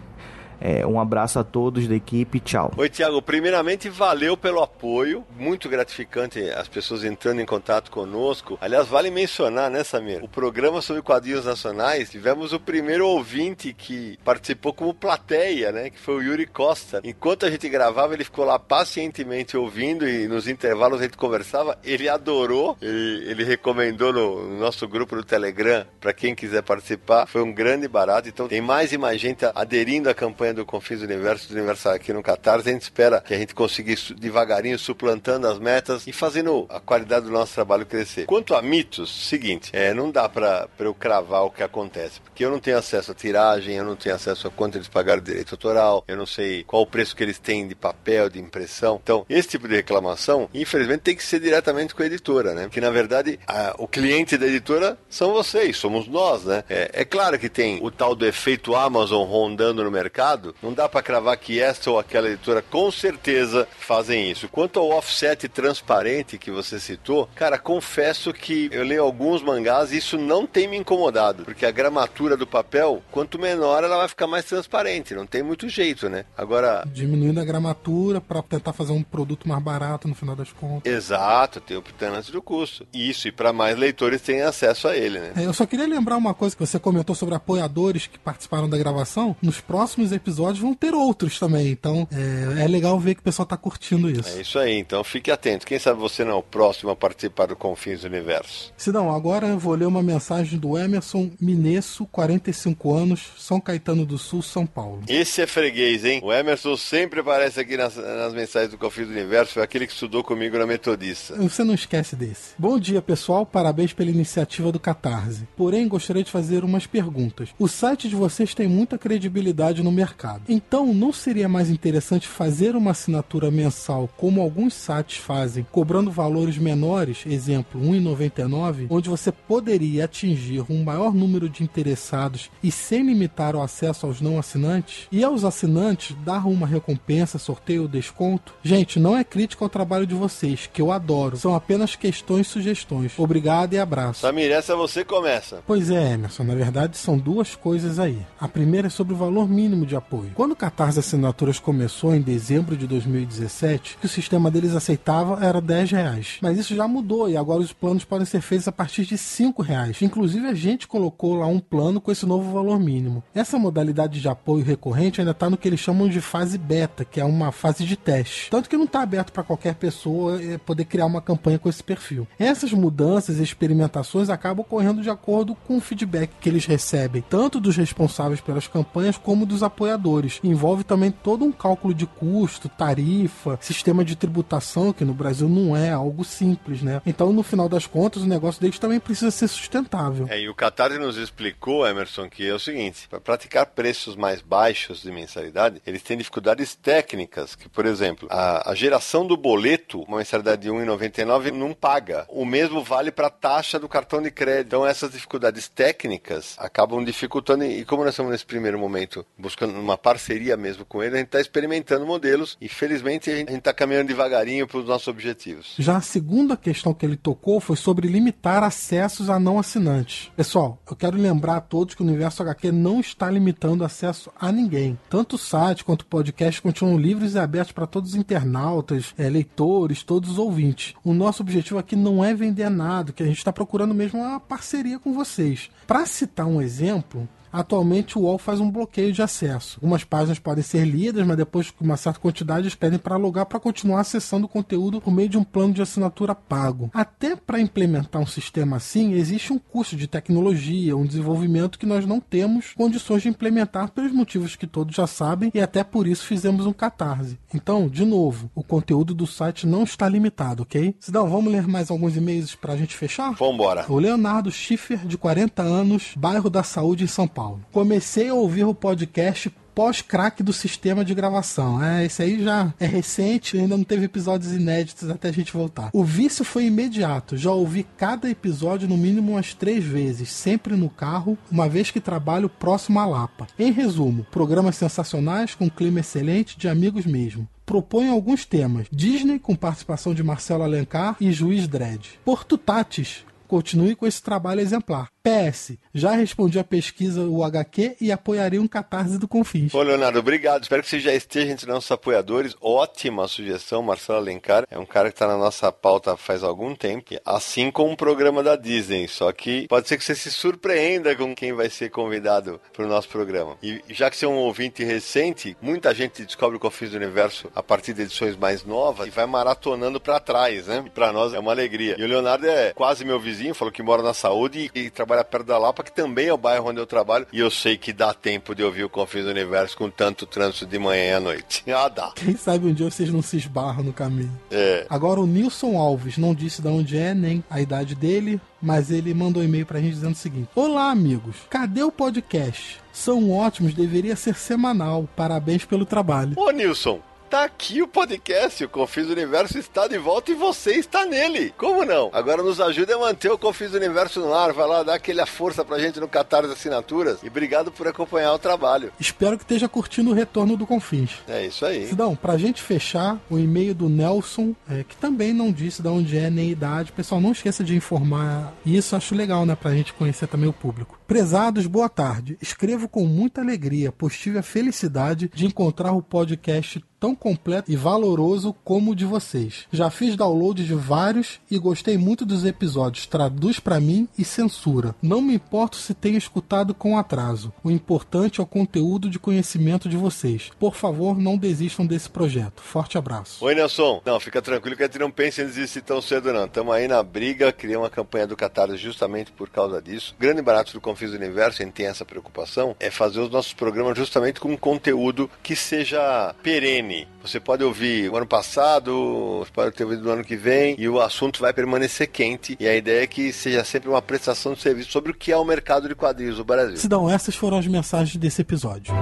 [0.59, 2.71] É, um abraço a todos da equipe, tchau.
[2.77, 3.21] Oi, Tiago.
[3.21, 5.23] Primeiramente, valeu pelo apoio.
[5.37, 8.57] Muito gratificante as pessoas entrando em contato conosco.
[8.61, 10.23] Aliás, vale mencionar, né, Samir?
[10.23, 15.89] O programa sobre quadrinhos nacionais, tivemos o primeiro ouvinte que participou como plateia, né?
[15.89, 17.01] Que foi o Yuri Costa.
[17.03, 21.77] Enquanto a gente gravava, ele ficou lá pacientemente ouvindo e nos intervalos a gente conversava.
[21.83, 27.27] Ele adorou, ele, ele recomendou no, no nosso grupo do Telegram para quem quiser participar.
[27.27, 28.27] Foi um grande barato.
[28.27, 31.55] Então, tem mais e mais gente aderindo à campanha campanha do Confins do Universo, do
[31.55, 32.69] Universal aqui no Catarse.
[32.69, 36.79] A gente espera que a gente consiga ir devagarinho suplantando as metas e fazendo a
[36.79, 38.25] qualidade do nosso trabalho crescer.
[38.25, 42.51] Quanto a mitos, seguinte, é, não dá para eu cravar o que acontece, porque eu
[42.51, 46.03] não tenho acesso à tiragem, eu não tenho acesso a quanto eles pagaram direito autoral,
[46.07, 48.99] eu não sei qual o preço que eles têm de papel, de impressão.
[49.01, 52.63] Então, esse tipo de reclamação, infelizmente, tem que ser diretamente com a editora, né?
[52.63, 56.63] Porque, na verdade, a, o cliente da editora são vocês, somos nós, né?
[56.69, 60.87] É, é claro que tem o tal do efeito Amazon rondando no mercado, não dá
[60.87, 64.47] para cravar que esta ou aquela editora com certeza fazem isso.
[64.49, 69.97] Quanto ao offset transparente que você citou, cara, confesso que eu leio alguns mangás e
[69.97, 74.27] isso não tem me incomodado, porque a gramatura do papel, quanto menor, ela vai ficar
[74.27, 76.25] mais transparente, não tem muito jeito, né?
[76.37, 76.83] Agora.
[76.87, 80.91] Diminuindo a gramatura para tentar fazer um produto mais barato no final das contas.
[80.91, 81.83] Exato, tem o
[82.13, 82.85] antes do custo.
[82.93, 85.33] Isso, e para mais leitores terem acesso a ele, né?
[85.35, 88.77] É, eu só queria lembrar uma coisa que você comentou sobre apoiadores que participaram da
[88.77, 89.35] gravação.
[89.41, 91.69] Nos próximos episódios vão ter outros também.
[91.69, 94.37] Então é, é legal ver que o pessoal tá curtindo isso.
[94.37, 95.65] É isso aí, então fique atento.
[95.65, 98.73] Quem sabe você não é o próximo a participar do Confins do Universo.
[98.77, 104.05] Se não, agora eu vou ler uma mensagem do Emerson Minesso, 45 anos, São Caetano
[104.05, 105.03] do Sul, São Paulo.
[105.07, 106.21] Esse é freguês, hein?
[106.23, 109.93] O Emerson sempre aparece aqui nas, nas mensagens do Confins do Universo, foi aquele que
[109.93, 111.35] estudou comigo na Metodista.
[111.35, 112.53] Você não esquece desse.
[112.57, 113.45] Bom dia, pessoal.
[113.45, 115.47] Parabéns pela iniciativa do Catarse.
[115.55, 117.49] Porém, gostaria de fazer umas perguntas.
[117.57, 120.16] O site de vocês tem muita credibilidade no mercado.
[120.47, 126.57] Então, não seria mais interessante fazer uma assinatura mensal, como alguns sites fazem, cobrando valores
[126.57, 133.03] menores, exemplo, R$ 1,99, onde você poderia atingir um maior número de interessados e sem
[133.03, 135.07] limitar o acesso aos não assinantes?
[135.11, 138.53] E aos assinantes dar uma recompensa, sorteio ou desconto?
[138.63, 141.37] Gente, não é crítica ao trabalho de vocês, que eu adoro.
[141.37, 143.13] São apenas questões e sugestões.
[143.17, 144.21] Obrigado e abraço.
[144.21, 145.61] Samir, essa você começa.
[145.65, 148.19] Pois é, Emerson, na verdade são duas coisas aí.
[148.39, 150.06] A primeira é sobre o valor mínimo de apoio.
[150.33, 155.59] Quando o Catarse Assinaturas começou em dezembro de 2017, que o sistema deles aceitava era
[155.59, 156.37] 10 reais.
[156.41, 159.61] Mas isso já mudou e agora os planos podem ser feitos a partir de 5
[159.61, 160.01] reais.
[160.01, 163.23] Inclusive a gente colocou lá um plano com esse novo valor mínimo.
[163.35, 167.19] Essa modalidade de apoio recorrente ainda está no que eles chamam de fase beta, que
[167.19, 168.49] é uma fase de teste.
[168.49, 171.83] Tanto que não está aberto para qualquer pessoa eh, poder criar uma campanha com esse
[171.83, 172.27] perfil.
[172.39, 177.59] Essas mudanças e experimentações acabam ocorrendo de acordo com o feedback que eles recebem, tanto
[177.59, 179.96] dos responsáveis pelas campanhas como dos apoiadores.
[180.43, 185.75] Envolve também todo um cálculo de custo, tarifa, sistema de tributação, que no Brasil não
[185.75, 187.01] é algo simples, né?
[187.05, 190.27] Então, no final das contas, o negócio deles também precisa ser sustentável.
[190.29, 194.41] É, e o Catarse nos explicou, Emerson, que é o seguinte: para praticar preços mais
[194.41, 200.01] baixos de mensalidade, eles têm dificuldades técnicas, que, por exemplo, a, a geração do boleto,
[200.03, 202.25] uma mensalidade de R$ 1,99, não paga.
[202.29, 204.67] O mesmo vale para a taxa do cartão de crédito.
[204.67, 207.63] Então, essas dificuldades técnicas acabam dificultando.
[207.63, 211.27] E como nós estamos nesse primeiro momento buscando uma parceria mesmo com ele, a gente
[211.27, 215.73] está experimentando modelos e, felizmente, a gente está caminhando devagarinho para os nossos objetivos.
[215.77, 220.31] Já a segunda questão que ele tocou foi sobre limitar acessos a não assinantes.
[220.35, 224.51] Pessoal, eu quero lembrar a todos que o Universo HQ não está limitando acesso a
[224.51, 224.97] ninguém.
[225.09, 229.29] Tanto o site quanto o podcast continuam livres e abertos para todos os internautas, é,
[229.29, 230.93] leitores, todos os ouvintes.
[231.03, 234.39] O nosso objetivo aqui não é vender nada, que a gente está procurando mesmo uma
[234.39, 235.69] parceria com vocês.
[235.85, 239.77] Para citar um exemplo, Atualmente o UOL faz um bloqueio de acesso.
[239.77, 243.45] Algumas páginas podem ser lidas, mas depois de uma certa quantidade eles pedem para logar
[243.45, 246.89] para continuar acessando o conteúdo por meio de um plano de assinatura pago.
[246.93, 252.05] Até para implementar um sistema assim, existe um custo de tecnologia, um desenvolvimento que nós
[252.05, 256.25] não temos condições de implementar pelos motivos que todos já sabem e até por isso
[256.25, 257.39] fizemos um catarse.
[257.53, 260.95] Então, de novo, o conteúdo do site não está limitado, ok?
[260.99, 263.31] Sidão, vamos ler mais alguns e-mails para a gente fechar?
[263.33, 263.85] Vambora.
[263.89, 267.36] O Leonardo Schiffer, de 40 anos, bairro da Saúde em São Paulo.
[267.71, 271.83] Comecei a ouvir o podcast pós-crack do sistema de gravação.
[271.83, 275.91] É, esse aí já é recente, ainda não teve episódios inéditos até a gente voltar.
[275.93, 277.37] O vício foi imediato.
[277.37, 281.99] Já ouvi cada episódio no mínimo umas três vezes, sempre no carro, uma vez que
[281.99, 283.45] trabalho próximo à Lapa.
[283.59, 288.87] Em resumo, programas sensacionais com clima excelente de amigos mesmo propõe alguns temas.
[288.89, 292.17] Disney, com participação de Marcelo Alencar e Juiz Dredd.
[292.23, 295.09] Porto Tatis, continue com esse trabalho exemplar.
[295.27, 299.73] PS, já respondi a pesquisa o HQ e apoiarei um catarse do Confins.
[299.73, 300.63] Ô, Leonardo, obrigado.
[300.63, 302.55] Espero que você já esteja entre nossos apoiadores.
[302.61, 304.65] Ótima sugestão, Marcelo Alencar.
[304.71, 308.41] É um cara que está na nossa pauta faz algum tempo, assim como um programa
[308.41, 309.05] da Disney.
[309.09, 312.87] Só que pode ser que você se surpreenda com quem vai ser convidado para o
[312.87, 313.57] nosso programa.
[313.61, 317.51] E já que você é um ouvinte recente, muita gente descobre o Confins do Universo
[317.53, 320.83] a partir de edições mais novas e vai maratonando para trás, né?
[320.85, 321.97] E para nós é uma alegria.
[321.99, 325.16] E o Leonardo é quase meu vizinho, falou que mora na saúde e, e trabalha
[325.17, 327.77] trabalha perto da Lapa, que também é o bairro onde eu trabalho, e eu sei
[327.77, 331.13] que dá tempo de ouvir o Confins do Universo com tanto trânsito de manhã e
[331.13, 331.63] à noite.
[331.77, 332.11] Ah, dá.
[332.15, 334.31] Quem sabe um dia vocês não se esbarram no caminho.
[334.49, 334.87] É.
[334.89, 339.13] Agora o Nilson Alves não disse de onde é, nem a idade dele, mas ele
[339.13, 342.81] mandou um e-mail pra gente dizendo o seguinte: Olá, amigos, cadê o podcast?
[342.91, 345.07] São ótimos, deveria ser semanal.
[345.15, 346.33] Parabéns pelo trabalho.
[346.35, 351.05] Ô, Nilson, Tá aqui o podcast, o Confis Universo está de volta e você está
[351.05, 351.53] nele.
[351.57, 352.09] Como não?
[352.13, 354.53] Agora nos ajude a manter o Confis Universo no ar.
[354.53, 357.19] Vai lá, dá aquela força pra gente no Catarse Assinaturas.
[357.21, 358.93] E obrigado por acompanhar o trabalho.
[358.97, 361.17] Espero que esteja curtindo o retorno do Confins.
[361.27, 361.87] É isso aí.
[361.87, 366.17] Sidão, pra gente fechar, o e-mail do Nelson, é, que também não disse de onde
[366.17, 366.93] é nem idade.
[366.93, 368.95] Pessoal, não esqueça de informar isso.
[368.95, 369.53] Acho legal, né?
[369.53, 370.97] Pra gente conhecer também o público.
[371.05, 372.37] Prezados, boa tarde.
[372.41, 377.75] Escrevo com muita alegria, pois tive a felicidade de encontrar o podcast tão completo e
[377.75, 379.67] valoroso como o de vocês.
[379.71, 383.05] Já fiz download de vários e gostei muito dos episódios.
[383.05, 384.95] Traduz para mim e censura.
[385.01, 387.53] Não me importo se tenha escutado com atraso.
[387.63, 390.49] O importante é o conteúdo de conhecimento de vocês.
[390.59, 392.61] Por favor, não desistam desse projeto.
[392.61, 393.43] Forte abraço.
[393.45, 394.01] Oi, Nelson.
[394.05, 396.45] Não, fica tranquilo que a gente não pensa em desistir tão cedo, não.
[396.45, 400.15] Estamos aí na briga, criamos uma campanha do Catarse justamente por causa disso.
[400.19, 403.97] Grande barato do Confis Universo, a gente tem essa preocupação, é fazer os nossos programas
[403.97, 406.86] justamente com um conteúdo que seja perene
[407.23, 410.87] você pode ouvir o ano passado, você pode ter ouvido no ano que vem, e
[410.87, 412.55] o assunto vai permanecer quente.
[412.59, 415.37] E a ideia é que seja sempre uma prestação de serviço sobre o que é
[415.37, 416.77] o mercado de quadrinhos do Brasil.
[416.77, 418.93] Sidão, essas foram as mensagens desse episódio.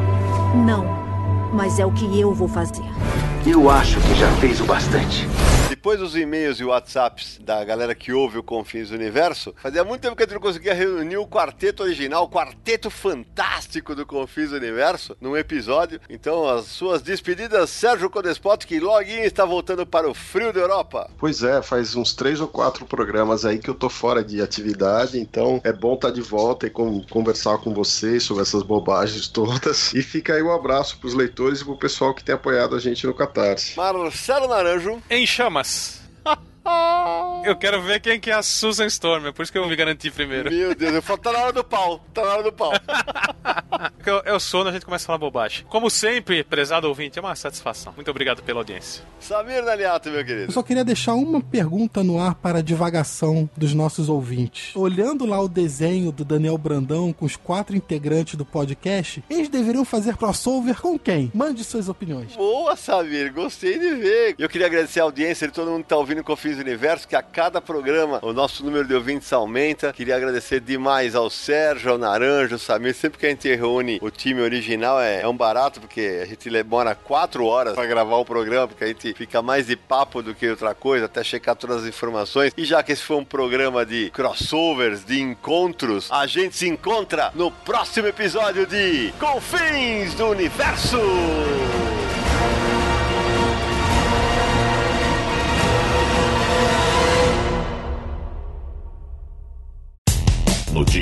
[0.66, 0.86] Não,
[1.53, 2.84] mas é o que eu vou fazer.
[3.45, 5.28] Eu acho que já fez o bastante.
[5.86, 10.02] Depois dos e-mails e WhatsApps da galera que ouve o Confins do Universo, fazia muito
[10.02, 14.49] tempo que a gente não conseguia reunir o quarteto original, o quarteto fantástico do Confins
[14.49, 16.02] do Universo, num episódio.
[16.10, 21.07] Então, as suas despedidas, Sérgio Codespot, que logo está voltando para o frio da Europa.
[21.20, 25.20] Pois é, faz uns três ou quatro programas aí que eu tô fora de atividade,
[25.20, 29.28] então é bom estar tá de volta e com, conversar com vocês sobre essas bobagens
[29.28, 29.94] todas.
[29.94, 32.80] E fica aí o um abraço pros leitores e pro pessoal que tem apoiado a
[32.80, 33.78] gente no Catarse.
[33.78, 34.99] Marcelo Naranjo.
[35.12, 35.74] Em chamas.
[35.76, 36.05] Thanks.
[37.46, 39.76] Eu quero ver quem que é a Susan Storm, é por isso que eu me
[39.76, 40.50] garanti primeiro.
[40.50, 42.72] Meu Deus, eu falo, tá na hora do pau, tá na hora do pau.
[44.06, 45.66] eu, eu sou, a gente começa a falar bobagem.
[45.70, 47.94] Como sempre, prezado ouvinte, é uma satisfação.
[47.96, 49.04] Muito obrigado pela audiência.
[49.20, 50.46] Samir Daliato, meu querido.
[50.46, 54.76] Eu só queria deixar uma pergunta no ar para a divagação dos nossos ouvintes.
[54.76, 59.86] Olhando lá o desenho do Daniel Brandão com os quatro integrantes do podcast, eles deveriam
[59.86, 61.32] fazer crossover com quem?
[61.34, 62.36] Mande suas opiniões.
[62.36, 64.36] Boa, Samir, gostei de ver.
[64.40, 66.24] Eu queria agradecer a audiência de todo mundo que tá ouvindo o
[66.61, 69.94] Universo, que a cada programa o nosso número de ouvintes aumenta.
[69.94, 72.94] Queria agradecer demais ao Sérgio, ao Naranjo, ao Samir.
[72.94, 76.49] Sempre que a gente reúne o time original é, é um barato, porque a gente
[76.49, 80.34] demora quatro horas para gravar o programa, porque a gente fica mais de papo do
[80.34, 82.53] que outra coisa, até checar todas as informações.
[82.57, 87.32] E já que esse foi um programa de crossovers, de encontros, a gente se encontra
[87.36, 90.99] no próximo episódio de Confins do Universo!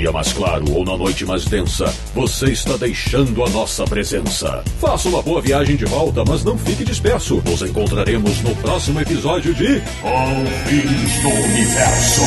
[0.04, 4.62] Dia mais claro ou na noite mais densa, você está deixando a nossa presença.
[4.78, 7.42] Faça uma boa viagem de volta, mas não fique disperso.
[7.46, 12.20] Nos encontraremos no próximo episódio de Confins do Universo.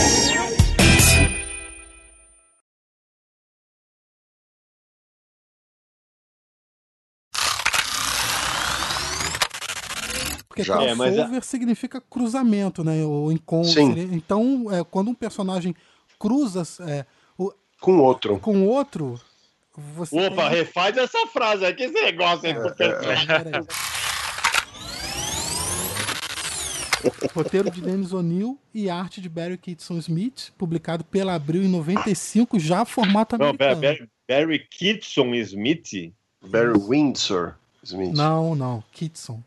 [10.47, 13.05] Porque crossover é, significa cruzamento, né?
[13.05, 13.71] O encontro.
[13.71, 13.93] Sim.
[14.13, 15.75] Então, é, quando um personagem
[16.17, 17.05] cruza é,
[17.79, 18.39] com outro.
[18.39, 19.19] Com outro.
[19.95, 20.59] Você Opa, tem...
[20.59, 22.53] refaz essa frase aqui, esse negócio aí.
[22.53, 23.87] É, é.
[27.33, 32.59] Roteiro de Dennis O'Neill e arte de Barry Kitson Smith, publicado pela Abril em 95,
[32.59, 33.75] já formato americano.
[33.75, 36.11] Não, Barry, Barry Kitson Smith?
[36.41, 38.15] Barry Windsor Smith.
[38.15, 39.41] Não, não, Kitson.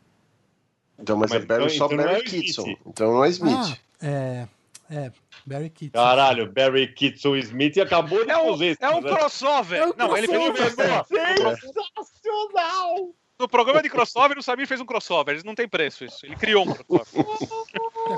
[0.98, 2.76] Então, mas, mas é Barry, então, só então Barry é Kitson.
[2.86, 3.54] Então não é Smith.
[3.56, 4.48] Ah, é,
[4.90, 5.12] é,
[5.46, 5.92] Barry Kitson.
[5.92, 9.10] Caralho, Barry Kitson Smith acabou de é um, fazer É um né?
[9.10, 9.80] crossover.
[9.80, 10.18] É um não, crossover.
[10.18, 13.14] ele fez um Sensacional!
[13.38, 15.32] No programa de crossover, o Samir fez um crossover.
[15.32, 16.26] Eles não tem preço isso.
[16.26, 17.24] Ele criou um crossover.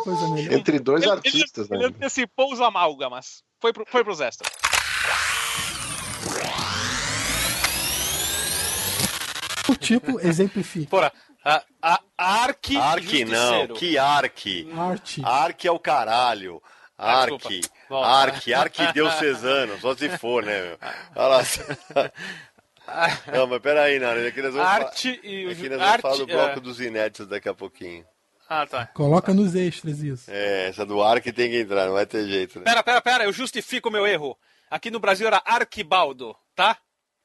[0.02, 0.52] coisa melhor.
[0.54, 1.84] Entre dois ele, artistas, ele, né?
[1.84, 3.44] Ele antecipou os amálgamas.
[3.60, 4.50] Foi, pro, foi pros extras.
[9.68, 10.90] O tipo exemplifica.
[10.90, 11.12] Porra,
[11.44, 12.76] a, a Ark.
[12.76, 14.68] Ark não, que Ark?
[14.76, 15.22] Arte.
[15.24, 16.62] Ark é o caralho.
[16.96, 17.60] Ark,
[17.90, 20.78] ah, Ark, Ark Diocesano, só se for, né, meu?
[21.16, 21.42] Olha lá.
[23.32, 26.58] Não, mas peraí, Nara, aqui nós vamos, Arte e aqui nós vamos falar do bloco
[26.58, 26.60] é...
[26.60, 28.04] dos inéditos daqui a pouquinho.
[28.48, 28.86] Ah, tá.
[28.86, 30.30] Coloca nos extras isso.
[30.30, 32.64] É, essa do Ark tem que entrar, não vai ter jeito, né?
[32.64, 34.36] Pera, pera, pera, eu justifico o meu erro.
[34.70, 36.76] Aqui no Brasil era Arquibaldo, tá?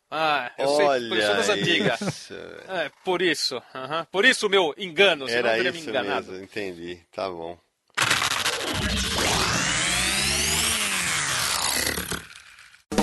[0.09, 2.31] Ah, eu Olha sei, por isso das antigas.
[2.69, 3.55] É, por isso.
[3.55, 4.05] Uhum.
[4.11, 6.31] Por isso o meu engano, senão Era eu teria me enganado.
[6.31, 7.57] Mesmo, entendi, tá bom.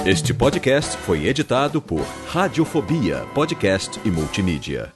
[0.06, 4.92] Este podcast foi editado por Radiofobia, podcast e multimídia.